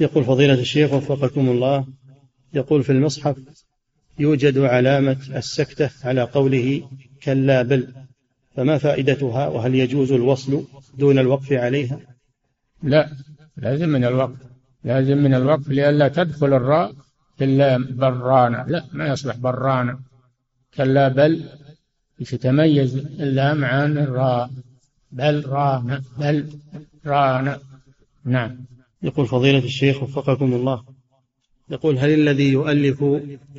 يقول 0.00 0.24
فضيلة 0.24 0.54
الشيخ 0.54 0.92
وفقكم 0.92 1.48
الله 1.48 1.86
يقول 2.54 2.82
في 2.82 2.92
المصحف 2.92 3.36
يوجد 4.18 4.58
علامة 4.58 5.16
السكتة 5.36 5.90
على 6.04 6.22
قوله 6.22 6.88
كلا 7.22 7.62
بل 7.62 7.88
فما 8.56 8.78
فائدتها؟ 8.78 9.48
وهل 9.48 9.74
يجوز 9.74 10.12
الوصل 10.12 10.64
دون 10.98 11.18
الوقف 11.18 11.52
عليها؟ 11.52 12.00
لا 12.82 13.10
لازم 13.56 13.88
من 13.88 14.04
الوقف. 14.04 14.36
لازم 14.84 15.18
من 15.18 15.34
الوقف 15.34 15.68
لئلا 15.68 16.08
تدخل 16.08 16.46
الراء 16.46 16.92
في 17.36 17.44
اللام 17.44 17.96
برانة 17.96 18.64
لا 18.68 18.84
ما 18.92 19.06
يصلح 19.08 19.36
برانة 19.36 19.98
كلا 20.74 21.08
بل 21.08 21.44
يتميز؟ 22.20 22.96
اللام 22.96 23.64
عن 23.64 23.98
الراء 23.98 24.50
بل 25.12 25.46
رانة 25.46 26.02
بل 26.18 26.46
رانة 27.06 27.58
نعم. 28.24 28.56
يقول 29.02 29.26
فضيلة 29.26 29.58
الشيخ 29.58 30.02
وفقكم 30.02 30.54
الله. 30.54 30.84
يقول 31.70 31.98
هل 31.98 32.10
الذي 32.10 32.52
يؤلف 32.52 33.04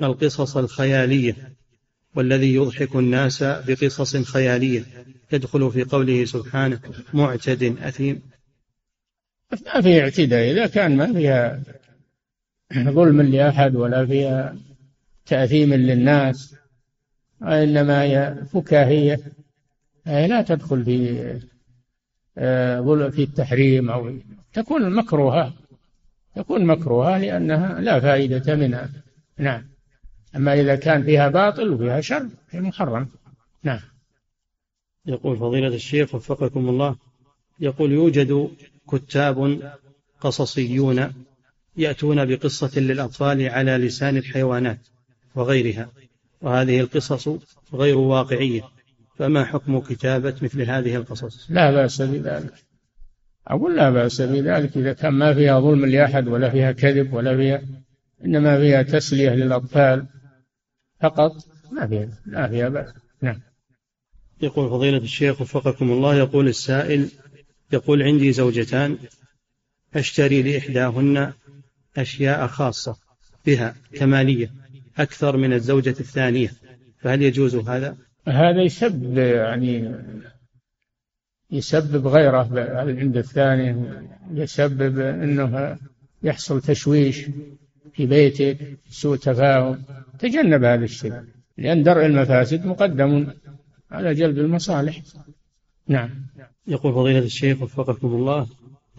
القصص 0.03 0.57
الخيالية 0.57 1.35
والذي 2.15 2.55
يضحك 2.55 2.95
الناس 2.95 3.43
بقصص 3.43 4.17
خيالية 4.17 4.83
يدخل 5.33 5.71
في 5.71 5.83
قوله 5.83 6.25
سبحانه 6.25 6.79
معتد 7.13 7.63
أثيم؟ 7.81 8.21
ما 9.51 9.81
في 9.81 10.01
اعتداء. 10.01 10.51
إذا 10.51 10.67
كان 10.67 10.97
ما 10.97 11.13
فيها 11.13 11.61
ظلم 12.73 13.21
لأحد 13.21 13.75
ولا 13.75 14.05
فيها 14.05 14.55
تأثيم 15.25 15.73
للناس 15.73 16.55
وإنما 17.41 18.01
هي 18.01 18.35
فكاهية. 18.53 19.19
هي 20.05 20.27
لا 20.27 20.41
تدخل 20.41 20.85
في 20.85 21.39
آه، 22.37 23.09
في 23.09 23.23
التحريم 23.23 23.89
أو 23.89 24.13
تكون 24.53 24.95
مكروهة 24.95 25.53
تكون 26.35 26.65
مكروهة 26.65 27.17
لأنها 27.17 27.81
لا 27.81 27.99
فائدة 27.99 28.55
منها. 28.55 28.89
نعم. 29.37 29.65
أما 30.35 30.53
إذا 30.53 30.75
كان 30.75 31.03
فيها 31.03 31.27
باطل 31.27 31.69
وفيها 31.69 32.01
شر 32.01 32.29
هي 32.49 32.61
محرم. 32.61 33.07
نعم. 33.63 33.79
يقول 35.05 35.37
فضيلة 35.37 35.67
الشيخ 35.67 36.15
وفقكم 36.15 36.69
الله 36.69 36.95
يقول 37.59 37.91
يوجد 37.91 38.49
كتاب 38.91 39.59
قصصيون 40.21 41.13
يأتون 41.77 42.25
بقصة 42.25 42.79
للأطفال 42.79 43.49
على 43.49 43.71
لسان 43.71 44.17
الحيوانات 44.17 44.79
وغيرها 45.35 45.89
وهذه 46.41 46.79
القصص 46.79 47.29
غير 47.73 47.97
واقعية. 47.97 48.61
فما 49.17 49.45
حكم 49.45 49.79
كتابة 49.79 50.35
مثل 50.41 50.61
هذه 50.61 50.95
القصص؟ 50.95 51.51
لا 51.51 51.71
بأس 51.71 52.01
بذلك. 52.01 52.53
أقول 53.47 53.75
لا 53.75 53.89
بأس 53.89 54.21
بذلك 54.21 54.77
إذا 54.77 54.93
كان 54.93 55.13
ما 55.13 55.33
فيها 55.33 55.59
ظلم 55.59 55.85
لأحد 55.85 56.27
ولا 56.27 56.49
فيها 56.49 56.71
كذب 56.71 57.13
ولا 57.13 57.37
فيها 57.37 57.61
إنما 58.25 58.57
فيها 58.57 58.81
تسلية 58.81 59.29
للأطفال 59.29 60.05
فقط 61.01 61.31
ما 61.71 61.87
فيها 61.87 62.09
لا 62.25 62.47
فيها 62.47 62.69
بأس. 62.69 62.93
نعم. 63.21 63.41
يقول 64.41 64.69
فضيلة 64.69 64.97
الشيخ 64.97 65.41
وفقكم 65.41 65.91
الله 65.91 66.15
يقول 66.15 66.47
السائل 66.47 67.09
يقول 67.73 68.03
عندي 68.03 68.31
زوجتان 68.31 68.97
أشتري 69.95 70.41
لإحداهن 70.41 71.33
أشياء 71.97 72.47
خاصة 72.47 72.95
بها 73.45 73.75
كمالية 73.93 74.51
أكثر 74.97 75.37
من 75.37 75.53
الزوجة 75.53 75.89
الثانية. 75.89 76.51
فهل 77.01 77.21
يجوز 77.21 77.55
هذا؟ 77.55 77.97
هذا 78.27 78.61
يسبب 78.61 79.17
يعني 79.17 79.95
يسبب 81.51 82.07
غيره 82.07 82.49
عند 82.99 83.17
الثاني 83.17 83.89
يسبب 84.31 84.99
إنه 84.99 85.77
يحصل 86.23 86.61
تشويش 86.61 87.25
في 87.93 88.05
بيتك 88.05 88.57
سوء 88.89 89.17
تفاهم. 89.17 89.83
تجنب 90.19 90.63
هذا 90.63 90.83
الشيء 90.83 91.21
لأن 91.57 91.83
درء 91.83 92.05
المفاسد 92.05 92.65
مقدم 92.65 93.27
على 93.91 94.13
جلب 94.13 94.37
المصالح. 94.37 95.01
نعم. 95.87 96.09
يقول 96.67 96.93
فضيلة 96.93 97.19
الشيخ 97.19 97.61
وفقكم 97.61 98.07
الله 98.07 98.47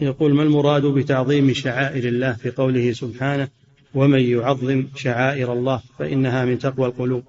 يقول 0.01 0.35
ما 0.35 0.43
المراد 0.43 0.87
بتعظيم 0.87 1.53
شعائر 1.53 2.09
الله 2.09 2.33
في 2.33 2.51
قوله 2.51 2.93
سبحانه 2.93 3.49
ومن 3.95 4.21
يعظم 4.21 4.87
شعائر 4.95 5.53
الله 5.53 5.83
فإنها 5.99 6.45
من 6.45 6.59
تقوى 6.59 6.87
القلوب؟ 6.87 7.25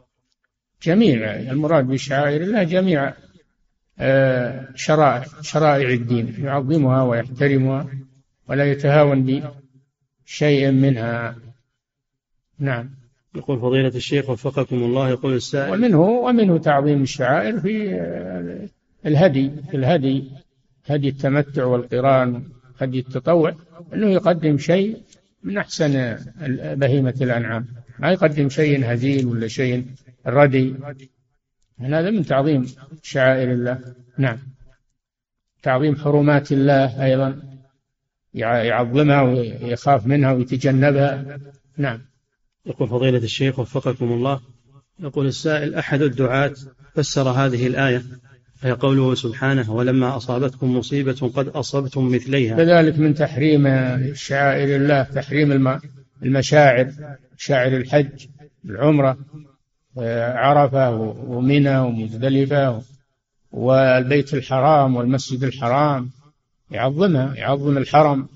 جميع 0.83 1.35
المراد 1.35 1.87
بشعائر 1.87 2.41
الله 2.41 2.63
جميع 2.63 3.13
آه، 3.99 4.67
شرائع 4.75 5.25
شرائع 5.41 5.89
الدين 5.89 6.35
يعظمها 6.39 7.03
ويحترمها 7.03 7.87
ولا 8.49 8.71
يتهاون 8.71 9.43
بشيء 10.25 10.71
منها. 10.71 11.35
نعم. 12.59 12.89
يقول 13.35 13.59
فضيلة 13.59 13.87
الشيخ 13.87 14.29
وفقكم 14.29 14.75
الله 14.75 15.09
يقول 15.09 15.33
السائل 15.33 15.73
ومنه 15.73 16.01
ومنه 16.01 16.57
تعظيم 16.57 17.01
الشعائر 17.01 17.59
في 17.59 17.93
آه، 17.93 18.67
الهدي 19.05 19.51
في 19.71 19.77
الهدي 19.77 20.31
هدي 20.85 21.09
التمتع 21.09 21.65
والقران. 21.65 22.43
هدي 22.79 22.99
التطوع 22.99 23.55
إنه 23.93 24.07
يقدم 24.07 24.57
شيء 24.57 25.01
من 25.43 25.57
أحسن 25.57 26.17
بهيمة 26.75 27.15
الأنعام. 27.21 27.67
ما 27.99 28.11
يقدم 28.11 28.49
شيء 28.49 28.93
هزيل 28.93 29.25
ولا 29.27 29.47
شيء 29.47 29.85
ردي. 30.27 30.75
هذا 31.79 32.09
من 32.09 32.25
تعظيم 32.25 32.65
شعائر 33.03 33.53
الله. 33.53 33.95
نعم. 34.17 34.37
تعظيم 35.63 35.95
حرمات 35.95 36.51
الله 36.51 37.05
أيضا. 37.05 37.41
يعظمها 38.33 39.21
ويخاف 39.21 40.07
منها 40.07 40.31
ويتجنبها. 40.31 41.39
نعم. 41.77 42.01
يقول 42.65 42.87
فضيلة 42.87 43.17
الشيخ 43.17 43.59
وفقكم 43.59 44.11
الله. 44.11 44.41
يقول 44.99 45.27
السائل 45.27 45.75
أحد 45.75 46.01
الدعاة 46.01 46.53
فسر 46.95 47.29
هذه 47.29 47.67
الآية 47.67 48.03
فهي 48.59 48.71
قوله 48.71 49.15
سبحانه 49.15 49.71
ولما 49.71 50.17
أصابتكم 50.17 50.77
مصيبة 50.77 51.31
قد 51.35 51.47
أصبتم 51.47 52.11
مثليها. 52.11 52.55
كذلك 52.57 52.99
من 52.99 53.13
تحريم 53.13 53.67
شعائر 54.13 54.75
الله 54.75 55.03
تحريم 55.03 55.79
المشاعر 56.23 56.91
شاعر 57.37 57.77
الحج 57.77 58.27
العمرة 58.65 59.17
عرفة 60.35 60.91
ومنى 61.27 61.79
ومزدلفة 61.79 62.81
والبيت 63.51 64.33
الحرام 64.33 64.95
والمسجد 64.95 65.43
الحرام 65.43 66.09
يعظمها 66.71 67.35
يعظم 67.35 67.77
الحرم 67.77 68.27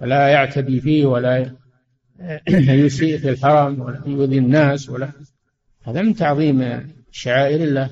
ولا 0.00 0.28
يعتدي 0.28 0.80
فيه 0.80 1.06
ولا 1.06 1.52
يسيء 2.84 3.18
في 3.18 3.30
الحرم 3.30 3.80
ولا 3.80 4.02
يؤذي 4.06 4.38
الناس 4.38 4.88
ولا 4.88 5.10
هذا 5.82 6.02
من 6.02 6.14
تعظيم 6.14 6.90
شعائر 7.10 7.64
الله. 7.64 7.90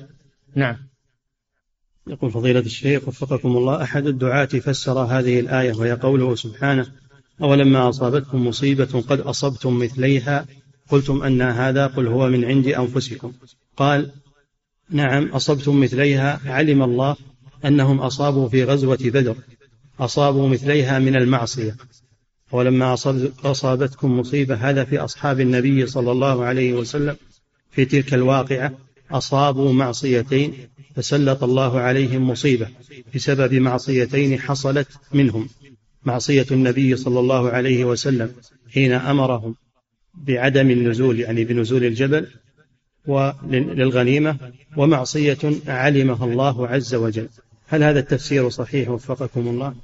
نعم. 0.55 0.90
يقول 2.07 2.31
فضيلة 2.31 2.59
الشيخ 2.59 3.07
وفقكم 3.07 3.57
الله 3.57 3.83
أحد 3.83 4.07
الدعاة 4.07 4.45
فسر 4.45 4.99
هذه 4.99 5.39
الآية 5.39 5.73
وهي 5.73 5.91
قوله 5.91 6.35
سبحانه 6.35 6.87
أولما 7.41 7.89
أصابتكم 7.89 8.47
مصيبة 8.47 9.03
قد 9.09 9.19
أصبتم 9.19 9.79
مثليها 9.79 10.45
قلتم 10.89 11.23
أن 11.23 11.41
هذا 11.41 11.87
قل 11.87 12.07
هو 12.07 12.29
من 12.29 12.45
عند 12.45 12.67
أنفسكم. 12.67 13.33
قال 13.77 14.11
نعم 14.89 15.27
أصبتم 15.27 15.79
مثليها 15.79 16.39
علم 16.45 16.83
الله 16.83 17.15
أنهم 17.65 18.01
أصابوا 18.01 18.49
في 18.49 18.63
غزوة 18.63 18.99
بدر 19.01 19.35
أصابوا 19.99 20.49
مثليها 20.49 20.99
من 20.99 21.15
المعصية. 21.15 21.75
ولما 22.51 22.93
أصابتكم 23.45 24.19
مصيبة 24.19 24.55
هذا 24.55 24.83
في 24.83 24.97
أصحاب 24.97 25.39
النبي 25.39 25.87
صلى 25.87 26.11
الله 26.11 26.43
عليه 26.43 26.73
وسلم 26.73 27.17
في 27.71 27.85
تلك 27.85 28.13
الواقعة. 28.13 28.73
أصابوا 29.11 29.73
معصيتين 29.73 30.53
فسلط 30.95 31.43
الله 31.43 31.79
عليهم 31.79 32.29
مصيبة 32.29 32.67
بسبب 33.15 33.53
معصيتين 33.53 34.39
حصلت 34.39 34.87
منهم. 35.13 35.49
معصية 36.05 36.45
النبي 36.51 36.95
صلى 36.95 37.19
الله 37.19 37.49
عليه 37.49 37.85
وسلم 37.85 38.31
حين 38.73 38.91
أمرهم 38.91 39.55
بعدم 40.13 40.71
النزول 40.71 41.19
يعني 41.19 41.43
بنزول 41.43 41.83
الجبل 41.83 42.27
وللغنيمة 43.07 44.37
ومعصية 44.77 45.37
علمها 45.67 46.25
الله 46.25 46.67
عز 46.67 46.95
وجل. 46.95 47.29
هل 47.67 47.83
هذا 47.83 47.99
التفسير 47.99 48.49
صحيح 48.49 48.89
وفقكم 48.89 49.47
الله؟ 49.47 49.75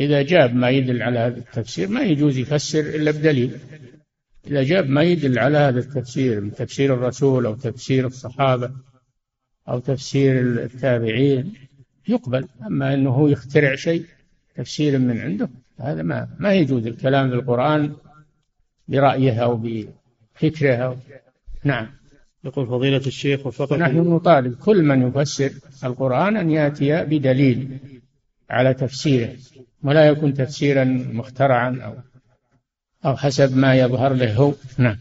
إذا 0.00 0.22
جاب 0.22 0.54
ما 0.54 0.70
يدل 0.70 1.02
على 1.02 1.18
هذا 1.18 1.38
التفسير 1.38 1.88
ما 1.88 2.02
يجوز 2.02 2.38
يفسر 2.38 2.80
إلا 2.80 3.10
بدليل. 3.10 3.58
إذا 4.46 4.62
جاب 4.62 4.88
ما 4.88 5.02
يدل 5.02 5.38
على 5.38 5.58
هذا 5.58 5.78
التفسير 5.78 6.40
من 6.40 6.52
تفسير 6.52 6.94
الرسول 6.94 7.46
أو 7.46 7.54
تفسير 7.54 8.06
الصحابة 8.06 8.70
أو 9.68 9.78
تفسير 9.78 10.40
التابعين. 10.40 11.54
يقبل 12.08 12.48
أما 12.66 12.94
أنه 12.94 13.30
يخترع 13.30 13.74
شيء 13.74 14.04
تفسير 14.54 14.98
من 14.98 15.20
عنده 15.20 15.48
هذا 15.80 16.02
ما 16.02 16.28
ما 16.38 16.54
يجوز 16.54 16.86
الكلام 16.86 17.28
في 17.28 17.34
القرآن 17.34 17.96
برأيه 18.88 19.38
أو 19.44 19.56
بفكره 19.56 20.74
أو. 20.74 20.96
نعم. 21.64 21.86
يقول 22.44 22.66
فضيلة 22.66 23.06
الشيخ 23.06 23.46
وفقط 23.46 23.72
نحن 23.72 23.96
نطالب 23.96 24.54
كل 24.54 24.82
من 24.82 25.08
يفسر 25.08 25.50
القرآن 25.84 26.36
أن 26.36 26.50
يأتي 26.50 27.04
بدليل 27.04 27.78
على 28.50 28.74
تفسيره 28.74 29.36
ولا 29.82 30.08
يكون 30.08 30.34
تفسيرا 30.34 30.84
مخترعا 31.12 31.78
أو 31.82 31.94
أو 33.04 33.16
حسب 33.16 33.56
ما 33.56 33.74
يظهر 33.74 34.12
له 34.12 34.34
هو. 34.34 34.54
نعم. 34.78 34.96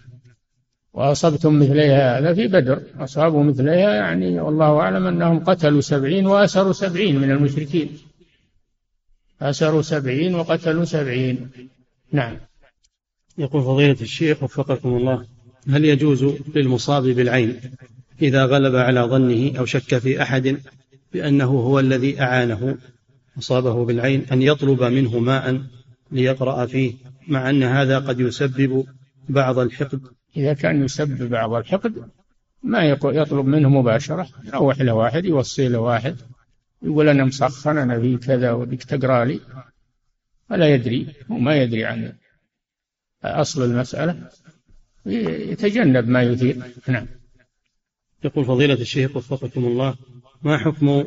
وأصبتم 0.94 1.60
مثليها 1.60 2.20
هذا 2.20 2.34
في 2.34 2.48
بدر. 2.48 2.82
أصابوا 3.00 3.44
مثليها 3.44 3.94
يعني 3.94 4.40
والله 4.40 4.80
أعلم 4.80 5.08
أنهم 5.08 5.44
قتلوا 5.44 5.82
سبعين 5.82 6.28
وأسروا 6.28 6.74
سبعين 6.74 7.20
من 7.20 7.32
المشركين. 7.32 7.98
أسروا 9.42 9.82
سبعين 9.82 10.36
وقتلوا 10.36 10.86
سبعين. 10.86 11.50
نعم. 12.12 12.38
يقول 13.38 13.64
فضيلة 13.64 13.98
الشيخ 14.02 14.44
وفقكم 14.44 14.90
الله 14.90 15.26
هل 15.70 15.86
يجوز 15.86 16.26
للمصاب 16.56 17.04
بالعين 17.04 17.60
إذا 18.22 18.46
غلب 18.46 18.76
على 18.76 19.02
ظنه 19.02 19.60
أو 19.60 19.66
شك 19.66 19.98
في 19.98 20.22
أحد 20.22 20.58
بأنه 21.14 21.46
هو 21.46 21.80
الذي 21.80 22.22
أعانه؟ 22.22 22.78
أصابه 23.38 23.86
بالعين 23.86 24.26
أن 24.32 24.42
يطلب 24.42 24.84
منه 24.84 25.20
ماء 25.20 25.62
ليقرأ 26.14 26.66
فيه 26.66 26.94
مع 27.28 27.50
أن 27.50 27.64
هذا 27.64 28.00
قد 28.00 28.20
يسبب 28.20 28.86
بعض 29.30 29.60
الحقد. 29.60 30.02
إذا 30.38 30.54
كان 30.54 30.84
يسبب 30.84 31.30
بعض 31.30 31.54
الحقد 31.54 32.10
ما 32.64 32.84
يطلب 33.04 33.46
منه 33.46 33.70
مباشرة 33.70 34.28
يروح 34.46 34.82
له 34.82 34.94
واحد 34.94 35.26
يوصي 35.26 35.68
له 35.68 35.80
واحد 35.80 36.16
يقول 36.82 37.10
أنا 37.10 37.26
مسخن 37.26 37.78
أنا 37.78 38.00
في 38.00 38.18
كذا 38.18 38.52
وديك 38.52 38.84
تقرأ 38.84 39.26
لي. 39.26 39.40
ولا 40.52 40.74
يدري 40.74 41.08
هو 41.32 41.38
ما 41.38 41.56
يدري 41.56 41.86
عن 41.86 42.14
أصل 43.24 43.64
المسألة. 43.64 44.30
يتجنب 45.06 46.08
ما 46.08 46.22
يثير. 46.22 46.64
نعم. 46.88 47.08
يقول 48.24 48.46
فضيلة 48.46 48.74
الشيخ 48.74 49.18
وفقكم 49.18 49.66
الله 49.66 49.96
ما 50.42 50.58
حكم 50.58 51.04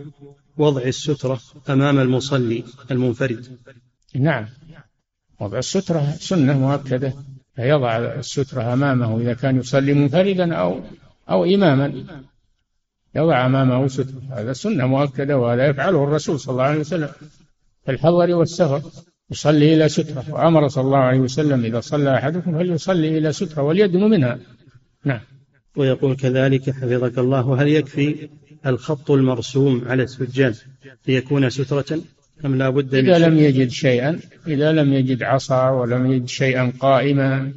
وضع 0.57 0.83
السترة 0.83 1.41
أمام 1.71 1.99
المصلي 1.99 2.65
المنفرد؟ 2.91 3.59
نعم. 4.15 4.47
وضع 5.41 5.59
السترة 5.59 6.15
سنة 6.19 6.59
مؤكدة. 6.59 7.13
فيضع 7.57 7.97
السترة 7.97 8.73
أمامه 8.73 9.21
إذا 9.21 9.35
كان 9.35 9.57
يصلي 9.57 9.95
منفردا 9.95 10.55
أو 10.55 10.81
أو 11.31 11.45
إماما. 11.45 12.05
يضع 13.15 13.47
أمامه 13.47 13.89
سترة. 13.89 14.23
هذا 14.31 14.53
سنة 14.53 14.87
مؤكدة 14.87 15.39
وهذا 15.39 15.67
يفعله 15.67 16.05
الرسول 16.05 16.41
صلى 16.41 16.53
الله 16.53 16.65
عليه 16.65 16.81
وسلم 16.81 17.09
في 17.85 17.93
الحضر 17.93 18.35
والسفر 18.35 18.83
يصلي 19.31 19.75
إلى 19.75 19.89
سترة. 19.89 20.25
وأمر 20.29 20.69
صلى 20.69 20.85
الله 20.85 20.99
عليه 20.99 21.21
وسلم 21.21 21.65
إذا 21.65 21.81
صلى 21.81 22.15
أحدكم 22.15 22.59
فليصلي 22.59 23.19
إلى 23.19 23.33
سترة 23.33 23.63
وليدن 23.63 24.01
منها. 24.01 24.39
نعم. 25.05 25.21
ويقول 25.77 26.17
كذلك 26.17 26.71
حفظك 26.71 27.19
الله 27.19 27.63
هل 27.63 27.69
يكفي 27.69 28.29
الخط 28.67 29.11
المرسوم 29.11 29.89
على 29.89 30.03
السجاد 30.03 30.57
ليكون 31.07 31.51
سترة؟ 31.51 32.01
أم 32.45 32.57
لا 32.57 32.71
بد 32.71 32.95
إذا 32.95 33.19
لم 33.19 33.39
يجد 33.39 33.69
شيئا 33.69 34.21
إذا 34.47 34.73
لم 34.73 34.93
يجد 34.93 35.23
عصا 35.23 35.71
ولم 35.71 36.13
يجد 36.13 36.29
شيئا 36.29 36.73
قائما 36.81 37.53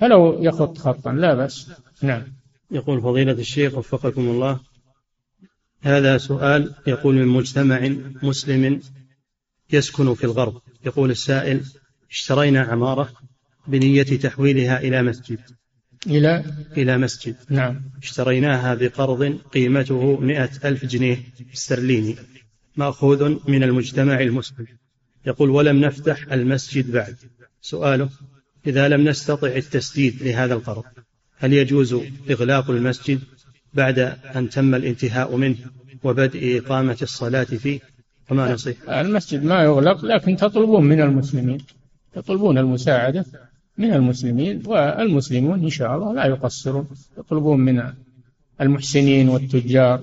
فلو 0.00 0.42
يخط 0.42 0.78
خطا 0.78 1.12
لا 1.12 1.34
بأس. 1.34 1.70
نعم. 2.02 2.22
يقول 2.70 3.02
فضيلة 3.02 3.32
الشيخ 3.32 3.74
وفقكم 3.74 4.28
الله 4.28 4.60
هذا 5.80 6.18
سؤال 6.18 6.74
يقول 6.86 7.14
من 7.14 7.26
مجتمع 7.26 7.90
مسلم 8.22 8.80
يسكن 9.72 10.14
في 10.14 10.24
الغرب. 10.24 10.54
يقول 10.86 11.10
السائل 11.10 11.60
اشترينا 12.10 12.60
عمارة 12.60 13.12
بنية 13.66 14.02
تحويلها 14.02 14.80
إلى 14.80 15.02
مسجد. 15.02 15.38
إلى؟ 16.06 16.44
إلى 16.76 16.98
مسجد. 16.98 17.36
نعم. 17.50 17.80
اشتريناها 18.02 18.74
بقرض 18.74 19.38
قيمته 19.52 20.20
مئة 20.20 20.50
ألف 20.64 20.84
جنيه 20.84 21.18
استرليني. 21.54 22.16
مأخوذ 22.76 23.36
من 23.48 23.62
المجتمع 23.62 24.20
المسلم. 24.20 24.66
يقول 25.26 25.50
ولم 25.50 25.80
نفتح 25.80 26.32
المسجد 26.32 26.92
بعد. 26.92 27.16
سؤاله 27.62 28.08
إذا 28.66 28.88
لم 28.88 29.08
نستطع 29.08 29.48
التسديد 29.48 30.22
لهذا 30.22 30.54
القرض 30.54 30.84
هل 31.36 31.52
يجوز 31.52 31.96
إغلاق 32.30 32.70
المسجد 32.70 33.20
بعد 33.74 33.98
أن 34.36 34.48
تم 34.50 34.74
الانتهاء 34.74 35.36
منه 35.36 35.56
وبدء 36.04 36.58
إقامة 36.58 36.98
الصلاة 37.02 37.44
فيه؟ 37.44 37.80
وما 38.30 38.52
نصيح 38.52 38.76
المسجد 38.88 39.44
ما 39.44 39.62
يغلق 39.62 40.04
لكن 40.04 40.36
تطلبون 40.36 40.84
من 40.84 41.00
المسلمين 41.00 41.58
تطلبون 42.14 42.58
المساعدة 42.58 43.24
من 43.78 43.92
المسلمين 43.92 44.62
والمسلمون 44.66 45.62
إن 45.64 45.70
شاء 45.70 45.96
الله 45.96 46.14
لا 46.14 46.26
يقصرون. 46.26 46.88
يطلبون 47.18 47.60
من 47.60 47.82
المحسنين 48.60 49.28
والتجار 49.28 50.00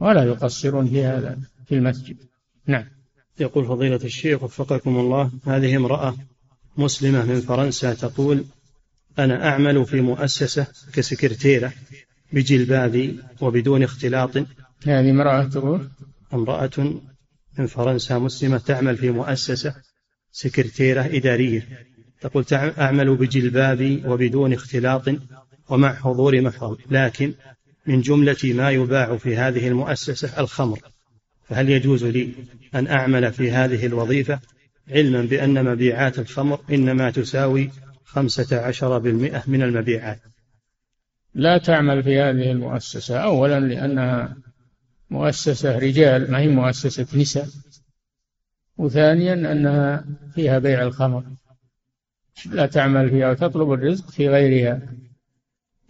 ولا 0.00 0.24
يقصرون 0.24 0.86
في 0.86 1.04
هذا. 1.04 1.38
في 1.68 1.74
المسجد. 1.74 2.16
نعم. 2.66 2.84
يقول 3.40 3.66
فضيلة 3.66 4.00
الشيخ 4.04 4.42
وفقكم 4.42 4.96
الله 4.96 5.30
هذه 5.46 5.76
امرأة 5.76 6.16
مسلمة 6.76 7.24
من 7.24 7.40
فرنسا 7.40 7.94
تقول 7.94 8.44
أنا 9.18 9.48
أعمل 9.48 9.84
في 9.84 10.00
مؤسسة 10.00 10.66
كسكرتيرة 10.92 11.72
بجلبابي 12.32 13.20
وبدون 13.40 13.82
اختلاط. 13.82 14.36
هذه 14.86 15.10
امرأة 15.10 15.44
تقول 15.44 15.88
امرأة 16.34 17.00
من 17.58 17.66
فرنسا 17.66 18.18
مسلمة 18.18 18.58
تعمل 18.58 18.96
في 18.96 19.10
مؤسسة 19.10 19.74
سكرتيرة 20.32 21.02
إدارية. 21.02 21.68
تقول 22.20 22.44
أعمل 22.52 23.16
بجلبابي 23.16 24.02
وبدون 24.06 24.52
اختلاط 24.52 25.08
ومع 25.68 25.94
حضور 25.94 26.40
محرم 26.40 26.76
لكن 26.90 27.34
من 27.86 28.00
جملة 28.00 28.36
ما 28.44 28.70
يباع 28.70 29.16
في 29.16 29.36
هذه 29.36 29.68
المؤسسة 29.68 30.40
الخمر. 30.40 30.78
فهل 31.48 31.68
يجوز 31.70 32.04
لي 32.04 32.32
أن 32.74 32.86
أعمل 32.86 33.32
في 33.32 33.50
هذه 33.50 33.86
الوظيفة 33.86 34.40
علما 34.90 35.22
بأن 35.22 35.64
مبيعات 35.64 36.18
الخمر 36.18 36.60
إنما 36.70 37.10
تساوي 37.10 37.70
خمسة 38.04 38.60
عشر 38.60 38.98
بالمئة 38.98 39.42
من 39.46 39.62
المبيعات؟ 39.62 40.20
لا 41.34 41.58
تعمل 41.58 42.02
في 42.02 42.20
هذه 42.20 42.50
المؤسسة. 42.50 43.18
أولا 43.18 43.60
لأنها 43.60 44.36
مؤسسة 45.10 45.78
رجال 45.78 46.30
ما 46.30 46.38
هي 46.38 46.48
مؤسسة 46.48 47.06
نساء. 47.18 47.48
وثانيا 48.78 49.52
أنها 49.52 50.04
فيها 50.34 50.58
بيع 50.58 50.82
الخمر. 50.82 51.24
لا 52.50 52.66
تعمل 52.66 53.10
فيها 53.10 53.30
وتطلب 53.30 53.72
الرزق 53.72 54.10
في 54.10 54.28
غيرها. 54.28 54.80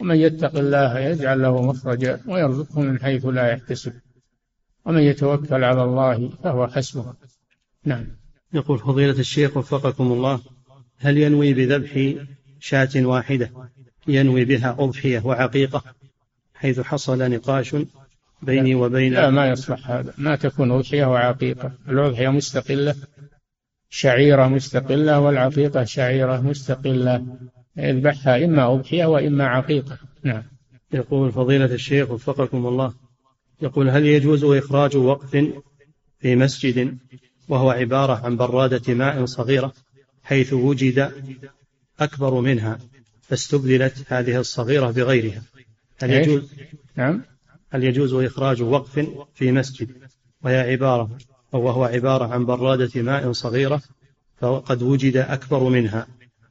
ومن 0.00 0.16
يتق 0.16 0.59
الله 0.59 0.98
يجعل 0.98 1.42
له 1.42 1.62
مخرجا 1.62 2.20
ويرزقه 2.26 2.80
من 2.80 3.00
حيث 3.00 3.26
لا 3.26 3.52
يحتسب. 3.52 3.92
ومن 4.89 5.03
يتوكل 5.03 5.64
على 5.64 5.84
الله 5.84 6.30
فهو 6.45 6.66
حسبه. 6.66 7.14
نعم. 7.84 8.07
يقول 8.53 8.78
فضيلة 8.78 9.18
الشيخ 9.18 9.57
وفقكم 9.57 10.12
الله 10.12 10.41
هل 10.99 11.18
ينوي 11.18 11.55
بذبح 11.55 12.14
شاة 12.61 12.89
واحدة؟ 12.97 13.51
ينوي 14.09 14.45
بها 14.45 14.76
أضحية 14.78 15.26
وعقيقة 15.26 15.84
حيث 16.55 16.80
حصل 16.80 17.30
نقاش 17.30 17.76
بيني 18.43 18.74
وبين 18.74 19.12
لا 19.12 19.30
ما 19.30 19.49
يصلح 19.49 19.91
هذا. 19.91 20.14
ما 20.18 20.36
تكون 20.36 20.70
أضحية 20.70 21.05
وعقيقة. 21.05 21.72
الأضحية 21.89 22.28
مستقلة 22.28 22.95
شعيرة 23.91 24.49
مستقلة 24.49 25.20
والعقيقة 25.20 25.84
شعيرة 25.84 26.41
مستقلة. 26.41 27.39
يذبحها 27.76 28.45
إما 28.45 28.74
أضحية 28.74 29.07
وإما 29.07 29.47
عقيقة. 29.47 29.99
نعم. 30.22 30.43
يقول 30.93 31.32
فضيلة 31.32 31.74
الشيخ 31.74 32.11
وفقكم 32.11 32.66
الله 32.66 33.07
يقول 33.62 33.90
هل 33.90 34.06
يجوز 34.06 34.44
إخراج 34.44 34.96
وقف 34.96 35.30
في 36.20 36.36
مسجد 36.36 36.98
وهو 37.48 37.70
عبارة 37.70 38.26
عن 38.26 38.36
برادة 38.36 38.94
ماء 38.94 39.24
صغيرة 39.24 39.72
حيث 40.22 40.52
وجد 40.52 41.12
أكبر 42.00 42.40
منها 42.40 42.78
فاستبدلت 43.22 44.04
هذه 44.09 44.40
الصغيرة 44.40 44.90
بغيرها؟ 44.90 45.42
هل 46.02 46.11
يجوز؟ 46.11 46.52
نعم. 46.96 47.22
هل 47.70 47.84
يجوز 47.84 48.14
إخراج 48.14 48.62
وقف 48.62 49.06
في 49.34 49.52
مسجد 49.52 49.90
وهي 50.44 50.61
عبارة 50.72 51.11
أو 51.54 51.62
وهو 51.62 51.84
عبارة 51.84 52.24
عن 52.24 52.46
برادة 52.46 53.02
ماء 53.02 53.32
صغيرة 53.32 53.82
فقد 54.40 54.82
وجد 54.82 55.16
أكبر 55.16 55.68
منها 55.68 56.06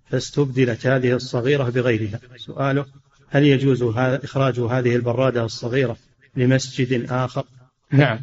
فاستبدلت 0.05 0.87
هذه 0.87 1.13
الصغيرة 1.13 1.63
بغيرها؟ 1.63 2.19
سؤاله 2.37 2.85
هل 3.29 3.43
يجوز 3.43 3.83
إخراج 3.97 4.59
هذه 4.59 4.95
البرادة 4.95 5.45
الصغيرة 5.45 5.97
لمسجد 6.35 7.11
آخر. 7.11 7.45
نعم. 7.91 8.19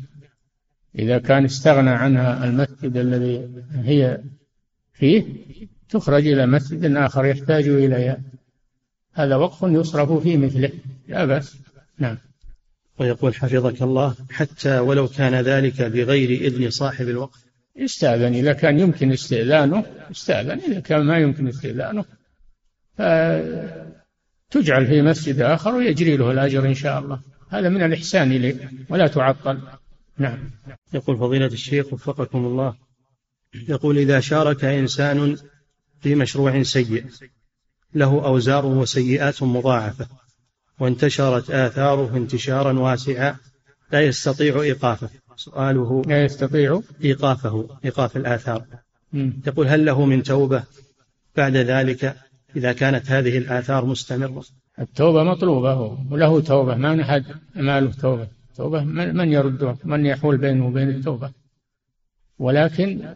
إذا 0.98 1.18
كان 1.18 1.44
استغنى 1.44 1.90
عنها 1.90 2.44
المسجد 2.44 2.96
الذي 2.96 3.48
هي 3.74 4.20
فيه 4.92 5.24
تخرج 5.88 6.26
إلى 6.26 6.46
مسجد 6.46 6.96
آخر 6.96 7.24
يحتاج 7.24 7.68
إليها. 7.68 8.20
هذا 9.12 9.36
وقف 9.36 9.62
يصرف 9.62 10.22
فيه 10.22 10.36
مثله. 10.36 10.70
لا 11.08 11.24
بأس. 11.24 11.56
نعم. 11.98 12.18
ويقول 12.98 13.34
حفظك 13.34 13.82
الله 13.82 14.14
حتى 14.30 14.78
ولو 14.78 15.08
كان 15.08 15.34
ذلك 15.34 15.82
بغير 15.82 16.30
إذن 16.30 16.70
صاحب 16.70 17.08
الوقف. 17.08 17.44
يستأذن 17.76 18.34
إذا 18.34 18.52
كان 18.52 18.78
يمكن 18.78 19.12
استئذانه 19.12 19.84
استأذن. 20.10 20.60
إذا 20.60 20.80
كان 20.80 21.04
ما 21.04 21.18
يمكن 21.18 21.48
استئذانه 21.48 22.04
تجعل 24.50 24.86
في 24.86 25.02
مسجد 25.02 25.40
آخر 25.40 25.74
ويجري 25.74 26.16
له 26.16 26.30
الأجر 26.30 26.66
إن 26.66 26.74
شاء 26.74 26.98
الله. 26.98 27.20
هذا 27.54 27.68
من 27.68 27.82
الإحسان 27.82 28.32
إليه 28.32 28.70
ولا 28.88 29.06
تعطل 29.06 29.58
نعم. 30.18 30.50
يقول 30.92 31.18
فضيلة 31.18 31.46
الشيخ 31.46 31.92
وفقكم 31.92 32.44
الله. 32.46 32.74
يقول 33.68 33.98
إذا 33.98 34.20
شارك 34.20 34.64
إنسان 34.64 35.36
في 36.00 36.14
مشروع 36.14 36.62
سيء 36.62 37.04
له 37.94 38.26
أوزار 38.26 38.66
وسيئات 38.66 39.42
مضاعفة 39.42 40.06
وانتشرت 40.80 41.50
آثاره 41.50 42.16
انتشارا 42.16 42.78
واسعا 42.78 43.36
لا 43.92 44.00
يستطيع 44.00 44.60
إيقافه. 44.60 45.08
سؤاله 45.36 46.02
لا 46.06 46.24
يستطيع. 46.24 46.80
إيقافه 47.04 47.68
إيقاف 47.84 48.16
الآثار. 48.16 48.66
يقول 49.46 49.68
هل 49.68 49.84
له 49.84 50.04
من 50.04 50.22
توبة 50.22 50.64
بعد 51.36 51.56
ذلك 51.56 52.16
إذا 52.56 52.72
كانت 52.72 53.10
هذه 53.10 53.38
الآثار 53.38 53.84
مستمرة؟ 53.84 54.44
التوبة 54.78 55.22
مطلوبة 55.24 55.98
وله 56.10 56.40
توبة 56.40 56.74
ما 56.74 56.94
نحد 56.94 57.24
ما 57.54 57.80
له 57.80 57.92
توبة. 57.92 58.28
توبة 58.56 58.84
من 58.84 59.32
يردها 59.32 59.76
من 59.84 60.06
يحول 60.06 60.36
بينه 60.36 60.66
وبين 60.66 60.88
التوبة. 60.88 61.30
ولكن 62.38 63.14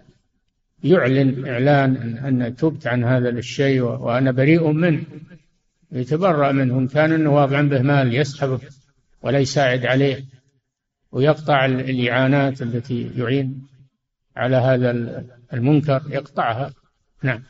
يعلن 0.84 1.48
إعلان 1.48 1.96
أن 2.18 2.56
تبت 2.56 2.86
عن 2.86 3.04
هذا 3.04 3.28
الشيء 3.28 3.82
وأنا 3.82 4.30
بريء 4.30 4.70
منه. 4.70 5.02
يتبرأ 5.92 6.52
منه 6.52 6.78
إن 6.78 6.88
كان 6.88 7.12
أنه 7.12 7.34
واضع 7.34 7.62
به 7.62 7.82
مال 7.82 8.14
يسحبه 8.14 8.61
ولا 9.22 9.38
يساعد 9.38 9.86
عليه 9.86 10.24
ويقطع 11.12 11.64
الإعانات 11.64 12.62
التي 12.62 13.11
يعين 13.16 13.66
على 14.36 14.56
هذا 14.56 14.90
المنكر 15.52 16.02
يقطعها 16.09 16.72
نعم. 17.22 17.42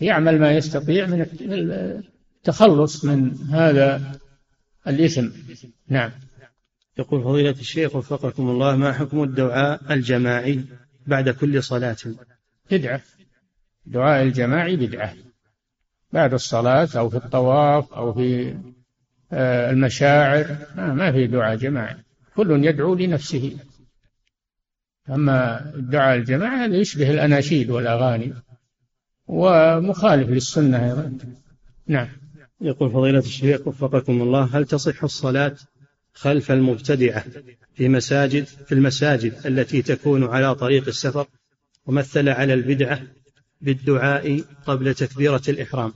يعمل 0.00 0.38
ما 0.38 0.52
يستطيع 0.52 1.06
من 1.06 1.26
التخلص 2.40 3.04
من 3.04 3.36
هذا 3.50 4.18
الإثم. 4.86 5.28
نعم. 5.88 6.10
يقول 6.98 7.24
فضيلة 7.24 7.50
الشيخ 7.50 7.96
وفقكم 7.96 8.50
الله 8.50 8.76
ما 8.76 8.92
حكم 8.92 9.22
الدعاء 9.22 9.92
الجماعي 9.94 10.64
بعد 11.06 11.28
كل 11.28 11.62
صلاة؟ 11.62 11.96
بدعة. 12.70 13.02
دعاء 13.86 14.22
الجماعي 14.22 14.76
بدعة. 14.76 15.14
بعد 16.12 16.34
الصلاة 16.34 16.88
أو 16.96 17.08
في 17.08 17.16
الطواف 17.16 17.92
أو 17.92 18.12
في 18.14 18.56
آه، 19.32 19.70
المشاعر 19.70 20.56
ما 20.76 21.12
في 21.12 21.26
دعاء 21.26 21.56
جماعي. 21.56 21.96
كل 22.36 22.64
يدعو 22.64 22.94
لنفسه. 22.94 23.56
أما 25.10 25.70
الدعاء 25.74 26.16
الجماعي 26.16 26.56
هذا 26.56 26.76
يشبه 26.76 27.10
الأناشيد 27.10 27.70
والأغاني 27.70 28.34
ومخالف 29.26 30.30
للسنة 30.30 30.84
أيضا. 30.84 31.18
نعم. 31.86 32.19
يقول 32.60 32.90
فضيلة 32.90 33.18
الشيخ 33.18 33.68
وفقكم 33.68 34.22
الله 34.22 34.48
هل 34.52 34.64
تصح 34.64 35.04
الصلاة 35.04 35.56
خلف 36.14 36.52
المبتدعة 36.52 37.24
في 37.74 37.88
مساجد 37.88 38.44
في 38.44 38.72
المساجد 38.72 39.34
التي 39.46 39.82
تكون 39.82 40.24
على 40.24 40.54
طريق 40.54 40.88
السفر؟ 40.88 41.26
ومثل 41.86 42.28
على 42.28 42.54
البدعة 42.54 43.00
بالدعاء 43.60 44.44
قبل 44.66 44.94
تكبيرة 44.94 45.42
الإحرام. 45.48 45.92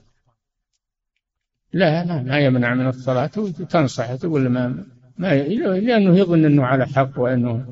لا 1.72 2.04
لا 2.04 2.22
ما 2.22 2.38
يمنع 2.38 2.74
من 2.74 2.86
الصلاة. 2.86 3.30
وتنصح 3.36 4.14
تقول 4.14 4.48
ما 4.48 4.84
ما 5.18 5.34
لأنه 5.78 6.18
يظن 6.18 6.44
أنه 6.44 6.64
على 6.64 6.86
حق 6.86 7.18
وأنه 7.18 7.66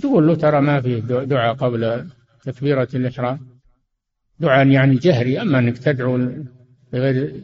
تقول 0.00 0.26
له 0.26 0.34
ترى 0.34 0.60
ما 0.60 0.80
في 0.80 1.00
دعاء 1.00 1.54
قبل 1.54 2.10
تكبيرة 2.44 2.88
الإحرام. 2.94 3.38
دعاء 4.40 4.66
يعني 4.66 4.94
جهري 4.94 5.40
أما 5.40 5.58
أنك 5.58 5.78
تدعو 5.78 6.28
بغير 6.92 7.34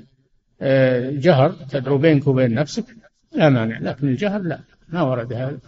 جهر 1.11 1.53
تدعو 1.53 1.99
بينك 1.99 2.27
وبين 2.27 2.55
نفسك 2.55 2.85
لا 3.33 3.49
مانع 3.49 3.79
لكن 3.79 4.09
الجهر 4.09 4.41
لا 4.41 4.61
ما 4.89 5.03
ورد 5.03 5.33
هذا. 5.33 5.59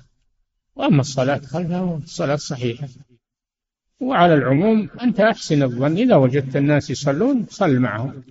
وأما 0.77 1.01
الصلاة 1.01 1.39
خلفها 1.39 1.97
الصلاة 2.05 2.37
صحيحة. 2.37 2.89
وعلى 4.01 4.35
العموم 4.35 4.89
أنت 5.03 5.21
أحسن 5.21 5.63
الظن 5.63 5.97
إذا 5.97 6.17
وجدت 6.17 6.57
الناس 6.57 6.91
يصلون 6.91 7.47
صل 7.51 7.79
معهم. 7.79 8.23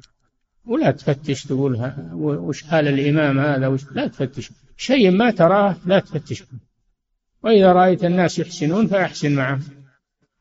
ولا 0.66 0.92
تفتش 0.92 1.44
تقول 1.44 1.92
وش 2.14 2.64
حال 2.64 2.88
الإمام 2.88 3.40
هذا 3.40 3.68
وش 3.68 3.82
لا 3.92 4.08
تفتش. 4.08 4.52
شيء 4.78 5.12
ما 5.12 5.32
تراه 5.32 5.76
لا 5.86 6.00
تفتش. 6.00 6.44
وإذا 7.44 7.72
رأيت 7.72 8.06
الناس 8.06 8.40
يحسنون 8.40 8.88
فأحسن 8.88 9.36
معهم. 9.36 9.62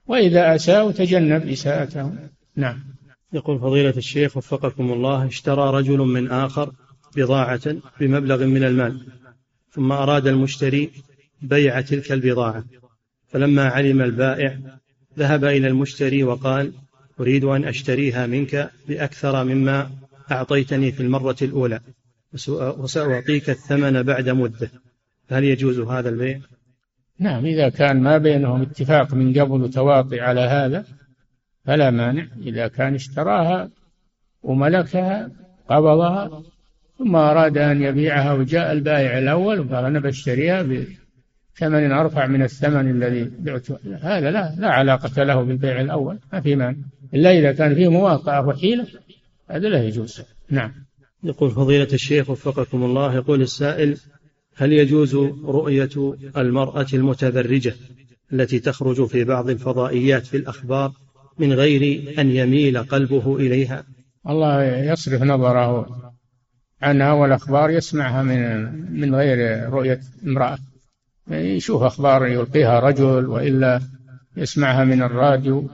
وإذا 0.06 0.54
أساءوا 0.54 0.92
تجنب 0.92 1.48
إساءتهم. 1.48 2.18
نعم. 2.56 2.89
يقول 3.32 3.58
فضيلة 3.58 3.94
الشيخ 3.96 4.36
وفقكم 4.36 4.92
الله 4.92 5.26
اشترى 5.26 5.78
رجل 5.78 5.98
من 5.98 6.30
آخر 6.30 6.72
بضاعة 7.16 7.76
بمبلغ 8.00 8.44
من 8.46 8.64
المال 8.64 9.06
ثم 9.70 9.92
أراد 9.92 10.26
المشتري 10.26 10.90
بيع 11.42 11.80
تلك 11.80 12.12
البضاعة 12.12 12.64
فلما 13.28 13.68
علم 13.68 14.02
البائع 14.02 14.58
ذهب 15.18 15.44
إلى 15.44 15.68
المشتري 15.68 16.24
وقال 16.24 16.72
أريد 17.20 17.44
أن 17.44 17.64
أشتريها 17.64 18.26
منك 18.26 18.70
بأكثر 18.88 19.44
مما 19.44 19.90
أعطيتني 20.32 20.92
في 20.92 21.00
المرة 21.00 21.36
الأولى 21.42 21.80
وسأعطيك 22.58 23.50
الثمن 23.50 24.02
بعد 24.02 24.28
مدة 24.28 24.70
هل 25.30 25.44
يجوز 25.44 25.78
هذا 25.78 26.08
البيع؟ 26.08 26.40
نعم 27.18 27.46
إذا 27.46 27.68
كان 27.68 28.02
ما 28.02 28.18
بينهم 28.18 28.62
اتفاق 28.62 29.14
من 29.14 29.40
قبل 29.40 29.62
وتواطي 29.62 30.20
على 30.20 30.40
هذا 30.40 30.84
فلا 31.64 31.90
مانع 31.90 32.26
إذا 32.42 32.68
كان 32.68 32.94
اشتراها 32.94 33.70
وملكها 34.42 35.30
قبضها 35.68 36.42
ثم 36.98 37.16
أراد 37.16 37.58
أن 37.58 37.82
يبيعها 37.82 38.32
وجاء 38.32 38.72
البائع 38.72 39.18
الأول 39.18 39.60
وقال 39.60 39.84
أنا 39.84 40.00
بشتريها 40.00 40.62
بثمن 40.62 41.92
أرفع 41.92 42.26
من 42.26 42.42
الثمن 42.42 42.90
الذي 42.90 43.30
بعته. 43.38 43.78
هذا 44.02 44.30
لا 44.30 44.54
لا 44.58 44.68
علاقة 44.68 45.22
له 45.22 45.42
بالبيع 45.42 45.80
الأول 45.80 46.18
ما 46.32 46.40
في 46.40 46.56
مانع. 46.56 46.76
إلا 47.14 47.38
إذا 47.38 47.52
كان 47.52 47.74
فيه 47.74 47.88
مواطأة 47.88 48.46
وحيلة 48.46 48.86
هذا 49.50 49.68
لا 49.68 49.84
يجوز. 49.84 50.22
نعم. 50.50 50.72
يقول 51.24 51.50
فضيلة 51.50 51.88
الشيخ 51.92 52.30
وفقكم 52.30 52.82
الله 52.84 53.14
يقول 53.14 53.42
السائل 53.42 53.96
هل 54.56 54.72
يجوز 54.72 55.14
رؤية 55.44 56.14
المرأة 56.36 56.86
المتبرجة 56.94 57.74
التي 58.32 58.58
تخرج 58.58 59.06
في 59.06 59.24
بعض 59.24 59.50
الفضائيات 59.50 60.26
في 60.26 60.36
الأخبار 60.36 60.92
من 61.40 61.52
غير 61.52 62.14
أن 62.18 62.30
يميل 62.30 62.78
قلبه 62.82 63.36
إليها. 63.36 63.84
الله 64.28 64.64
يصرف 64.64 65.22
نظره 65.22 65.86
عنها 66.82 67.12
والأخبار 67.12 67.70
يسمعها 67.70 68.22
من 68.22 69.00
من 69.00 69.14
غير 69.14 69.68
رؤية 69.70 70.00
امرأة. 70.26 70.58
يشوف 71.30 71.82
أخبار 71.82 72.26
يلقيها 72.26 72.80
رجل 72.80 73.26
وإلا 73.26 73.80
يسمعها 74.36 74.84
من 74.84 75.02
الراديو 75.02 75.70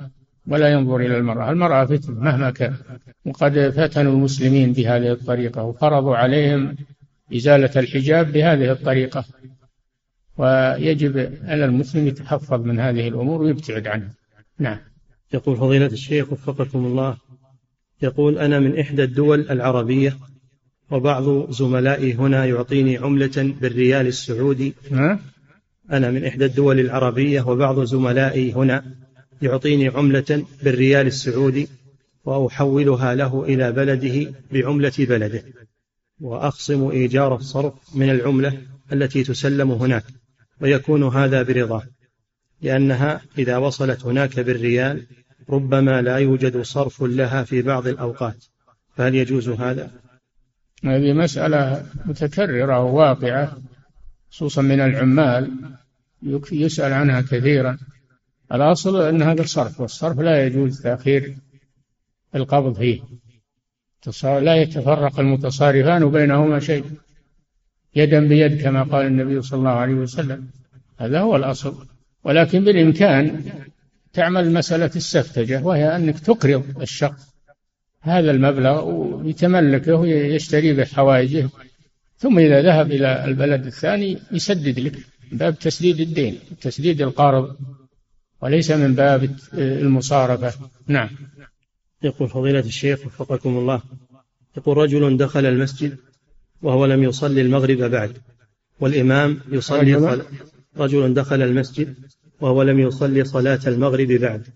ولا 0.46 0.72
ينظر 0.72 0.96
إلى 0.96 1.16
المرأة. 1.16 1.50
المرأة 1.50 1.84
فتنة 1.84 2.20
مهما 2.20 2.50
كان. 2.50 2.74
وقد 3.26 3.68
فتنوا 3.76 4.12
المسلمين 4.12 4.72
بهذه 4.72 5.12
الطريقة 5.12 5.62
وفرضوا 5.62 6.16
عليهم 6.16 6.76
إزالة 7.36 7.80
الحجاب 7.80 8.32
بهذه 8.32 8.72
الطريقة. 8.72 9.24
ويجب 10.38 11.32
على 11.44 11.64
المسلم 11.64 12.06
يتحفظ 12.06 12.60
من 12.60 12.80
هذه 12.80 13.08
الأمور 13.08 13.42
ويبتعد 13.42 13.86
عنها. 13.86 14.10
نعم. 14.58 14.78
يقول 15.34 15.56
فضيلة 15.56 15.86
الشيخ 15.86 16.32
وفقكم 16.32 16.86
الله 16.86 17.16
يقول 18.02 18.38
أنا 18.38 18.60
من 18.60 18.78
إحدى 18.78 19.04
الدول 19.04 19.40
العربية 19.50 20.16
وبعض 20.90 21.50
زملائي 21.50 22.12
هنا 22.14 22.44
يعطيني 22.44 22.96
عملة 22.96 23.54
بالريال 23.60 24.06
السعودي. 24.06 24.74
أنا 25.92 26.10
من 26.10 26.24
إحدى 26.24 26.44
الدول 26.44 26.80
العربية 26.80 27.42
وبعض 27.42 27.84
زملائي 27.84 28.52
هنا 28.52 28.84
يعطيني 29.42 29.88
عملة 29.88 30.44
بالريال 30.62 31.06
السعودي 31.06 31.68
وأحولها 32.24 33.14
له 33.14 33.44
إلى 33.44 33.72
بلده 33.72 34.34
بعملة 34.52 34.92
بلده 34.98 35.42
وأخصم 36.20 36.88
إيجار 36.88 37.36
الصرف 37.36 37.72
من 37.94 38.10
العملة 38.10 38.62
التي 38.92 39.22
تسلم 39.22 39.70
هناك 39.70 40.04
ويكون 40.60 41.02
هذا 41.02 41.42
برضاه. 41.42 41.82
لأنها 42.62 43.20
إذا 43.38 43.56
وصلت 43.56 44.04
هناك 44.04 44.40
بالريال 44.40 45.06
ربما 45.50 46.02
لا 46.02 46.16
يوجد 46.16 46.62
صرف 46.62 47.02
لها 47.02 47.42
في 47.44 47.62
بعض 47.62 47.86
الأوقات. 47.86 48.44
فهل 48.96 49.14
يجوز 49.14 49.48
هذا؟ 49.48 49.90
هذه 50.84 51.12
مسألة 51.12 51.86
متكررة 52.04 52.82
وواقعة 52.82 53.58
خصوصا 54.30 54.62
من 54.62 54.80
العمال 54.80 55.52
يسأل 56.52 56.92
عنها 56.92 57.20
كثيرا. 57.20 57.78
الأصل 58.52 59.02
أن 59.02 59.22
هذا 59.22 59.42
صرف 59.42 59.80
والصرف 59.80 60.20
لا 60.20 60.46
يجوز 60.46 60.82
تأخير 60.82 61.36
القبض 62.34 62.76
فيه. 62.76 63.00
لا 64.22 64.56
يتفرق 64.56 65.20
المتصارفان 65.20 66.10
بينهما 66.10 66.60
شيء 66.60 66.84
يدا 67.96 68.28
بيد 68.28 68.62
كما 68.62 68.82
قال 68.82 69.06
النبي 69.06 69.42
صلى 69.42 69.58
الله 69.58 69.70
عليه 69.70 69.94
وسلم. 69.94 70.48
هذا 70.98 71.20
هو 71.20 71.36
الأصل. 71.36 71.86
ولكن 72.26 72.64
بالإمكان 72.64 73.44
تعمل 74.12 74.52
مسألة 74.52 74.90
السفتجة 74.96 75.62
وهي 75.62 75.96
أنك 75.96 76.18
تقرض 76.20 76.82
الشخص 76.82 77.34
هذا 78.00 78.30
المبلغ 78.30 78.84
ويتملكه 78.84 79.94
ويشتري 79.94 80.72
به 80.72 80.84
حوائجه 80.84 81.48
ثم 82.18 82.38
إذا 82.38 82.62
ذهب 82.62 82.92
إلى 82.92 83.24
البلد 83.24 83.66
الثاني 83.66 84.18
يسدد 84.32 84.78
لك 84.80 84.96
باب 85.32 85.58
تسديد 85.58 86.00
الدين 86.00 86.38
تسديد 86.60 87.02
القرض 87.02 87.56
وليس 88.42 88.70
من 88.70 88.94
باب 88.94 89.36
المصارفة. 89.54 90.52
نعم. 90.86 91.10
يقول 92.02 92.28
فضيلة 92.28 92.60
الشيخ 92.60 93.06
وفقكم 93.06 93.58
الله 93.58 93.82
يقول 94.56 94.76
رجل 94.76 95.16
دخل 95.16 95.46
المسجد 95.46 95.96
وهو 96.62 96.86
لم 96.86 97.02
يصلي 97.02 97.40
المغرب 97.40 97.78
بعد 97.78 98.18
والإمام 98.80 99.40
يصلي 99.52 100.20
رجل 100.76 101.14
دخل 101.14 101.42
المسجد 101.42 101.94
وهو 102.40 102.62
لم 102.62 102.80
يصلي 102.80 103.24
صلاة 103.24 103.60
المغرب 103.66 104.08
بعد 104.08 104.46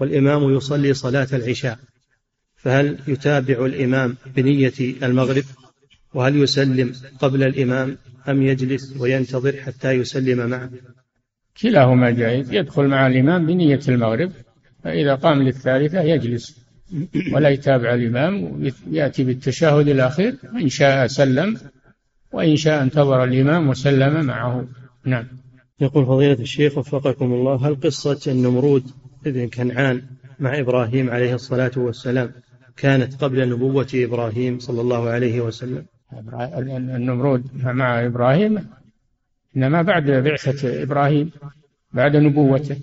والإمام 0.00 0.56
يصلي 0.56 0.94
صلاة 0.94 1.28
العشاء. 1.32 1.78
فهل 2.56 2.98
يتابع 3.08 3.66
الإمام 3.66 4.16
بنية 4.36 4.72
المغرب؟ 5.02 5.44
وهل 6.14 6.36
يسلم 6.36 6.92
قبل 7.18 7.42
الإمام 7.42 7.98
أم 8.28 8.42
يجلس 8.42 8.96
وينتظر 8.96 9.56
حتى 9.56 9.90
يسلم 9.90 10.50
معه؟ 10.50 10.70
كلاهما 11.62 12.10
جائز. 12.10 12.52
يدخل 12.52 12.86
مع 12.86 13.06
الإمام 13.06 13.46
بنية 13.46 13.80
المغرب 13.88 14.32
فإذا 14.84 15.14
قام 15.14 15.42
للثالثة 15.42 16.00
يجلس 16.00 16.64
ولا 17.32 17.48
يتابع 17.48 17.94
الإمام 17.94 18.62
يأتي 18.90 19.24
بالتشهد 19.24 19.88
الأخير 19.88 20.34
إن 20.54 20.68
شاء 20.68 21.06
سلم 21.06 21.58
وإن 22.32 22.56
شاء 22.56 22.82
انتظر 22.82 23.24
الإمام 23.24 23.68
وسلم 23.68 24.24
معه. 24.24 24.68
نعم. 25.04 25.26
يقول 25.84 26.06
فضيلة 26.06 26.40
الشيخ 26.40 26.78
وفقكم 26.78 27.32
الله 27.32 27.68
هل 27.68 27.80
قصة 27.80 28.32
النمرود 28.32 28.84
ابن 29.26 29.48
كنعان 29.48 30.02
مع 30.40 30.58
إبراهيم 30.60 31.10
عليه 31.10 31.34
الصلاة 31.34 31.72
والسلام 31.76 32.32
كانت 32.76 33.24
قبل 33.24 33.48
نبوة 33.48 33.88
إبراهيم 33.94 34.58
صلى 34.58 34.80
الله 34.80 35.08
عليه 35.08 35.40
وسلم؟ 35.40 35.86
النمرود 36.96 37.44
مع 37.64 38.06
إبراهيم 38.06 38.68
إنما 39.56 39.82
بعد 39.82 40.10
بعثة 40.10 40.82
إبراهيم 40.82 41.30
بعد 41.92 42.16
نبوته. 42.16 42.76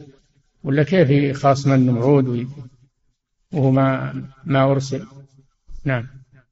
ولا 0.64 0.84
كيف 0.84 1.10
يخاصم 1.10 1.74
النمرود 1.74 2.48
وهو 3.54 3.72
ما 3.72 4.14
ما 4.46 4.72
أرسل؟ 4.72 5.06
نعم. 5.86 6.08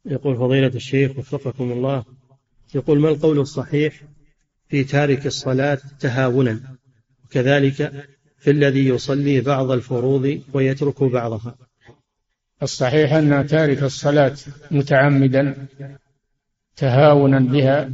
يقول 0.05 0.37
فضيلة 0.37 0.67
الشيخ 0.67 1.17
وفقكم 1.17 1.71
الله 1.71 2.03
يقول 2.75 2.99
ما 2.99 3.09
القول 3.09 3.39
الصحيح 3.39 4.03
في 4.69 4.83
تارك 4.83 5.25
الصلاة 5.25 5.79
تهاونا 5.99 6.59
وكذلك 7.25 8.07
في 8.37 8.51
الذي 8.51 8.87
يصلي 8.87 9.41
بعض 9.41 9.71
الفروض 9.71 10.41
ويترك 10.53 11.03
بعضها. 11.03 11.55
الصحيح 12.63 13.13
أن 13.13 13.47
تارك 13.47 13.83
الصلاة 13.83 14.35
متعمدا 14.71 15.67
تهاونا 16.75 17.39
بها 17.39 17.91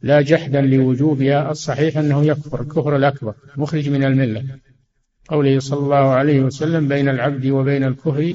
لا 0.00 0.22
جحدا 0.22 0.60
لوجوبها 0.60 1.50
الصحيح 1.50 1.98
أنه 1.98 2.24
يكفر 2.24 2.62
الكفر 2.62 2.96
الأكبر 2.96 3.34
مخرج 3.56 3.88
من 3.88 4.04
الملة. 4.04 4.44
قوله 5.28 5.58
صلى 5.58 5.78
الله 5.80 6.10
عليه 6.10 6.40
وسلم 6.40 6.88
بين 6.88 7.08
العبد 7.08 7.46
وبين 7.46 7.84
الكفر 7.84 8.34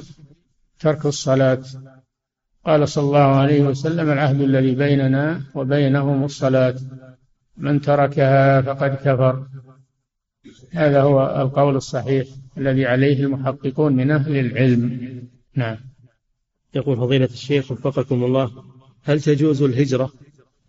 ترك 0.80 1.06
الصلاة. 1.06 1.62
قال 2.66 2.88
صلى 2.88 3.04
الله 3.04 3.36
عليه 3.36 3.62
وسلم 3.62 4.10
العهد 4.10 4.40
الذي 4.40 4.74
بيننا 4.74 5.40
وبينهم 5.54 6.24
الصلاة. 6.24 6.74
من 7.56 7.80
تركها 7.80 8.60
فقد 8.60 8.94
كفر. 8.94 9.46
هذا 10.72 11.02
هو 11.02 11.42
القول 11.42 11.76
الصحيح 11.76 12.26
الذي 12.58 12.86
عليه 12.86 13.20
المحققون 13.20 13.92
من 13.92 14.10
أهل 14.10 14.36
العلم. 14.36 15.22
نعم. 15.54 15.76
يقول 16.74 16.96
فضيلة 16.96 17.28
الشيخ 17.32 17.72
وفقكم 17.72 18.24
الله 18.24 18.50
هل 19.04 19.20
تجوز 19.20 19.62
الهجرة 19.62 20.12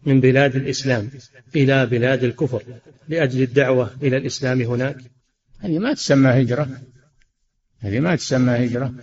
من 0.06 0.22
بلاد 0.22 0.56
الإسلام 0.56 1.10
إلى 1.56 1.86
بلاد 1.86 2.24
الكفر 2.24 2.64
لأجل 3.10 3.42
الدعوة 3.42 3.90
إلى 4.02 4.18
الإسلام 4.18 4.62
هناك؟ 4.62 4.98
هذه 5.60 5.80
ما 5.80 5.94
تسمى 5.94 6.30
هجرة. 6.30 6.70
هذه 7.80 8.00
ما 8.00 8.16
تسمى 8.16 8.52
هجرة. 8.52 8.94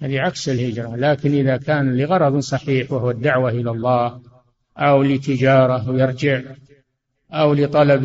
هذه 0.00 0.20
عكس 0.20 0.48
الهجرة. 0.48 0.96
لكن 0.96 1.34
إذا 1.34 1.56
كان 1.56 1.96
لغرض 1.96 2.38
صحيح 2.38 2.92
وهو 2.92 3.10
الدعوة 3.10 3.50
إلى 3.50 3.70
الله 3.70 4.20
أو 4.76 5.02
لتجارة 5.02 5.90
ويرجع 5.90 6.42
أو 7.32 7.54
لطلب 7.54 8.04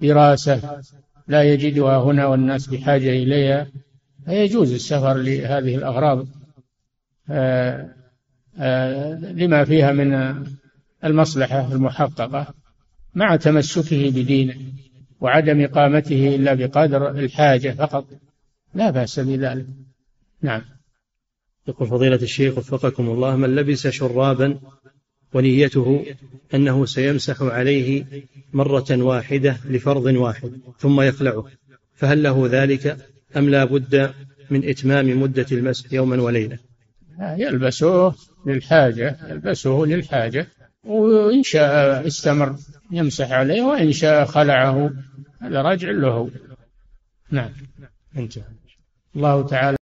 دراسة 0.00 0.80
لا 1.28 1.42
يجدها 1.42 1.98
هنا 1.98 2.26
والناس 2.26 2.66
بحاجة 2.66 3.10
إليها 3.10 3.66
فيجوز 4.24 4.72
السفر 4.72 5.14
لهذه 5.14 5.74
الأغراض. 5.76 6.26
آه، 7.30 7.94
آه، 8.58 9.14
لما 9.14 9.64
فيها 9.64 9.92
من 9.92 10.34
المصلحة 11.04 11.72
المحققة 11.72 12.54
مع 13.14 13.36
تمسكه 13.36 14.10
بدينه 14.10 14.54
وعدم 15.20 15.64
إقامته 15.64 16.34
إلا 16.34 16.54
بقدر 16.54 17.10
الحاجة 17.10 17.70
فقط 17.70 18.06
لا 18.74 18.90
بأس 18.90 19.20
بذلك. 19.20 19.66
نعم. 20.42 20.62
يقول 21.68 21.88
فضيلة 21.88 22.16
الشيخ 22.16 22.58
وفقكم 22.58 23.08
الله 23.08 23.36
من 23.36 23.54
لبس 23.54 23.86
شرابا 23.86 24.60
ونيته 25.34 26.06
أنه 26.54 26.86
سيمسح 26.86 27.42
عليه 27.42 28.04
مرة 28.52 28.86
واحدة 28.90 29.56
لفرض 29.64 30.04
واحد 30.04 30.52
ثم 30.78 31.00
يخلعه 31.00 31.44
فهل 31.94 32.22
له 32.22 32.48
ذلك 32.50 32.96
أم 33.36 33.48
لا 33.48 33.64
بد 33.64 34.14
من 34.50 34.68
إتمام 34.68 35.22
مدة 35.22 35.46
المسح 35.52 35.92
يوما 35.92 36.22
وليلة؟ 36.22 36.58
يلبسه 37.20 38.14
للحاجة 38.46 39.16
يلبسه 39.30 39.84
للحاجة 39.86 40.46
وإن 40.84 41.42
شاء 41.42 42.06
استمر 42.06 42.56
يمسح 42.90 43.32
عليه 43.32 43.62
وإن 43.62 43.92
شاء 43.92 44.24
خلعه 44.24 44.90
هذا 45.42 45.62
راجع 45.62 45.90
له. 45.90 46.30
نعم 47.30 47.50
انتهى. 48.16 48.42
الله 49.16 49.46
تعالى 49.46 49.77